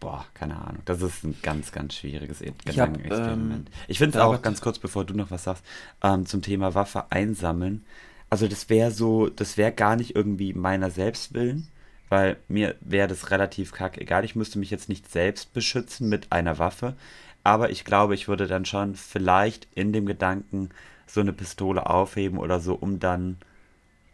Boah, 0.00 0.26
keine 0.34 0.56
Ahnung. 0.56 0.82
Das 0.84 1.00
ist 1.00 1.24
ein 1.24 1.36
ganz, 1.42 1.72
ganz 1.72 1.94
schwieriges 1.94 2.40
Gedankenexperiment. 2.40 3.68
Ich, 3.68 3.74
ähm, 3.74 3.84
ich 3.88 3.98
finde 3.98 4.18
es 4.18 4.24
auch, 4.24 4.42
ganz 4.42 4.60
kurz, 4.60 4.78
bevor 4.78 5.04
du 5.04 5.14
noch 5.14 5.30
was 5.30 5.44
sagst, 5.44 5.64
ähm, 6.02 6.26
zum 6.26 6.42
Thema 6.42 6.74
Waffe 6.74 7.10
einsammeln. 7.10 7.84
Also 8.30 8.48
das 8.48 8.68
wäre 8.68 8.90
so, 8.90 9.28
das 9.28 9.56
wäre 9.56 9.72
gar 9.72 9.96
nicht 9.96 10.16
irgendwie 10.16 10.52
meiner 10.52 10.90
Selbstwillen, 10.90 11.68
weil 12.08 12.36
mir 12.48 12.74
wäre 12.80 13.08
das 13.08 13.30
relativ 13.30 13.72
kack 13.72 13.98
egal. 13.98 14.24
Ich 14.24 14.36
müsste 14.36 14.58
mich 14.58 14.70
jetzt 14.70 14.88
nicht 14.88 15.10
selbst 15.10 15.52
beschützen 15.52 16.08
mit 16.08 16.32
einer 16.32 16.58
Waffe, 16.58 16.96
aber 17.44 17.70
ich 17.70 17.84
glaube, 17.84 18.14
ich 18.14 18.28
würde 18.28 18.46
dann 18.48 18.64
schon 18.64 18.94
vielleicht 18.96 19.68
in 19.74 19.92
dem 19.92 20.06
Gedanken 20.06 20.70
so 21.06 21.20
eine 21.20 21.32
Pistole 21.32 21.86
aufheben 21.88 22.38
oder 22.38 22.60
so, 22.60 22.74
um 22.74 22.98
dann 22.98 23.38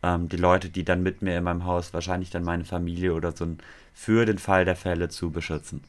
ähm, 0.03 0.29
die 0.29 0.37
Leute, 0.37 0.71
die 0.71 0.85
dann 0.85 1.03
mit 1.03 1.23
mir 1.23 1.39
in 1.39 1.45
meinem 1.45 1.65
Haus, 1.65 1.95
wahrscheinlich 1.95 2.31
dann 2.31 2.45
meine 2.45 2.65
Familie 2.65 3.15
oder 3.15 3.33
so, 3.33 3.47
für 3.95 4.27
den 4.27 4.39
Fall 4.39 4.65
der 4.65 4.77
Fälle 4.77 5.09
zu 5.09 5.31
beschützen. 5.31 5.83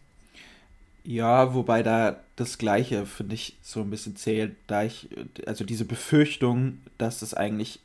Ja, 1.06 1.54
wobei 1.54 1.84
da 1.84 2.24
das 2.38 2.58
Gleiche, 2.58 3.06
finde 3.06 3.36
ich, 3.36 3.58
so 3.62 3.82
ein 3.82 3.90
bisschen 3.90 4.16
zählt, 4.16 4.56
da 4.68 4.84
ich, 4.84 5.10
also 5.46 5.66
diese 5.66 5.84
Befürchtung, 5.86 6.80
dass 6.98 7.20
das 7.20 7.34
eigentlich 7.34 7.82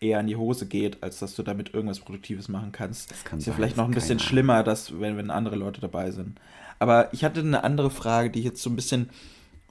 eher 0.00 0.20
in 0.20 0.26
die 0.26 0.36
Hose 0.36 0.66
geht, 0.66 1.02
als 1.02 1.18
dass 1.18 1.34
du 1.34 1.42
damit 1.42 1.74
irgendwas 1.74 2.00
Produktives 2.00 2.48
machen 2.48 2.72
kannst. 2.72 3.10
Das 3.10 3.24
kann 3.24 3.38
ist 3.38 3.46
ja 3.46 3.52
vielleicht 3.52 3.76
noch 3.76 3.84
ein 3.84 3.92
bisschen 3.92 4.18
schlimmer, 4.18 4.62
dass, 4.62 5.00
wenn, 5.00 5.16
wenn 5.16 5.30
andere 5.30 5.56
Leute 5.56 5.80
dabei 5.80 6.10
sind. 6.10 6.38
Aber 6.78 7.12
ich 7.12 7.24
hatte 7.24 7.40
eine 7.40 7.64
andere 7.64 7.90
Frage, 7.90 8.30
die 8.30 8.40
ich 8.40 8.44
jetzt 8.44 8.62
so 8.62 8.70
ein 8.70 8.76
bisschen 8.76 9.10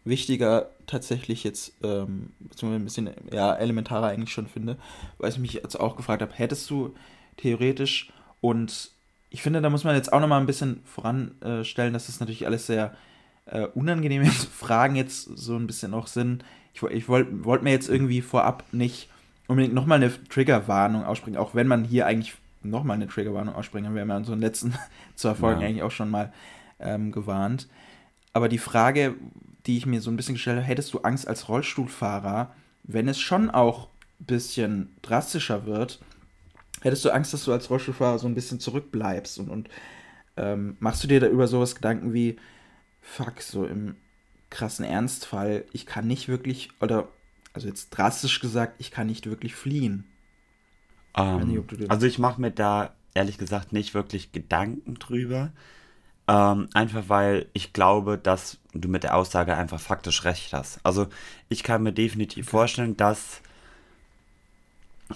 wichtiger 0.04 0.70
tatsächlich 0.88 1.44
jetzt, 1.44 1.74
ähm, 1.84 2.32
ein 2.62 2.84
bisschen 2.84 3.12
ja, 3.32 3.54
elementarer 3.54 4.08
eigentlich 4.08 4.34
schon 4.34 4.48
finde, 4.48 4.78
weil 5.18 5.30
ich 5.30 5.38
mich 5.38 5.54
jetzt 5.54 5.80
auch 5.80 5.96
gefragt 5.96 6.22
habe, 6.22 6.34
hättest 6.34 6.70
du 6.70 6.96
theoretisch 7.38 8.12
und 8.40 8.92
ich 9.30 9.42
finde, 9.42 9.62
da 9.62 9.70
muss 9.70 9.84
man 9.84 9.96
jetzt 9.96 10.12
auch 10.12 10.20
nochmal 10.20 10.42
ein 10.42 10.48
bisschen 10.48 10.82
voranstellen, 10.84 11.94
dass 11.94 12.08
das 12.08 12.20
natürlich 12.20 12.46
alles 12.46 12.68
sehr 12.68 12.96
äh, 13.46 13.68
unangenehme 13.68 14.26
Fragen 14.32 14.96
jetzt 14.96 15.24
so 15.38 15.56
ein 15.56 15.68
bisschen 15.68 15.94
auch 15.94 16.08
sind. 16.08 16.44
Ich, 16.74 16.84
ich 16.84 17.08
wollte 17.08 17.46
wollt 17.46 17.64
mir 17.64 17.72
jetzt 17.72 17.90
irgendwie 17.90 18.22
vorab 18.22 18.66
nicht 18.72 19.10
unbedingt 19.52 19.74
nochmal 19.74 19.98
eine 19.98 20.12
Triggerwarnung 20.30 21.04
aussprechen, 21.04 21.36
auch 21.36 21.54
wenn 21.54 21.68
man 21.68 21.84
hier 21.84 22.06
eigentlich 22.06 22.36
nochmal 22.64 22.96
eine 22.96 23.08
Triggerwarnung 23.08 23.54
aussprechen, 23.54 23.94
wir 23.94 24.02
haben 24.02 24.08
ja 24.08 24.16
in 24.16 24.22
unseren 24.22 24.40
letzten 24.40 24.74
zwei 25.16 25.36
Folgen 25.36 25.60
ja. 25.60 25.68
eigentlich 25.68 25.84
auch 25.84 25.92
schon 25.92 26.10
mal 26.10 26.32
ähm, 26.80 27.12
gewarnt. 27.12 27.68
Aber 28.32 28.48
die 28.48 28.58
Frage, 28.58 29.16
die 29.66 29.78
ich 29.78 29.86
mir 29.86 30.00
so 30.00 30.10
ein 30.10 30.16
bisschen 30.16 30.36
gestellt 30.36 30.56
habe, 30.56 30.68
hättest 30.68 30.94
du 30.94 31.00
Angst 31.00 31.28
als 31.28 31.50
Rollstuhlfahrer, 31.50 32.56
wenn 32.84 33.10
es 33.10 33.20
schon 33.20 33.50
auch 33.50 33.90
ein 34.22 34.26
bisschen 34.26 34.96
drastischer 35.02 35.66
wird, 35.66 36.00
hättest 36.80 37.04
du 37.04 37.10
Angst, 37.10 37.34
dass 37.34 37.44
du 37.44 37.52
als 37.52 37.70
Rollstuhlfahrer 37.70 38.20
so 38.20 38.28
ein 38.28 38.36
bisschen 38.36 38.62
zurückbleibst 38.62 39.38
und, 39.38 39.50
und 39.50 39.70
ähm, 40.38 40.78
machst 40.80 41.04
du 41.04 41.10
dir 41.10 41.20
da 41.20 41.28
über 41.28 41.48
sowas 41.48 41.76
Gedanken 41.76 42.14
wie, 42.14 42.38
fuck, 43.02 43.42
so 43.42 43.66
im 43.66 43.98
krassen 44.50 44.86
Ernstfall, 44.86 45.66
ich 45.74 45.86
kann 45.86 46.08
nicht 46.08 46.30
wirklich, 46.30 46.70
oder 46.80 47.10
also 47.54 47.68
jetzt 47.68 47.90
drastisch 47.90 48.40
gesagt, 48.40 48.76
ich 48.80 48.92
kann 48.92 49.08
nicht 49.08 49.28
wirklich 49.28 49.56
fliehen. 49.56 50.06
Ähm, 51.16 51.48
nicht, 51.48 51.90
also 51.90 52.06
ich 52.06 52.20
mache 52.20 52.40
mir 52.40 52.52
da 52.52 52.94
ehrlich 53.14 53.38
gesagt 53.38 53.74
nicht 53.74 53.94
wirklich 53.94 54.32
Gedanken 54.32 54.96
drüber. 54.96 55.52
Ähm, 56.28 56.70
einfach 56.74 57.04
weil 57.08 57.48
ich 57.54 57.74
glaube, 57.74 58.18
dass 58.18 58.58
du 58.74 58.88
mit 58.88 59.04
der 59.04 59.16
Aussage 59.18 59.58
einfach 59.58 59.80
faktisch 59.80 60.24
recht 60.24 60.54
hast. 60.54 60.80
Also 60.84 61.08
ich 61.50 61.64
kann 61.64 61.84
mir 61.84 61.92
definitiv 61.94 62.46
okay. 62.46 62.52
vorstellen, 62.52 62.96
dass 62.96 63.42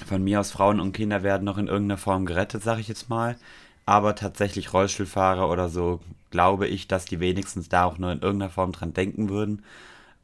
von 0.05 0.23
mir 0.23 0.41
aus 0.41 0.51
Frauen 0.51 0.81
und 0.81 0.91
Kinder 0.91 1.23
werden 1.23 1.45
noch 1.45 1.57
in 1.57 1.67
irgendeiner 1.67 1.97
Form 1.97 2.25
gerettet, 2.25 2.63
sage 2.63 2.81
ich 2.81 2.89
jetzt 2.89 3.09
mal. 3.09 3.37
Aber 3.85 4.15
tatsächlich 4.15 4.73
Rollstuhlfahrer 4.73 5.49
oder 5.49 5.69
so, 5.69 6.01
glaube 6.31 6.67
ich, 6.67 6.87
dass 6.87 7.05
die 7.05 7.19
wenigstens 7.19 7.69
da 7.69 7.85
auch 7.85 7.97
nur 7.97 8.11
in 8.11 8.19
irgendeiner 8.19 8.51
Form 8.51 8.71
dran 8.71 8.93
denken 8.93 9.29
würden. 9.29 9.63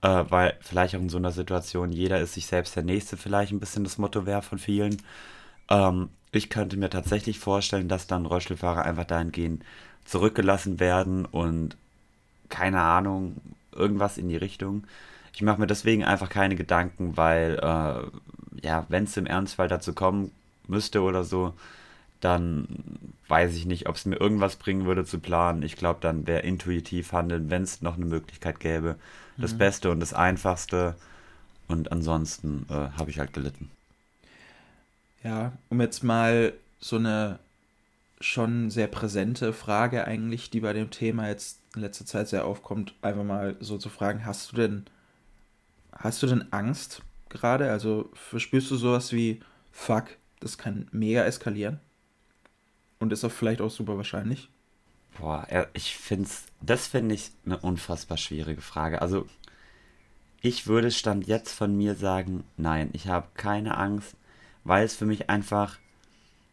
Äh, 0.01 0.25
weil 0.29 0.57
vielleicht 0.61 0.95
auch 0.95 0.99
in 0.99 1.09
so 1.09 1.17
einer 1.17 1.31
Situation 1.31 1.91
jeder 1.91 2.19
ist 2.19 2.33
sich 2.33 2.47
selbst 2.47 2.75
der 2.75 2.83
Nächste 2.83 3.17
vielleicht 3.17 3.51
ein 3.51 3.59
bisschen 3.59 3.83
das 3.83 3.97
Motto 3.97 4.25
wäre 4.25 4.41
von 4.41 4.57
vielen. 4.57 4.97
Ähm, 5.69 6.09
ich 6.31 6.49
könnte 6.49 6.77
mir 6.77 6.89
tatsächlich 6.89 7.39
vorstellen, 7.39 7.87
dass 7.87 8.07
dann 8.07 8.25
Rollstuhlfahrer 8.25 8.83
einfach 8.83 9.05
dahingehend 9.05 9.63
zurückgelassen 10.05 10.79
werden 10.79 11.25
und 11.25 11.77
keine 12.49 12.81
Ahnung, 12.81 13.37
irgendwas 13.71 14.17
in 14.17 14.29
die 14.29 14.37
Richtung. 14.37 14.83
Ich 15.33 15.41
mache 15.41 15.59
mir 15.59 15.67
deswegen 15.67 16.03
einfach 16.03 16.29
keine 16.29 16.55
Gedanken, 16.55 17.17
weil, 17.17 17.57
äh, 17.61 18.65
ja, 18.65 18.85
wenn 18.89 19.05
es 19.05 19.17
im 19.17 19.25
Ernstfall 19.25 19.67
dazu 19.67 19.93
kommen 19.93 20.31
müsste 20.67 21.01
oder 21.01 21.23
so, 21.23 21.53
dann 22.19 22.67
weiß 23.27 23.55
ich 23.55 23.65
nicht, 23.65 23.89
ob 23.89 23.95
es 23.95 24.05
mir 24.05 24.17
irgendwas 24.17 24.57
bringen 24.57 24.85
würde 24.85 25.05
zu 25.05 25.19
planen. 25.19 25.63
Ich 25.63 25.75
glaube, 25.75 25.99
dann 26.01 26.27
wäre 26.27 26.41
intuitiv 26.41 27.13
handeln, 27.13 27.49
wenn 27.49 27.63
es 27.63 27.81
noch 27.81 27.95
eine 27.95 28.05
Möglichkeit 28.05 28.59
gäbe, 28.59 28.97
das 29.41 29.53
mhm. 29.53 29.57
Beste 29.59 29.91
und 29.91 29.99
das 29.99 30.13
Einfachste. 30.13 30.95
Und 31.67 31.91
ansonsten 31.91 32.65
äh, 32.69 32.73
habe 32.97 33.09
ich 33.09 33.19
halt 33.19 33.33
gelitten. 33.33 33.71
Ja, 35.23 35.53
um 35.69 35.79
jetzt 35.79 36.03
mal 36.03 36.53
so 36.79 36.97
eine 36.97 37.39
schon 38.19 38.69
sehr 38.69 38.87
präsente 38.87 39.53
Frage 39.53 40.05
eigentlich, 40.05 40.49
die 40.49 40.59
bei 40.59 40.73
dem 40.73 40.89
Thema 40.89 41.27
jetzt 41.27 41.59
in 41.75 41.81
letzter 41.81 42.05
Zeit 42.05 42.27
sehr 42.27 42.45
aufkommt, 42.45 42.93
einfach 43.01 43.23
mal 43.23 43.55
so 43.59 43.77
zu 43.77 43.89
fragen, 43.89 44.25
hast 44.25 44.51
du 44.51 44.55
denn, 44.55 44.85
hast 45.91 46.21
du 46.21 46.27
denn 46.27 46.51
Angst 46.51 47.01
gerade? 47.29 47.71
Also 47.71 48.09
verspürst 48.13 48.69
du 48.71 48.75
sowas 48.75 49.11
wie, 49.13 49.41
fuck, 49.71 50.05
das 50.39 50.57
kann 50.57 50.87
mega 50.91 51.23
eskalieren? 51.23 51.79
Und 52.99 53.13
ist 53.13 53.23
auch 53.23 53.31
vielleicht 53.31 53.61
auch 53.61 53.71
super 53.71 53.97
wahrscheinlich? 53.97 54.49
Boah, 55.19 55.47
ich 55.73 55.95
finde 55.95 56.25
es, 56.25 56.45
das 56.61 56.87
finde 56.87 57.15
ich 57.15 57.31
eine 57.45 57.57
unfassbar 57.57 58.17
schwierige 58.17 58.61
Frage. 58.61 59.01
Also, 59.01 59.27
ich 60.41 60.67
würde 60.67 60.89
Stand 60.89 61.27
jetzt 61.27 61.53
von 61.53 61.75
mir 61.75 61.95
sagen, 61.95 62.43
nein, 62.57 62.89
ich 62.93 63.07
habe 63.07 63.27
keine 63.35 63.77
Angst, 63.77 64.15
weil 64.63 64.85
es 64.85 64.95
für 64.95 65.05
mich 65.05 65.29
einfach 65.29 65.77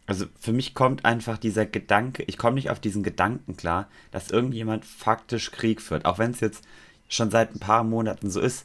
also 0.08 0.24
für 0.40 0.54
mich 0.54 0.72
kommt 0.72 1.04
einfach 1.04 1.36
dieser 1.36 1.66
Gedanke, 1.66 2.24
ich 2.26 2.38
komme 2.38 2.54
nicht 2.54 2.70
auf 2.70 2.80
diesen 2.80 3.02
Gedanken 3.02 3.58
klar, 3.58 3.88
dass 4.10 4.30
irgendjemand 4.30 4.86
faktisch 4.86 5.50
Krieg 5.50 5.82
führt. 5.82 6.06
Auch 6.06 6.18
wenn 6.18 6.30
es 6.30 6.40
jetzt 6.40 6.64
schon 7.10 7.30
seit 7.30 7.54
ein 7.54 7.60
paar 7.60 7.84
Monaten 7.84 8.30
so 8.30 8.40
ist, 8.40 8.64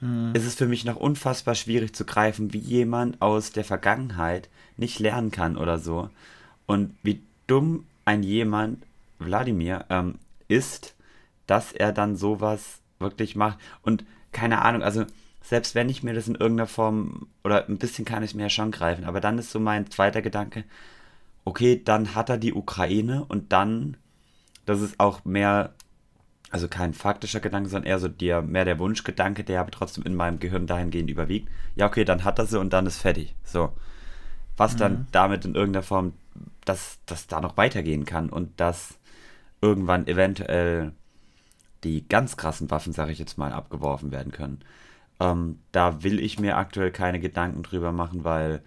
hm. 0.00 0.34
ist 0.34 0.44
es 0.44 0.56
für 0.56 0.66
mich 0.66 0.84
noch 0.84 0.96
unfassbar 0.96 1.54
schwierig 1.54 1.94
zu 1.94 2.04
greifen, 2.04 2.52
wie 2.52 2.58
jemand 2.58 3.22
aus 3.22 3.52
der 3.52 3.64
Vergangenheit 3.64 4.48
nicht 4.76 4.98
lernen 4.98 5.30
kann 5.30 5.56
oder 5.56 5.78
so. 5.78 6.10
Und 6.66 6.96
wie 7.04 7.22
dumm 7.46 7.86
ein 8.04 8.24
jemand, 8.24 8.82
Wladimir, 9.24 9.86
ähm, 9.90 10.18
ist, 10.48 10.94
dass 11.46 11.72
er 11.72 11.92
dann 11.92 12.16
sowas 12.16 12.80
wirklich 12.98 13.36
macht. 13.36 13.58
Und 13.82 14.04
keine 14.32 14.62
Ahnung, 14.62 14.82
also 14.82 15.04
selbst 15.42 15.74
wenn 15.74 15.88
ich 15.88 16.02
mir 16.02 16.14
das 16.14 16.28
in 16.28 16.34
irgendeiner 16.34 16.68
Form, 16.68 17.26
oder 17.44 17.68
ein 17.68 17.78
bisschen 17.78 18.04
kann 18.04 18.22
ich 18.22 18.34
mir 18.34 18.44
ja 18.44 18.50
schon 18.50 18.70
greifen, 18.70 19.04
aber 19.04 19.20
dann 19.20 19.38
ist 19.38 19.50
so 19.50 19.60
mein 19.60 19.90
zweiter 19.90 20.22
Gedanke, 20.22 20.64
okay, 21.44 21.80
dann 21.84 22.14
hat 22.14 22.30
er 22.30 22.38
die 22.38 22.54
Ukraine 22.54 23.24
und 23.24 23.52
dann, 23.52 23.96
das 24.64 24.80
ist 24.80 25.00
auch 25.00 25.24
mehr, 25.24 25.74
also 26.50 26.68
kein 26.68 26.94
faktischer 26.94 27.40
Gedanke, 27.40 27.68
sondern 27.68 27.88
eher 27.88 27.98
so 27.98 28.08
der, 28.08 28.42
mehr 28.42 28.64
der 28.64 28.78
Wunschgedanke, 28.78 29.42
der 29.42 29.60
aber 29.60 29.70
trotzdem 29.70 30.04
in 30.04 30.14
meinem 30.14 30.38
Gehirn 30.38 30.66
dahingehend 30.66 31.10
überwiegt. 31.10 31.48
Ja, 31.74 31.86
okay, 31.86 32.04
dann 32.04 32.24
hat 32.24 32.38
er 32.38 32.46
sie 32.46 32.60
und 32.60 32.72
dann 32.72 32.86
ist 32.86 32.98
fertig. 32.98 33.34
So. 33.44 33.72
Was 34.56 34.74
mhm. 34.74 34.78
dann 34.78 35.06
damit 35.10 35.44
in 35.44 35.54
irgendeiner 35.54 35.82
Form, 35.82 36.12
dass 36.64 36.98
das 37.06 37.26
da 37.26 37.40
noch 37.40 37.56
weitergehen 37.56 38.04
kann 38.04 38.28
und 38.28 38.60
dass 38.60 38.98
irgendwann 39.62 40.06
eventuell 40.06 40.92
die 41.84 42.06
ganz 42.06 42.36
krassen 42.36 42.70
Waffen, 42.70 42.92
sage 42.92 43.12
ich 43.12 43.18
jetzt 43.18 43.38
mal, 43.38 43.52
abgeworfen 43.52 44.12
werden 44.12 44.32
können. 44.32 44.60
Ähm, 45.20 45.60
da 45.72 46.02
will 46.02 46.20
ich 46.20 46.38
mir 46.38 46.56
aktuell 46.56 46.90
keine 46.90 47.20
Gedanken 47.20 47.62
drüber 47.62 47.92
machen, 47.92 48.24
weil 48.24 48.62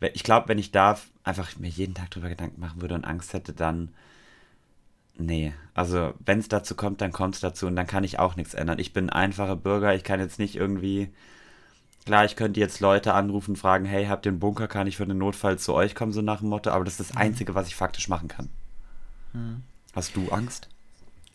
ich 0.00 0.24
glaube, 0.24 0.48
wenn 0.48 0.58
ich 0.58 0.72
da 0.72 0.98
einfach 1.24 1.56
mir 1.58 1.68
jeden 1.68 1.94
Tag 1.94 2.10
drüber 2.10 2.28
Gedanken 2.28 2.60
machen 2.60 2.80
würde 2.80 2.94
und 2.94 3.04
Angst 3.04 3.32
hätte, 3.32 3.52
dann. 3.52 3.90
Nee, 5.16 5.52
also 5.74 6.14
wenn 6.24 6.38
es 6.38 6.48
dazu 6.48 6.74
kommt, 6.74 7.02
dann 7.02 7.12
kommt 7.12 7.34
es 7.34 7.42
dazu 7.42 7.66
und 7.66 7.76
dann 7.76 7.86
kann 7.86 8.04
ich 8.04 8.18
auch 8.18 8.36
nichts 8.36 8.54
ändern. 8.54 8.78
Ich 8.78 8.94
bin 8.94 9.10
ein 9.10 9.24
einfacher 9.24 9.56
Bürger, 9.56 9.94
ich 9.94 10.04
kann 10.04 10.20
jetzt 10.20 10.38
nicht 10.38 10.56
irgendwie. 10.56 11.12
Klar, 12.06 12.24
ich 12.24 12.34
könnte 12.34 12.58
jetzt 12.58 12.80
Leute 12.80 13.12
anrufen, 13.12 13.56
fragen, 13.56 13.84
hey, 13.84 14.06
habt 14.06 14.24
ihr 14.24 14.32
einen 14.32 14.40
Bunker, 14.40 14.68
kann 14.68 14.86
ich 14.86 14.96
für 14.96 15.06
den 15.06 15.18
Notfall 15.18 15.58
zu 15.58 15.74
euch 15.74 15.94
kommen, 15.94 16.14
so 16.14 16.22
nach 16.22 16.40
dem 16.40 16.48
Motto, 16.48 16.70
aber 16.70 16.84
das 16.84 16.94
ist 16.94 17.10
das 17.10 17.14
mhm. 17.14 17.20
Einzige, 17.20 17.54
was 17.54 17.68
ich 17.68 17.76
faktisch 17.76 18.08
machen 18.08 18.28
kann. 18.28 18.48
Mhm. 19.34 19.62
Hast 19.94 20.16
du 20.16 20.28
Angst? 20.30 20.68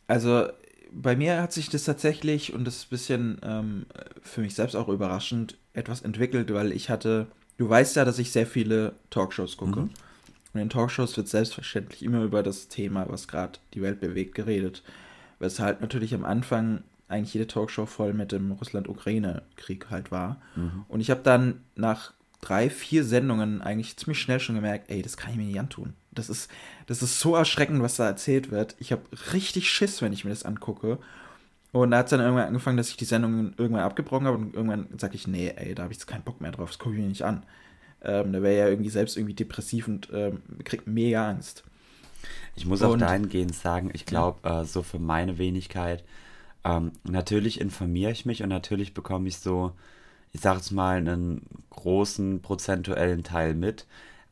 Also 0.07 0.47
bei 0.91 1.15
mir 1.15 1.41
hat 1.41 1.51
sich 1.51 1.69
das 1.69 1.83
tatsächlich, 1.83 2.53
und 2.53 2.65
das 2.65 2.77
ist 2.77 2.85
ein 2.85 2.89
bisschen 2.89 3.37
ähm, 3.43 3.85
für 4.21 4.41
mich 4.41 4.55
selbst 4.55 4.75
auch 4.75 4.87
überraschend, 4.87 5.57
etwas 5.73 6.01
entwickelt, 6.01 6.53
weil 6.53 6.71
ich 6.71 6.89
hatte, 6.89 7.27
du 7.57 7.69
weißt 7.69 7.97
ja, 7.97 8.05
dass 8.05 8.19
ich 8.19 8.31
sehr 8.31 8.47
viele 8.47 8.93
Talkshows 9.09 9.57
gucke. 9.57 9.81
Mhm. 9.81 9.89
Und 10.53 10.61
in 10.61 10.69
Talkshows 10.69 11.17
wird 11.17 11.27
selbstverständlich 11.27 12.01
immer 12.01 12.23
über 12.23 12.41
das 12.43 12.69
Thema, 12.69 13.05
was 13.09 13.27
gerade 13.27 13.59
die 13.73 13.82
Welt 13.82 13.99
bewegt, 13.99 14.36
geredet. 14.36 14.84
Weshalb 15.39 15.82
natürlich 15.82 16.13
am 16.13 16.23
Anfang 16.23 16.82
eigentlich 17.09 17.34
jede 17.34 17.47
Talkshow 17.47 17.86
voll 17.86 18.13
mit 18.13 18.32
dem 18.32 18.51
Russland-Ukraine-Krieg 18.53 19.88
halt 19.89 20.11
war. 20.11 20.41
Mhm. 20.55 20.86
Und 20.88 21.01
ich 21.01 21.11
habe 21.11 21.21
dann 21.23 21.61
nach 21.75 22.13
drei, 22.39 22.69
vier 22.69 23.03
Sendungen 23.03 23.61
eigentlich 23.61 23.97
ziemlich 23.97 24.21
schnell 24.21 24.39
schon 24.39 24.55
gemerkt, 24.55 24.89
ey, 24.89 25.01
das 25.01 25.17
kann 25.17 25.32
ich 25.32 25.38
mir 25.38 25.43
nicht 25.43 25.59
antun. 25.59 25.93
Das 26.16 26.30
ist, 26.30 26.49
das 26.88 27.01
ist 27.01 27.20
so 27.20 27.36
erschreckend, 27.36 27.82
was 27.82 27.97
da 27.97 28.07
erzählt 28.07 28.51
wird. 28.51 28.76
Ich 28.80 28.91
habe 28.91 29.03
richtig 29.34 29.70
Schiss, 29.70 30.01
wenn 30.01 30.13
ich 30.13 30.24
mir 30.24 30.32
das 30.32 30.43
angucke. 30.43 30.97
Und 31.72 31.91
da 31.91 31.97
hat 31.97 32.05
es 32.05 32.11
dann 32.11 32.22
irgendwann 32.22 32.47
angefangen, 32.47 32.78
dass 32.78 32.89
ich 32.89 32.97
die 32.97 33.05
Sendung 33.05 33.53
irgendwann 33.57 33.84
abgebrochen 33.84 34.28
habe 34.28 34.38
und 34.38 34.55
irgendwann 34.55 34.88
sage 34.97 35.16
ich, 35.16 35.28
nee, 35.28 35.51
ey, 35.55 35.76
da 35.76 35.84
habe 35.84 35.91
ich 35.91 35.99
jetzt 35.99 36.07
keinen 36.07 36.24
Bock 36.24 36.39
mehr 36.39 36.51
drauf, 36.51 36.70
das 36.70 36.80
gucke 36.80 36.95
ich 36.95 37.01
mir 37.01 37.07
nicht 37.07 37.24
an. 37.24 37.43
Ähm, 38.01 38.32
da 38.32 38.41
wäre 38.41 38.57
ja 38.57 38.68
irgendwie 38.70 38.89
selbst 38.89 39.18
irgendwie 39.18 39.34
depressiv 39.34 39.88
und 39.88 40.09
ähm, 40.13 40.41
kriegt 40.63 40.88
mega 40.88 41.30
Angst. 41.30 41.63
Ich 42.55 42.66
muss 42.66 42.82
und, 42.82 42.88
auch 42.88 42.97
dahingehend 42.97 43.53
sagen, 43.53 43.89
ich 43.93 44.05
glaube, 44.05 44.47
äh, 44.47 44.63
so 44.63 44.84
für 44.84 44.99
meine 44.99 45.38
Wenigkeit, 45.38 46.05
ähm, 46.63 46.93
natürlich 47.03 47.59
informiere 47.59 48.11
ich 48.11 48.26
mich 48.26 48.41
und 48.41 48.49
natürlich 48.49 48.93
bekomme 48.93 49.28
ich 49.28 49.39
so 49.39 49.74
ich 50.36 50.41
sage 50.41 50.57
jetzt 50.57 50.72
mal, 50.72 50.97
einen 50.97 51.43
großen 51.70 52.41
prozentuellen 52.41 53.24
Teil 53.24 53.53
mit. 53.53 53.86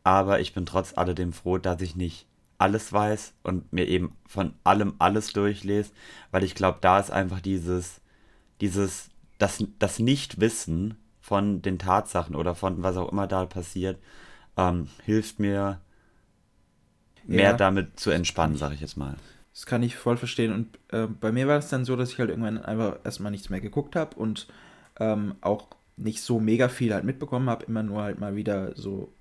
Aber 0.04 0.40
ich 0.40 0.54
bin 0.54 0.66
trotz 0.66 0.98
alledem 0.98 1.34
froh, 1.34 1.58
dass 1.58 1.82
ich 1.82 1.96
nicht 1.96 2.28
alles 2.58 2.94
weiß 2.94 3.34
und 3.44 3.72
mir 3.74 3.88
eben 3.88 4.16
von 4.28 4.54
allem 4.64 4.94
alles 5.00 5.34
durchlese, 5.34 5.92
weil 6.32 6.44
ich 6.44 6.56
glaube, 6.56 6.80
da 6.82 7.00
ist 7.00 7.12
einfach 7.12 7.42
dieses, 7.42 8.02
dieses, 8.62 9.10
das, 9.38 9.64
das 9.80 10.00
Nichtwissen 10.00 10.98
von 11.20 11.62
den 11.62 11.80
Tatsachen 11.80 12.36
oder 12.36 12.56
von 12.56 12.84
was 12.84 12.98
auch 12.98 13.12
immer 13.12 13.28
da 13.28 13.46
passiert, 13.46 13.98
ähm, 14.58 14.90
hilft 15.04 15.40
mir 15.40 15.80
mehr 17.26 17.52
ja. 17.52 17.58
damit 17.58 18.00
zu 18.00 18.12
entspannen, 18.12 18.58
sage 18.58 18.76
ich 18.76 18.82
jetzt 18.82 18.98
mal. 18.98 19.16
Das 19.54 19.66
kann 19.66 19.84
ich 19.84 19.96
voll 19.96 20.18
verstehen. 20.18 20.52
Und 20.52 20.80
äh, 20.92 21.08
bei 21.08 21.32
mir 21.32 21.48
war 21.48 21.58
es 21.58 21.70
dann 21.70 21.86
so, 21.86 21.96
dass 21.96 22.12
ich 22.12 22.20
halt 22.20 22.30
irgendwann 22.30 22.58
einfach 22.58 22.98
erstmal 23.04 23.32
nichts 23.32 23.50
mehr 23.50 23.62
geguckt 23.62 23.96
habe 23.96 24.16
und 24.16 24.48
ähm, 25.00 25.36
auch 25.42 25.68
nicht 25.96 26.22
so 26.22 26.40
mega 26.40 26.70
viel 26.70 26.94
halt 26.94 27.04
mitbekommen 27.04 27.50
habe. 27.50 27.66
Immer 27.66 27.84
nur 27.84 28.02
halt 28.02 28.20
mal 28.20 28.36
wieder 28.36 28.76
so 28.76 29.14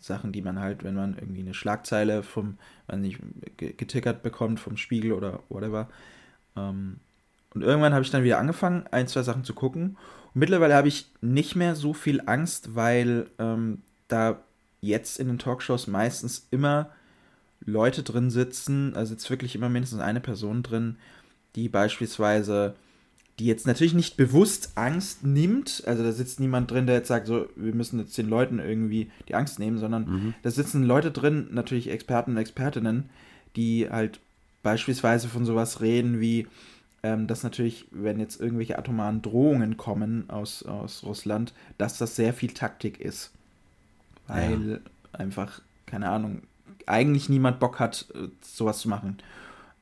Sachen, 0.00 0.32
die 0.32 0.42
man 0.42 0.58
halt, 0.58 0.84
wenn 0.84 0.94
man 0.94 1.14
irgendwie 1.14 1.40
eine 1.40 1.54
Schlagzeile 1.54 2.22
vom, 2.22 2.58
weiß 2.86 2.98
nicht, 2.98 3.18
getickert 3.56 4.22
bekommt 4.22 4.60
vom 4.60 4.76
Spiegel 4.76 5.12
oder 5.12 5.40
whatever. 5.48 5.88
Ähm, 6.56 7.00
und 7.54 7.62
irgendwann 7.62 7.94
habe 7.94 8.04
ich 8.04 8.10
dann 8.10 8.24
wieder 8.24 8.38
angefangen, 8.38 8.84
ein, 8.90 9.08
zwei 9.08 9.22
Sachen 9.22 9.44
zu 9.44 9.54
gucken. 9.54 9.96
Und 10.34 10.40
mittlerweile 10.40 10.74
habe 10.74 10.88
ich 10.88 11.10
nicht 11.20 11.56
mehr 11.56 11.74
so 11.74 11.92
viel 11.94 12.22
Angst, 12.26 12.74
weil 12.74 13.26
ähm, 13.38 13.82
da 14.08 14.40
jetzt 14.80 15.18
in 15.18 15.28
den 15.28 15.38
Talkshows 15.38 15.86
meistens 15.86 16.46
immer 16.50 16.90
Leute 17.60 18.02
drin 18.02 18.30
sitzen, 18.30 18.94
also 18.94 19.14
jetzt 19.14 19.28
wirklich 19.30 19.54
immer 19.54 19.68
mindestens 19.68 20.00
eine 20.00 20.20
Person 20.20 20.62
drin, 20.62 20.96
die 21.56 21.68
beispielsweise, 21.68 22.74
die 23.38 23.46
jetzt 23.46 23.66
natürlich 23.66 23.94
nicht 23.94 24.16
bewusst 24.16 24.72
Angst 24.74 25.24
nimmt, 25.24 25.82
also 25.86 26.02
da 26.02 26.12
sitzt 26.12 26.40
niemand 26.40 26.70
drin, 26.70 26.86
der 26.86 26.96
jetzt 26.96 27.08
sagt, 27.08 27.26
so, 27.26 27.46
wir 27.54 27.74
müssen 27.74 28.00
jetzt 28.00 28.18
den 28.18 28.28
Leuten 28.28 28.58
irgendwie 28.58 29.10
die 29.28 29.34
Angst 29.34 29.58
nehmen, 29.58 29.78
sondern 29.78 30.04
mhm. 30.04 30.34
da 30.42 30.50
sitzen 30.50 30.82
Leute 30.82 31.10
drin, 31.12 31.48
natürlich 31.52 31.88
Experten 31.90 32.32
und 32.32 32.36
Expertinnen, 32.38 33.10
die 33.54 33.88
halt 33.88 34.20
beispielsweise 34.62 35.28
von 35.28 35.44
sowas 35.44 35.80
reden 35.80 36.20
wie, 36.20 36.48
ähm, 37.04 37.28
dass 37.28 37.44
natürlich, 37.44 37.86
wenn 37.92 38.18
jetzt 38.18 38.40
irgendwelche 38.40 38.76
atomaren 38.76 39.22
Drohungen 39.22 39.76
kommen 39.76 40.28
aus, 40.28 40.64
aus 40.64 41.04
Russland, 41.04 41.54
dass 41.78 41.96
das 41.96 42.16
sehr 42.16 42.34
viel 42.34 42.52
Taktik 42.52 43.00
ist. 43.00 43.30
Weil 44.26 44.70
ja. 44.72 44.78
einfach, 45.12 45.62
keine 45.86 46.10
Ahnung, 46.10 46.42
eigentlich 46.86 47.28
niemand 47.28 47.60
Bock 47.60 47.78
hat, 47.78 48.06
äh, 48.14 48.28
sowas 48.42 48.80
zu 48.80 48.88
machen. 48.88 49.18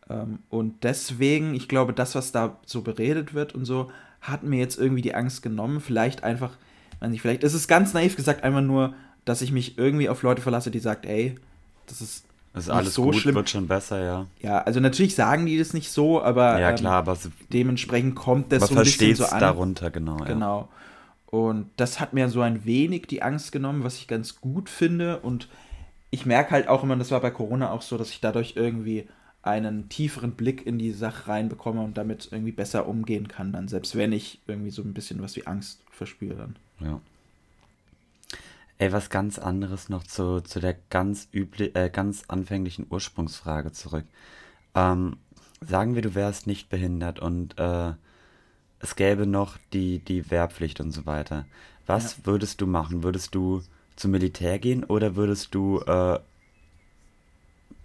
Ähm, 0.09 0.38
und 0.50 0.84
deswegen, 0.84 1.54
ich 1.54 1.68
glaube, 1.68 1.92
das, 1.92 2.14
was 2.14 2.32
da 2.32 2.57
so 2.64 2.82
beredet 2.82 3.34
wird 3.34 3.54
und 3.54 3.64
so, 3.64 3.90
hat 4.20 4.42
mir 4.42 4.59
jetzt 4.59 4.78
irgendwie 4.78 5.02
die 5.02 5.14
Angst 5.14 5.42
genommen. 5.42 5.80
Vielleicht 5.80 6.24
einfach, 6.24 6.57
weiß 7.00 7.11
nicht, 7.11 7.22
vielleicht 7.22 7.44
ist 7.44 7.54
es 7.54 7.68
ganz 7.68 7.94
naiv 7.94 8.16
gesagt, 8.16 8.44
einfach 8.44 8.62
nur, 8.62 8.94
dass 9.24 9.42
ich 9.42 9.52
mich 9.52 9.78
irgendwie 9.78 10.09
auf 10.09 10.22
Leute 10.22 10.42
verlasse, 10.42 10.70
die 10.70 10.78
sagt, 10.78 11.07
ey, 11.07 11.36
das 11.86 12.00
ist 12.00 12.24
das 12.57 12.68
ist 12.68 12.70
alles 12.70 12.94
so 12.94 13.02
gut, 13.02 13.16
schlimm. 13.16 13.34
wird 13.34 13.50
schon 13.50 13.68
besser, 13.68 14.02
ja. 14.02 14.26
Ja, 14.40 14.62
also 14.62 14.80
natürlich 14.80 15.14
sagen 15.14 15.44
die 15.44 15.59
das 15.59 15.74
nicht 15.74 15.90
so, 15.92 16.22
aber, 16.22 16.59
ja, 16.59 16.72
klar, 16.72 16.94
aber 16.94 17.12
ähm, 17.12 17.32
dementsprechend 17.52 18.14
kommt 18.14 18.50
das 18.50 18.68
so 18.68 18.74
ein 18.74 18.82
bisschen 18.82 19.14
so 19.14 19.26
an. 19.26 19.40
darunter, 19.40 19.90
genau. 19.90 20.16
Genau. 20.24 20.61
Ja. 20.61 21.38
Und 21.38 21.68
das 21.76 22.00
hat 22.00 22.14
mir 22.14 22.30
so 22.30 22.40
ein 22.40 22.64
wenig 22.64 23.09
die 23.09 23.20
Angst 23.20 23.52
genommen, 23.52 23.84
was 23.84 23.96
ich 23.96 24.09
ganz 24.09 24.40
gut 24.40 24.70
finde. 24.70 25.18
Und 25.18 25.48
ich 26.11 26.24
merke 26.24 26.52
halt 26.52 26.68
auch 26.68 26.82
immer, 26.82 26.96
das 26.96 27.11
war 27.11 27.20
bei 27.20 27.30
Corona 27.30 27.70
auch 27.72 27.82
so, 27.82 27.98
dass 27.98 28.09
ich 28.09 28.22
dadurch 28.22 28.54
irgendwie 28.57 29.07
einen 29.47 29.88
tieferen 29.88 30.32
Blick 30.32 30.66
in 30.66 30.78
die 30.78 30.92
Sache 30.92 31.28
reinbekomme 31.28 31.80
und 31.80 31.97
damit 31.97 32.28
irgendwie 32.30 32.53
besser 32.53 32.88
umgehen 32.88 33.28
kann, 33.28 33.53
dann 33.53 33.68
selbst 33.68 33.97
wenn 33.97 34.12
ich 34.12 34.40
irgendwie 34.47 34.70
so 34.70 34.82
ein 34.82 34.92
bisschen 34.92 35.22
was 35.22 35.36
wie 35.36 35.47
Angst 35.47 35.80
verspüre 35.90 36.34
dann. 36.34 36.57
Ja. 36.80 37.01
Ey, 38.78 38.92
was 38.92 39.09
ganz 39.09 39.38
anderes 39.38 39.88
noch 39.88 40.03
zu, 40.03 40.40
zu 40.40 40.61
der 40.61 40.76
ganz 40.90 41.28
übli 41.32 41.70
äh, 41.74 41.88
ganz 41.88 42.24
anfänglichen 42.28 42.86
Ursprungsfrage 42.90 43.72
zurück. 43.72 44.05
Ähm, 44.74 45.16
sagen 45.61 45.94
wir, 45.94 46.03
du 46.03 46.14
wärst 46.14 46.47
nicht 46.47 46.68
behindert 46.68 47.18
und 47.18 47.59
äh, 47.59 47.92
es 48.80 48.97
gäbe 48.97 49.26
noch 49.26 49.57
die, 49.72 50.01
die 50.01 50.30
Wehrpflicht 50.30 50.80
und 50.80 50.90
so 50.90 51.07
weiter. 51.07 51.47
Was 51.86 52.18
ja. 52.18 52.26
würdest 52.26 52.61
du 52.61 52.66
machen? 52.66 53.03
Würdest 53.03 53.34
du 53.34 53.62
zum 53.94 54.11
Militär 54.11 54.59
gehen 54.59 54.84
oder 54.84 55.16
würdest 55.16 55.55
du 55.55 55.80
äh, 55.80 56.18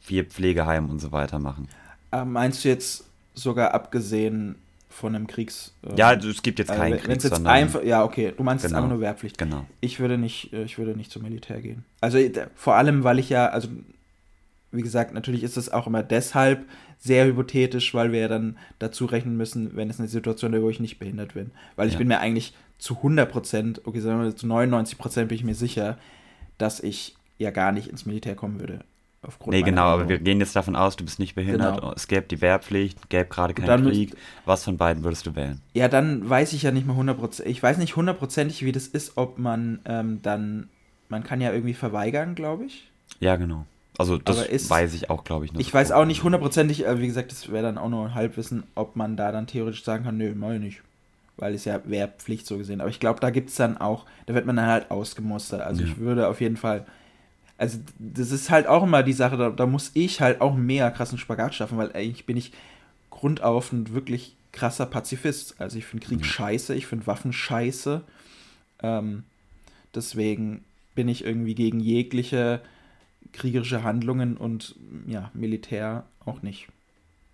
vier 0.01 0.25
Pflegeheim 0.25 0.89
und 0.89 0.99
so 0.99 1.11
weiter 1.11 1.39
machen? 1.39 1.69
Äh, 2.11 2.25
meinst 2.25 2.65
du 2.65 2.69
jetzt 2.69 3.05
sogar 3.33 3.73
abgesehen 3.73 4.55
von 4.89 5.15
einem 5.15 5.27
Kriegs. 5.27 5.73
Äh, 5.83 5.95
ja, 5.95 6.07
also 6.09 6.29
es 6.29 6.41
gibt 6.41 6.59
jetzt 6.59 6.67
keinen 6.67 6.93
also, 6.93 7.05
Krieg, 7.05 7.23
jetzt 7.23 7.45
einfach, 7.45 7.83
ja, 7.83 8.03
okay, 8.03 8.33
du 8.35 8.43
meinst 8.43 8.65
genau. 8.65 8.75
jetzt 8.75 8.83
einfach 8.83 8.89
nur 8.89 9.01
Wehrpflicht. 9.01 9.37
Genau. 9.37 9.65
Ich 9.79 9.99
würde 9.99 10.17
nicht, 10.17 10.51
äh, 10.53 10.63
ich 10.63 10.77
würde 10.77 10.95
nicht 10.95 11.11
zum 11.11 11.23
Militär 11.23 11.61
gehen. 11.61 11.85
Also 12.01 12.19
vor 12.55 12.75
allem, 12.75 13.03
weil 13.03 13.19
ich 13.19 13.29
ja, 13.29 13.47
also 13.47 13.69
wie 14.71 14.81
gesagt, 14.81 15.13
natürlich 15.13 15.43
ist 15.43 15.57
es 15.57 15.69
auch 15.69 15.87
immer 15.87 16.03
deshalb 16.03 16.65
sehr 16.97 17.25
hypothetisch, 17.25 17.93
weil 17.93 18.11
wir 18.11 18.21
ja 18.21 18.27
dann 18.27 18.57
dazu 18.79 19.05
rechnen 19.05 19.35
müssen, 19.35 19.75
wenn 19.75 19.89
es 19.89 19.99
eine 19.99 20.07
Situation 20.07 20.53
ist, 20.53 20.61
wo 20.61 20.69
ich 20.69 20.79
nicht 20.79 20.99
behindert 20.99 21.33
bin. 21.33 21.51
Weil 21.75 21.87
ich 21.87 21.93
ja. 21.93 21.99
bin 21.99 22.07
mir 22.07 22.19
eigentlich 22.19 22.53
zu 22.77 22.97
100 22.97 23.29
Prozent, 23.29 23.81
okay, 23.85 23.99
sagen 23.99 24.21
wir 24.21 24.35
zu 24.35 24.47
99 24.47 24.97
Prozent 24.97 25.29
bin 25.29 25.35
ich 25.35 25.43
mir 25.43 25.55
sicher, 25.55 25.97
dass 26.57 26.79
ich 26.79 27.15
ja 27.37 27.51
gar 27.51 27.71
nicht 27.71 27.87
ins 27.87 28.05
Militär 28.05 28.35
kommen 28.35 28.59
würde. 28.59 28.83
Aufgrund 29.23 29.55
nee, 29.55 29.61
genau, 29.61 29.83
aber 29.83 30.09
wir 30.09 30.17
gehen 30.17 30.39
jetzt 30.39 30.55
davon 30.55 30.75
aus, 30.75 30.95
du 30.95 31.05
bist 31.05 31.19
nicht 31.19 31.35
behindert, 31.35 31.75
genau. 31.75 31.93
es 31.93 32.07
gäbe 32.07 32.25
die 32.25 32.41
Wehrpflicht, 32.41 33.09
gäbe 33.09 33.25
gerade 33.25 33.53
keinen 33.53 33.85
Krieg. 33.87 34.15
Was 34.45 34.63
von 34.63 34.77
beiden 34.77 35.03
würdest 35.03 35.27
du 35.27 35.35
wählen? 35.35 35.61
Ja, 35.73 35.87
dann 35.89 36.27
weiß 36.27 36.53
ich 36.53 36.63
ja 36.63 36.71
nicht 36.71 36.87
mal 36.87 36.95
hundertprozentig, 36.95 37.51
ich 37.55 37.61
weiß 37.61 37.77
nicht 37.77 37.95
hundertprozentig, 37.95 38.65
wie 38.65 38.71
das 38.71 38.87
ist, 38.87 39.17
ob 39.17 39.37
man 39.37 39.79
ähm, 39.85 40.21
dann, 40.23 40.69
man 41.09 41.23
kann 41.23 41.39
ja 41.39 41.53
irgendwie 41.53 41.75
verweigern, 41.75 42.33
glaube 42.33 42.65
ich. 42.65 42.89
Ja, 43.19 43.35
genau. 43.35 43.65
Also 43.99 44.17
das 44.17 44.47
ist, 44.47 44.71
weiß 44.71 44.95
ich 44.95 45.11
auch, 45.11 45.23
glaube 45.23 45.45
ich. 45.45 45.51
Ich 45.55 45.71
weiß 45.71 45.91
auch 45.91 46.05
nicht 46.05 46.23
hundertprozentig, 46.23 46.85
wie 46.87 47.05
gesagt, 47.05 47.31
das 47.31 47.51
wäre 47.51 47.61
dann 47.61 47.77
auch 47.77 47.89
nur 47.89 48.05
ein 48.05 48.15
Halbwissen, 48.15 48.63
ob 48.73 48.95
man 48.95 49.17
da 49.17 49.31
dann 49.31 49.45
theoretisch 49.45 49.83
sagen 49.83 50.05
kann, 50.05 50.17
nö, 50.17 50.33
mal 50.33 50.57
nicht. 50.57 50.81
Weil 51.37 51.53
es 51.53 51.65
ja 51.65 51.79
Wehrpflicht 51.85 52.47
so 52.47 52.57
gesehen. 52.57 52.81
Aber 52.81 52.89
ich 52.89 52.99
glaube, 52.99 53.19
da 53.19 53.29
gibt 53.29 53.49
es 53.49 53.55
dann 53.55 53.77
auch, 53.77 54.05
da 54.25 54.33
wird 54.33 54.47
man 54.47 54.55
dann 54.55 54.65
halt 54.65 54.89
ausgemustert. 54.89 55.61
Also 55.61 55.83
ja. 55.83 55.87
ich 55.89 55.99
würde 55.99 56.27
auf 56.27 56.41
jeden 56.41 56.57
Fall 56.57 56.85
also 57.61 57.77
das 57.99 58.31
ist 58.31 58.49
halt 58.49 58.65
auch 58.65 58.81
immer 58.81 59.03
die 59.03 59.13
Sache, 59.13 59.37
da, 59.37 59.51
da 59.51 59.67
muss 59.67 59.91
ich 59.93 60.19
halt 60.19 60.41
auch 60.41 60.55
mehr 60.55 60.89
krassen 60.89 61.19
Spagat 61.19 61.53
schaffen, 61.53 61.77
weil 61.77 61.93
eigentlich 61.93 62.25
bin 62.25 62.35
ich 62.35 62.53
grundauf 63.11 63.71
ein 63.71 63.93
wirklich 63.93 64.35
krasser 64.51 64.87
Pazifist. 64.87 65.61
Also 65.61 65.77
ich 65.77 65.85
finde 65.85 66.07
Krieg 66.07 66.19
mhm. 66.21 66.23
scheiße, 66.23 66.73
ich 66.73 66.87
finde 66.87 67.05
Waffen 67.05 67.31
scheiße. 67.31 68.01
Ähm, 68.81 69.25
deswegen 69.93 70.63
bin 70.95 71.07
ich 71.07 71.23
irgendwie 71.23 71.53
gegen 71.53 71.79
jegliche 71.79 72.61
kriegerische 73.31 73.83
Handlungen 73.83 74.37
und 74.37 74.75
ja, 75.05 75.29
Militär 75.35 76.05
auch 76.25 76.41
nicht. 76.41 76.67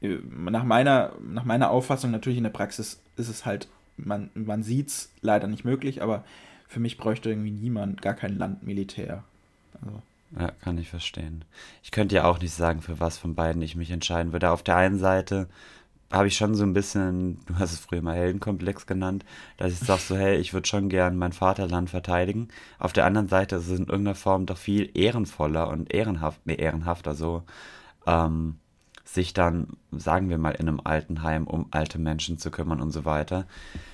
Äh, 0.02 0.18
nach 0.30 0.66
meiner, 0.66 1.14
nach 1.26 1.46
meiner 1.46 1.72
Auffassung, 1.72 2.12
natürlich 2.12 2.38
in 2.38 2.44
der 2.44 2.52
Praxis 2.52 3.00
ist 3.16 3.30
es 3.30 3.46
halt, 3.46 3.70
man, 3.96 4.30
man 4.34 4.62
sieht 4.62 4.90
es 4.90 5.10
leider 5.22 5.48
nicht 5.48 5.64
möglich, 5.64 6.02
aber 6.02 6.26
für 6.68 6.82
mich 6.82 6.98
bräuchte 6.98 7.30
irgendwie 7.30 7.52
niemand, 7.52 8.02
gar 8.02 8.14
kein 8.14 8.38
Land 8.38 8.64
Militär. 8.64 9.24
Also. 9.82 10.02
Ja, 10.38 10.52
kann 10.62 10.78
ich 10.78 10.90
verstehen. 10.90 11.46
Ich 11.84 11.92
könnte 11.92 12.16
ja 12.16 12.26
auch 12.26 12.40
nicht 12.40 12.54
sagen, 12.54 12.82
für 12.82 13.00
was 13.00 13.18
von 13.18 13.36
beiden 13.36 13.62
ich 13.62 13.76
mich 13.76 13.92
entscheiden 13.92 14.34
würde. 14.34 14.52
Auf 14.52 14.64
der 14.64 14.76
einen 14.76 15.00
Seite 15.00 15.48
habe 16.12 16.28
ich 16.28 16.38
schon 16.38 16.56
so 16.56 16.64
ein 16.64 16.74
bisschen, 16.74 17.40
du 17.46 17.56
hast 17.56 17.74
es 17.74 17.80
früher 17.80 18.02
mal 18.02 18.16
Heldenkomplex 18.16 18.86
genannt, 18.86 19.26
dass 19.58 19.74
ich 19.74 19.80
sage 19.80 20.02
so, 20.02 20.16
hey, 20.16 20.38
ich 20.38 20.54
würde 20.54 20.68
schon 20.68 20.90
gern 20.90 21.18
mein 21.18 21.34
Vaterland 21.34 21.90
verteidigen. 21.90 22.48
Auf 22.80 22.94
der 22.94 23.06
anderen 23.06 23.28
Seite 23.28 23.58
ist 23.58 23.68
es 23.68 23.80
in 23.80 23.88
irgendeiner 23.88 24.16
Form 24.16 24.46
doch 24.46 24.58
viel 24.58 24.90
ehrenvoller 24.94 25.70
und 25.70 25.94
ehrenhaft, 25.94 26.40
nee, 26.46 26.56
ehrenhafter 26.56 27.14
so, 27.14 27.44
ähm, 28.06 28.58
sich 29.04 29.34
dann, 29.34 29.68
sagen 29.92 30.30
wir 30.30 30.38
mal, 30.38 30.52
in 30.52 30.68
einem 30.68 30.82
Altenheim 30.84 31.48
um 31.48 31.68
alte 31.72 31.98
Menschen 31.98 32.38
zu 32.38 32.52
kümmern 32.52 32.82
und 32.82 32.92
so 32.92 33.06
weiter. 33.06 33.46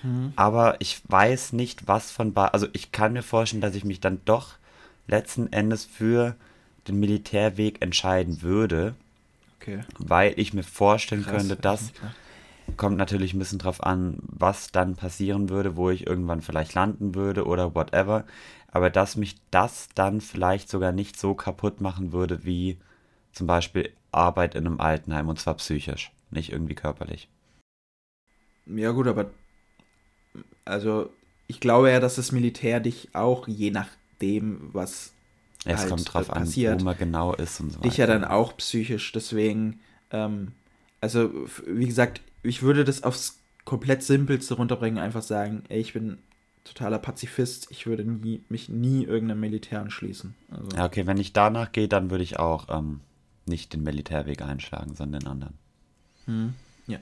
Mhm. 0.01 0.33
Aber 0.35 0.75
ich 0.79 1.01
weiß 1.07 1.53
nicht, 1.53 1.87
was 1.87 2.11
von, 2.11 2.33
ba 2.33 2.47
also 2.47 2.67
ich 2.73 2.91
kann 2.91 3.13
mir 3.13 3.23
vorstellen, 3.23 3.61
dass 3.61 3.75
ich 3.75 3.85
mich 3.85 3.99
dann 3.99 4.21
doch 4.25 4.55
letzten 5.07 5.51
Endes 5.51 5.85
für 5.85 6.35
den 6.87 6.99
Militärweg 6.99 7.81
entscheiden 7.81 8.41
würde. 8.41 8.95
Okay. 9.59 9.81
Weil 9.97 10.33
ich 10.37 10.53
mir 10.53 10.63
vorstellen 10.63 11.23
Krass, 11.23 11.47
könnte, 11.47 11.55
dass 11.55 11.93
kommt 12.77 12.97
natürlich 12.97 13.33
ein 13.33 13.39
bisschen 13.39 13.59
drauf 13.59 13.83
an, 13.83 14.17
was 14.21 14.71
dann 14.71 14.95
passieren 14.95 15.49
würde, 15.49 15.75
wo 15.75 15.89
ich 15.89 16.07
irgendwann 16.07 16.41
vielleicht 16.41 16.73
landen 16.73 17.15
würde 17.15 17.45
oder 17.45 17.75
whatever. 17.75 18.25
Aber 18.71 18.89
dass 18.89 19.15
mich 19.15 19.35
das 19.51 19.89
dann 19.95 20.21
vielleicht 20.21 20.69
sogar 20.69 20.91
nicht 20.91 21.19
so 21.19 21.35
kaputt 21.35 21.81
machen 21.81 22.11
würde 22.11 22.43
wie 22.45 22.77
zum 23.31 23.47
Beispiel 23.47 23.91
Arbeit 24.11 24.55
in 24.55 24.65
einem 24.65 24.79
Altenheim 24.79 25.29
und 25.29 25.39
zwar 25.39 25.55
psychisch, 25.55 26.11
nicht 26.31 26.51
irgendwie 26.51 26.75
körperlich. 26.75 27.27
Ja 28.65 28.91
gut, 28.91 29.07
aber 29.07 29.29
also 30.65 31.09
ich 31.47 31.59
glaube 31.59 31.91
ja, 31.91 31.99
dass 31.99 32.15
das 32.15 32.31
Militär 32.31 32.79
dich 32.79 33.09
auch 33.13 33.47
je 33.47 33.71
nach 33.71 33.89
dem, 34.23 34.69
was 34.73 35.11
es 35.65 35.77
halt 35.79 35.89
kommt 35.89 36.13
drauf 36.13 36.27
passiert, 36.27 36.73
an, 36.73 36.79
wo 36.81 36.85
man 36.85 36.97
genau 36.97 37.33
ist 37.33 37.59
und 37.59 37.71
so 37.71 37.79
weiter. 37.79 37.89
Dich 37.89 37.97
ja 37.97 38.07
dann 38.07 38.23
auch 38.23 38.57
psychisch, 38.57 39.11
deswegen, 39.11 39.79
ähm, 40.11 40.51
also 41.01 41.31
wie 41.67 41.85
gesagt, 41.85 42.21
ich 42.43 42.61
würde 42.61 42.83
das 42.83 43.03
aufs 43.03 43.39
komplett 43.65 44.03
simpelste 44.03 44.55
runterbringen, 44.55 44.99
einfach 44.99 45.21
sagen, 45.21 45.63
ey, 45.69 45.79
ich 45.79 45.93
bin 45.93 46.17
totaler 46.63 46.99
Pazifist, 46.99 47.67
ich 47.69 47.85
würde 47.85 48.03
nie, 48.03 48.41
mich 48.49 48.69
nie 48.69 49.03
irgendeinem 49.03 49.41
Militär 49.41 49.81
anschließen. 49.81 50.33
Also. 50.51 50.77
Ja, 50.77 50.85
okay, 50.85 51.05
wenn 51.07 51.17
ich 51.17 51.33
danach 51.33 51.71
gehe, 51.71 51.87
dann 51.87 52.09
würde 52.09 52.23
ich 52.23 52.39
auch 52.39 52.67
ähm, 52.69 53.01
nicht 53.45 53.73
den 53.73 53.83
Militärweg 53.83 54.41
einschlagen, 54.41 54.95
sondern 54.95 55.21
den 55.21 55.29
anderen. 55.29 55.53
Hm. 56.25 56.53
Ja. 56.87 56.99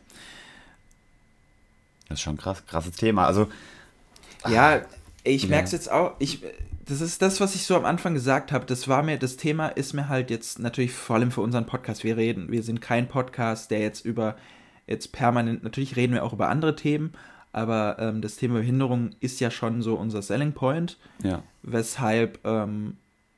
Das 2.09 2.19
ist 2.19 2.23
schon 2.23 2.37
krass, 2.37 2.65
krasses 2.65 2.95
Thema. 2.95 3.25
Also. 3.25 3.47
Ja, 4.47 4.81
ich 5.23 5.47
merke 5.47 5.65
es 5.65 5.71
jetzt 5.71 5.91
auch. 5.91 6.15
Ich, 6.19 6.41
das 6.91 6.99
ist 6.99 7.21
das, 7.21 7.39
was 7.39 7.55
ich 7.55 7.65
so 7.65 7.77
am 7.77 7.85
Anfang 7.85 8.13
gesagt 8.13 8.51
habe. 8.51 8.65
Das 8.65 8.89
war 8.89 9.01
mir, 9.01 9.17
das 9.17 9.37
Thema 9.37 9.69
ist 9.69 9.93
mir 9.93 10.09
halt 10.09 10.29
jetzt 10.29 10.59
natürlich 10.59 10.91
vor 10.91 11.15
allem 11.15 11.31
für 11.31 11.39
unseren 11.39 11.65
Podcast. 11.65 12.03
Wir 12.03 12.17
reden, 12.17 12.51
wir 12.51 12.63
sind 12.63 12.81
kein 12.81 13.07
Podcast, 13.07 13.71
der 13.71 13.79
jetzt 13.79 14.03
über 14.03 14.35
jetzt 14.87 15.13
permanent, 15.13 15.63
natürlich 15.63 15.95
reden 15.95 16.13
wir 16.13 16.23
auch 16.23 16.33
über 16.33 16.49
andere 16.49 16.75
Themen, 16.75 17.13
aber 17.53 17.95
ähm, 17.99 18.21
das 18.21 18.35
Thema 18.35 18.55
Behinderung 18.55 19.11
ist 19.21 19.39
ja 19.39 19.51
schon 19.51 19.81
so 19.81 19.95
unser 19.95 20.21
Selling 20.21 20.51
Point. 20.51 20.97
Ja. 21.23 21.43
Weshalb, 21.63 22.39
ähm, 22.45 22.97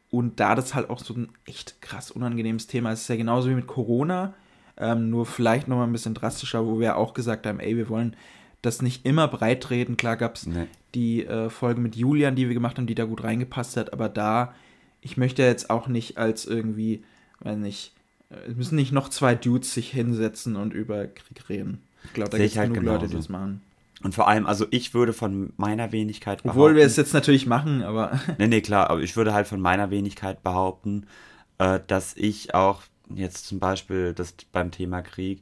und 0.10 0.39
da 0.39 0.56
das 0.56 0.74
halt 0.74 0.89
auch 0.89 0.99
so 0.99 1.14
ein 1.14 1.30
echt 1.45 1.80
krass 1.80 2.10
unangenehmes 2.10 2.66
Thema 2.66 2.91
ist, 2.91 3.01
ist 3.01 3.08
ja 3.08 3.18
genauso 3.18 3.49
wie 3.49 3.56
mit 3.56 3.68
Corona, 3.68 4.34
ähm, 4.78 5.12
nur 5.12 5.28
vielleicht 5.28 5.68
nochmal 5.68 5.86
ein 5.86 5.91
bisschen 5.93 6.16
drastischer, 6.16 6.66
wo 6.66 6.80
wir 6.80 6.97
auch 6.97 7.14
gesagt 7.14 7.45
haben, 7.45 7.60
ey, 7.60 7.78
wir 7.78 7.89
wollen 7.89 8.16
das 8.64 8.82
nicht 8.82 9.05
immer 9.05 9.28
breit 9.28 9.70
reden. 9.70 9.97
Klar 9.97 10.18
gab 10.18 10.38
es 10.38 10.47
nee. 10.47 10.66
die 10.95 11.26
äh, 11.26 11.49
Folge 11.49 11.82
mit 11.82 11.95
Julian, 11.95 12.36
die 12.36 12.47
wir 12.47 12.55
gemacht 12.55 12.78
haben, 12.78 12.88
die 12.88 12.95
da 12.95 13.05
gut 13.05 13.24
reingepasst 13.24 13.78
hat, 13.78 13.93
aber 13.93 14.09
da, 14.09 14.55
ich 15.01 15.18
möchte 15.18 15.43
jetzt 15.43 15.70
auch 15.70 15.88
nicht 15.88 16.18
als 16.18 16.45
irgendwie, 16.45 17.03
weiß 17.41 17.57
nicht, 17.57 17.93
äh, 18.32 18.49
es 18.49 18.55
müssen 18.55 18.76
nicht 18.76 18.91
noch 18.91 19.09
zwei 19.09 19.36
Dudes 19.36 19.74
sich 19.74 19.91
hinsetzen 19.91 20.55
und 20.55 20.74
über 20.74 21.05
Krieg 21.05 21.49
reden. 21.49 21.84
Ich 22.05 22.14
glaube, 22.14 22.32
da 22.32 22.38
gibt 22.38 22.49
es 22.49 22.57
halt 22.57 22.74
genug 22.74 22.86
Leute, 22.86 23.07
die 23.07 23.16
das 23.16 23.30
machen. 23.30 23.61
Und 24.01 24.16
vor 24.16 24.28
allem, 24.28 24.45
also 24.45 24.66
ich 24.72 24.93
würde 24.93 25.14
von 25.14 25.53
meiner 25.57 25.91
Wenigkeit 25.91 26.43
behaupten. 26.43 26.59
Obwohl 26.59 26.76
wir 26.76 26.86
es 26.86 26.95
jetzt 26.97 27.14
natürlich 27.14 27.45
machen, 27.45 27.84
aber. 27.84 28.20
nee, 28.38 28.47
nee, 28.47 28.61
klar, 28.61 28.89
aber 28.89 29.01
ich 29.01 29.16
würde 29.16 29.34
halt 29.34 29.47
von 29.47 29.61
meiner 29.61 29.91
Wenigkeit 29.91 30.43
behaupten, 30.43 31.05
äh, 31.57 31.80
dass 31.88 32.16
ich 32.16 32.55
auch 32.55 32.82
jetzt 33.14 33.47
zum 33.47 33.59
Beispiel 33.59 34.14
das 34.14 34.36
beim 34.51 34.72
Thema 34.72 35.01
Krieg, 35.01 35.41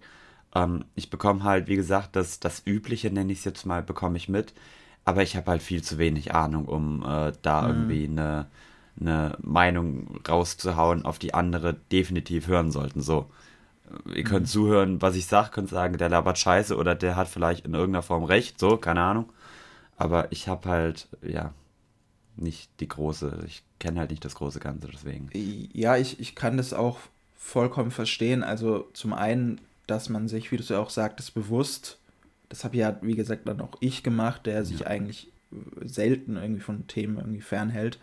ähm, 0.56 0.86
ich 0.96 1.10
bekomme 1.10 1.44
halt, 1.44 1.68
wie 1.68 1.76
gesagt, 1.76 2.16
das, 2.16 2.40
das 2.40 2.64
Übliche, 2.66 3.12
nenne 3.12 3.32
ich 3.32 3.40
es 3.40 3.46
jetzt 3.46 3.66
mal, 3.66 3.82
bekomme 3.82 4.18
ich 4.18 4.30
mit. 4.30 4.54
Aber 5.04 5.24
ich 5.24 5.36
habe 5.36 5.50
halt 5.52 5.64
viel 5.64 5.82
zu 5.82 5.98
wenig 5.98 6.34
Ahnung, 6.34 6.66
um 6.66 7.04
äh, 7.04 7.34
da 7.42 7.62
mhm. 7.64 7.68
irgendwie 7.70 8.08
eine, 8.08 8.48
eine 9.00 9.38
Meinung 9.42 10.20
rauszuhauen, 10.28 11.06
auf 11.06 11.18
die 11.20 11.34
andere 11.34 11.76
definitiv 11.92 12.48
hören 12.48 12.72
sollten. 12.72 13.02
So 13.02 13.30
ihr 14.14 14.24
könnt 14.24 14.48
mhm. 14.48 14.52
zuhören, 14.52 15.02
was 15.02 15.16
ich 15.16 15.26
sage, 15.26 15.52
könnt 15.52 15.70
sagen, 15.70 15.98
der 15.98 16.10
labert 16.10 16.38
scheiße 16.38 16.76
oder 16.76 16.96
der 16.96 17.16
hat 17.16 17.28
vielleicht 17.28 17.66
in 17.66 17.74
irgendeiner 17.74 18.04
Form 18.04 18.24
recht, 18.24 18.60
so, 18.60 18.78
keine 18.78 19.02
Ahnung. 19.02 19.32
Aber 19.98 20.32
ich 20.32 20.48
habe 20.48 20.70
halt, 20.70 21.08
ja, 21.22 21.54
nicht 22.36 22.72
die 22.80 22.88
große, 22.88 23.44
ich 23.46 23.64
kenne 23.80 24.00
halt 24.00 24.10
nicht 24.10 24.26
das 24.26 24.36
große 24.36 24.60
Ganze, 24.60 24.88
deswegen. 24.88 25.30
Ja, 25.74 25.98
ich, 25.98 26.20
ich 26.20 26.36
kann 26.36 26.58
das 26.58 26.74
auch 26.74 27.00
vollkommen 27.38 27.92
verstehen. 27.92 28.44
Also 28.44 28.90
zum 28.94 29.14
einen, 29.14 29.62
dass 29.92 30.10
man 30.10 30.30
sich, 30.30 30.52
wie 30.52 30.58
du 30.58 30.64
es 30.64 30.70
ja 30.70 30.80
auch 30.80 30.90
sagtest, 30.90 31.34
bewusst, 31.34 32.00
das 32.48 32.64
habe 32.64 32.78
ja, 32.78 32.98
wie 33.02 33.16
gesagt, 33.16 33.48
dann 33.48 33.62
auch 33.62 33.78
ich 33.82 34.04
gemacht, 34.04 34.46
der 34.46 34.64
sich 34.64 34.80
ja. 34.80 34.88
eigentlich 34.88 35.32
selten 35.84 36.38
irgendwie 36.38 36.62
von 36.62 36.88
Themen 36.88 37.18
irgendwie 37.18 37.42
fernhält. 37.42 38.00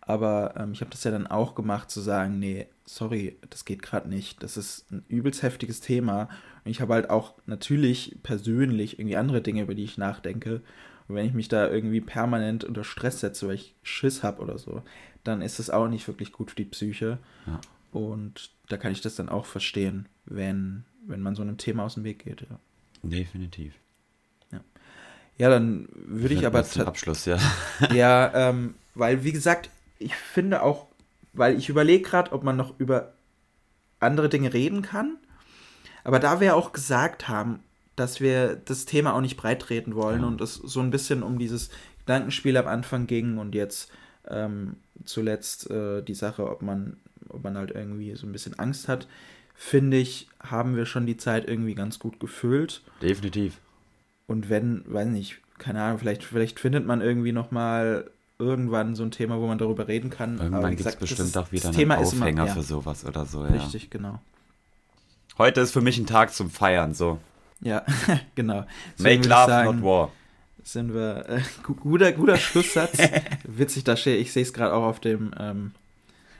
Aber 0.00 0.54
ähm, 0.56 0.72
ich 0.72 0.80
habe 0.80 0.90
das 0.90 1.04
ja 1.04 1.10
dann 1.10 1.26
auch 1.26 1.54
gemacht, 1.54 1.90
zu 1.90 2.00
sagen, 2.00 2.38
nee, 2.38 2.66
sorry, 2.84 3.36
das 3.50 3.64
geht 3.64 3.82
gerade 3.82 4.08
nicht. 4.08 4.42
Das 4.42 4.56
ist 4.56 4.90
ein 4.92 5.04
übelst 5.08 5.42
heftiges 5.42 5.80
Thema. 5.80 6.28
Und 6.64 6.70
ich 6.70 6.80
habe 6.80 6.94
halt 6.94 7.10
auch 7.10 7.34
natürlich 7.46 8.18
persönlich 8.22 8.98
irgendwie 8.98 9.16
andere 9.16 9.42
Dinge, 9.42 9.62
über 9.62 9.74
die 9.74 9.84
ich 9.84 9.98
nachdenke. 9.98 10.60
Und 11.08 11.16
wenn 11.16 11.26
ich 11.26 11.34
mich 11.34 11.48
da 11.48 11.68
irgendwie 11.68 12.00
permanent 12.00 12.62
unter 12.64 12.84
Stress 12.84 13.20
setze, 13.20 13.48
weil 13.48 13.56
ich 13.56 13.74
Schiss 13.82 14.22
habe 14.22 14.42
oder 14.42 14.58
so, 14.58 14.82
dann 15.24 15.42
ist 15.42 15.58
das 15.58 15.70
auch 15.70 15.88
nicht 15.88 16.06
wirklich 16.06 16.32
gut 16.32 16.50
für 16.50 16.56
die 16.56 16.64
Psyche. 16.64 17.18
Ja. 17.46 17.60
Und 17.92 18.50
da 18.68 18.76
kann 18.76 18.90
ich 18.90 19.00
das 19.00 19.14
dann 19.14 19.28
auch 19.28 19.46
verstehen, 19.46 20.08
wenn, 20.24 20.84
wenn 21.06 21.20
man 21.20 21.34
so 21.34 21.42
einem 21.42 21.58
Thema 21.58 21.84
aus 21.84 21.94
dem 21.94 22.04
Weg 22.04 22.24
geht. 22.24 22.40
Ja. 22.40 22.58
Definitiv. 23.02 23.74
Ja, 24.50 24.60
ja 25.38 25.50
dann 25.50 25.88
würde 25.92 26.34
ich 26.34 26.46
aber. 26.46 26.64
Zum 26.64 26.86
Abschluss, 26.86 27.26
ja. 27.26 27.38
ja, 27.94 28.32
ähm, 28.34 28.74
weil, 28.94 29.24
wie 29.24 29.32
gesagt, 29.32 29.70
ich 29.98 30.14
finde 30.14 30.62
auch, 30.62 30.86
weil 31.32 31.56
ich 31.56 31.68
überlege 31.68 32.02
gerade, 32.02 32.32
ob 32.32 32.42
man 32.42 32.56
noch 32.56 32.78
über 32.80 33.12
andere 34.00 34.28
Dinge 34.28 34.52
reden 34.52 34.82
kann. 34.82 35.18
Aber 36.04 36.18
da 36.18 36.40
wir 36.40 36.56
auch 36.56 36.72
gesagt 36.72 37.28
haben, 37.28 37.60
dass 37.94 38.20
wir 38.20 38.56
das 38.56 38.86
Thema 38.86 39.14
auch 39.14 39.20
nicht 39.20 39.36
breitreden 39.36 39.94
wollen 39.94 40.22
ja. 40.22 40.26
und 40.26 40.40
es 40.40 40.54
so 40.54 40.80
ein 40.80 40.90
bisschen 40.90 41.22
um 41.22 41.38
dieses 41.38 41.70
Gedankenspiel 42.00 42.56
am 42.56 42.66
Anfang 42.66 43.06
ging 43.06 43.38
und 43.38 43.54
jetzt 43.54 43.90
ähm, 44.28 44.76
zuletzt 45.04 45.70
äh, 45.70 46.02
die 46.02 46.14
Sache, 46.14 46.48
ob 46.48 46.62
man, 46.62 46.96
ob 47.28 47.44
man 47.44 47.56
halt 47.56 47.70
irgendwie 47.70 48.14
so 48.14 48.26
ein 48.26 48.32
bisschen 48.32 48.58
Angst 48.58 48.88
hat, 48.88 49.06
finde 49.54 49.96
ich, 49.96 50.28
haben 50.40 50.76
wir 50.76 50.86
schon 50.86 51.06
die 51.06 51.16
Zeit 51.16 51.48
irgendwie 51.48 51.74
ganz 51.74 51.98
gut 51.98 52.20
gefüllt. 52.20 52.82
Definitiv. 53.00 53.58
Und 54.26 54.48
wenn, 54.48 54.82
weiß 54.86 55.08
nicht, 55.08 55.40
keine 55.58 55.82
Ahnung, 55.82 55.98
vielleicht, 55.98 56.24
vielleicht 56.24 56.58
findet 56.58 56.86
man 56.86 57.00
irgendwie 57.00 57.32
noch 57.32 57.50
mal 57.50 58.10
irgendwann 58.38 58.94
so 58.94 59.04
ein 59.04 59.10
Thema, 59.10 59.38
wo 59.40 59.46
man 59.46 59.58
darüber 59.58 59.88
reden 59.88 60.10
kann. 60.10 60.38
Irgendwann 60.38 60.76
gibt 60.76 60.88
es 60.88 60.96
bestimmt 60.96 61.36
auch 61.36 61.52
wieder 61.52 61.66
einen 61.66 61.76
Thema 61.76 61.98
Aufhänger 61.98 62.28
immer, 62.28 62.46
ja. 62.46 62.54
für 62.54 62.62
sowas 62.62 63.04
oder 63.04 63.24
so. 63.24 63.44
Ja. 63.44 63.50
Richtig, 63.50 63.90
genau. 63.90 64.20
Heute 65.38 65.60
ist 65.60 65.72
für 65.72 65.80
mich 65.80 65.98
ein 65.98 66.06
Tag 66.06 66.34
zum 66.34 66.50
Feiern, 66.50 66.94
so. 66.94 67.18
Ja, 67.60 67.84
genau. 68.34 68.66
Make 68.98 69.28
love, 69.28 69.46
sagen, 69.46 69.76
not 69.76 69.84
war. 69.84 70.12
Sind 70.64 70.94
wir, 70.94 71.28
äh, 71.28 71.40
guter, 71.66 72.12
guter 72.12 72.36
Schlusssatz. 72.36 72.98
Witzig, 73.44 73.84
da 73.84 73.96
stehe 73.96 74.16
ich 74.16 74.32
sehe 74.32 74.42
es 74.42 74.52
gerade 74.52 74.74
auch 74.74 74.84
auf 74.84 75.00
dem 75.00 75.32
ähm, 75.38 75.72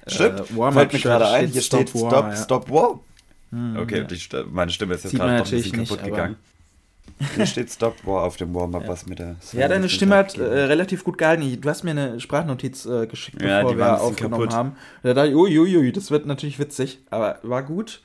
Stimmt, 0.07 0.41
äh, 0.41 0.73
Fällt 0.73 0.93
mir 0.93 0.99
gerade 0.99 1.29
ein, 1.29 1.49
hier 1.49 1.63
steht 1.63 1.91
Stop, 1.91 2.03
War. 2.03 2.11
Stop, 2.11 2.25
ja. 2.25 2.37
Stop 2.37 2.71
War. 2.71 3.01
Hm, 3.51 3.77
okay, 3.77 4.07
ja. 4.09 4.45
meine 4.51 4.71
Stimme 4.71 4.95
ist 4.95 5.05
jetzt 5.05 5.15
gerade 5.15 5.39
noch 5.39 5.45
ein 5.45 5.51
bisschen 5.51 5.73
kaputt 5.73 6.03
nicht, 6.03 6.11
gegangen. 6.11 6.37
Hier 7.37 7.47
steht 7.47 7.71
Stop 7.71 8.05
War 8.07 8.23
auf 8.23 8.37
dem 8.37 8.55
Warm-Up, 8.55 8.83
ja. 8.83 8.89
was 8.89 9.07
mit 9.07 9.19
der. 9.19 9.37
Ja, 9.53 9.69
deine 9.69 9.89
Stimme 9.89 10.17
hat 10.17 10.37
äh, 10.39 10.43
relativ 10.43 11.05
gut 11.05 11.19
gehalten. 11.19 11.61
Du 11.61 11.69
hast 11.69 11.85
mir 11.85 11.91
eine 11.91 12.19
Sprachnotiz 12.19 12.87
äh, 12.87 13.07
geschickt, 13.07 13.41
ja, 13.43 13.63
bevor 13.63 13.77
wir 13.77 14.01
aufgenommen 14.01 14.35
kaputt. 14.35 14.55
haben. 14.55 14.77
Da 15.03 15.15
dachte 15.15 15.29
ich, 15.29 15.35
uiuiui, 15.37 15.93
das 15.93 16.11
wird 16.11 16.27
natürlich 16.27 16.59
witzig, 16.59 17.01
aber 17.11 17.39
war 17.43 17.63
gut. 17.63 18.03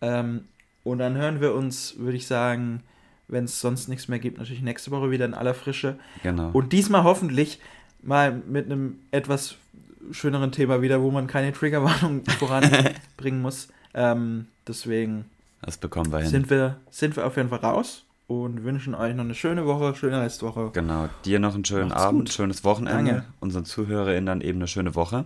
Ähm, 0.00 0.44
und 0.82 0.98
dann 0.98 1.16
hören 1.16 1.40
wir 1.40 1.54
uns, 1.54 1.98
würde 1.98 2.16
ich 2.16 2.26
sagen, 2.26 2.82
wenn 3.28 3.44
es 3.44 3.60
sonst 3.60 3.88
nichts 3.88 4.08
mehr 4.08 4.18
gibt, 4.18 4.38
natürlich 4.38 4.62
nächste 4.62 4.90
Woche 4.90 5.10
wieder 5.10 5.24
in 5.24 5.34
aller 5.34 5.54
Frische. 5.54 5.98
Genau. 6.22 6.50
Und 6.52 6.72
diesmal 6.72 7.04
hoffentlich 7.04 7.60
mal 8.02 8.32
mit 8.46 8.66
einem 8.66 8.98
etwas 9.10 9.56
schöneren 10.12 10.52
Thema 10.52 10.82
wieder, 10.82 11.02
wo 11.02 11.10
man 11.10 11.26
keine 11.26 11.52
Triggerwarnung 11.52 12.24
voranbringen 12.38 13.42
muss. 13.42 13.68
Ähm, 13.94 14.46
deswegen. 14.66 15.26
Das 15.62 15.76
bekommen 15.78 16.12
wir 16.12 16.18
hin. 16.20 16.28
Sind 16.28 16.50
wir, 16.50 16.76
sind 16.90 17.16
wir 17.16 17.26
auf 17.26 17.36
jeden 17.36 17.48
Fall 17.48 17.60
raus 17.60 18.04
und 18.26 18.64
wünschen 18.64 18.94
euch 18.94 19.14
noch 19.14 19.24
eine 19.24 19.34
schöne 19.34 19.66
Woche, 19.66 19.94
schöne 19.94 20.20
Restwoche. 20.20 20.70
Genau, 20.72 21.08
dir 21.24 21.38
noch 21.38 21.54
einen 21.54 21.64
schönen 21.64 21.88
Macht's 21.88 22.02
Abend, 22.02 22.20
gut. 22.20 22.32
schönes 22.32 22.64
Wochenende, 22.64 23.12
Danke. 23.12 23.26
unseren 23.40 23.64
ZuhörerInnen 23.64 24.26
dann 24.26 24.40
eben 24.40 24.58
eine 24.58 24.68
schöne 24.68 24.94
Woche. 24.94 25.24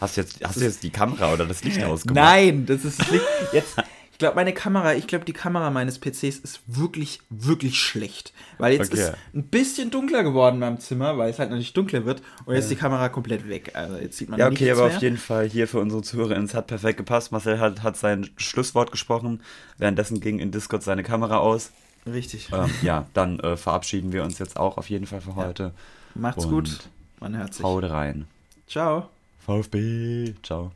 Hast 0.00 0.16
du 0.16 0.22
jetzt, 0.22 0.42
hast 0.42 0.56
du 0.56 0.64
jetzt 0.64 0.82
die 0.82 0.90
Kamera 0.90 1.32
oder 1.32 1.44
das 1.46 1.62
Licht 1.62 1.82
ausgemacht? 1.84 2.14
Nein, 2.24 2.64
das 2.66 2.84
ist 2.84 3.00
das 3.00 3.10
Licht. 3.10 3.24
Jetzt, 3.52 3.76
glaube, 4.20 4.36
meine 4.36 4.52
Kamera, 4.52 4.94
ich 4.94 5.08
glaube, 5.08 5.24
die 5.24 5.32
Kamera 5.32 5.70
meines 5.70 5.98
PCs 5.98 6.38
ist 6.38 6.60
wirklich, 6.66 7.20
wirklich 7.28 7.80
schlecht. 7.80 8.32
Weil 8.58 8.74
jetzt 8.74 8.92
okay. 8.92 9.02
ist 9.02 9.14
ein 9.34 9.42
bisschen 9.44 9.90
dunkler 9.90 10.22
geworden 10.22 10.54
in 10.54 10.60
meinem 10.60 10.78
Zimmer, 10.78 11.18
weil 11.18 11.30
es 11.30 11.40
halt 11.40 11.50
natürlich 11.50 11.72
dunkler 11.72 12.04
wird 12.04 12.22
und 12.44 12.54
jetzt 12.54 12.64
ist 12.64 12.70
die 12.70 12.76
Kamera 12.76 13.08
komplett 13.08 13.48
weg. 13.48 13.72
Also 13.74 13.96
jetzt 13.96 14.16
sieht 14.16 14.28
man 14.28 14.38
Ja, 14.38 14.46
okay, 14.46 14.70
aber 14.70 14.86
mehr. 14.86 14.96
auf 14.96 15.02
jeden 15.02 15.16
Fall 15.16 15.48
hier 15.48 15.66
für 15.66 15.80
unsere 15.80 16.02
ZuhörerInnen, 16.02 16.44
es 16.44 16.54
hat 16.54 16.68
perfekt 16.68 16.98
gepasst. 16.98 17.32
Marcel 17.32 17.58
hat, 17.58 17.82
hat 17.82 17.96
sein 17.96 18.30
Schlusswort 18.36 18.92
gesprochen. 18.92 19.42
Währenddessen 19.78 20.20
ging 20.20 20.38
in 20.38 20.52
Discord 20.52 20.84
seine 20.84 21.02
Kamera 21.02 21.38
aus. 21.38 21.72
Richtig. 22.06 22.50
Ähm, 22.52 22.70
ja, 22.82 23.06
dann 23.14 23.40
äh, 23.40 23.56
verabschieden 23.56 24.12
wir 24.12 24.22
uns 24.22 24.38
jetzt 24.38 24.56
auch 24.56 24.78
auf 24.78 24.88
jeden 24.88 25.06
Fall 25.06 25.20
für 25.20 25.34
heute. 25.34 25.62
Ja. 25.62 25.72
Macht's 26.14 26.44
Und 26.44 26.50
gut. 26.50 26.80
Man 27.18 27.36
hört 27.36 27.54
sich. 27.54 27.64
Haut 27.64 27.84
rein. 27.84 28.26
Ciao. 28.66 29.08
VfB. 29.44 30.34
Ciao. 30.42 30.72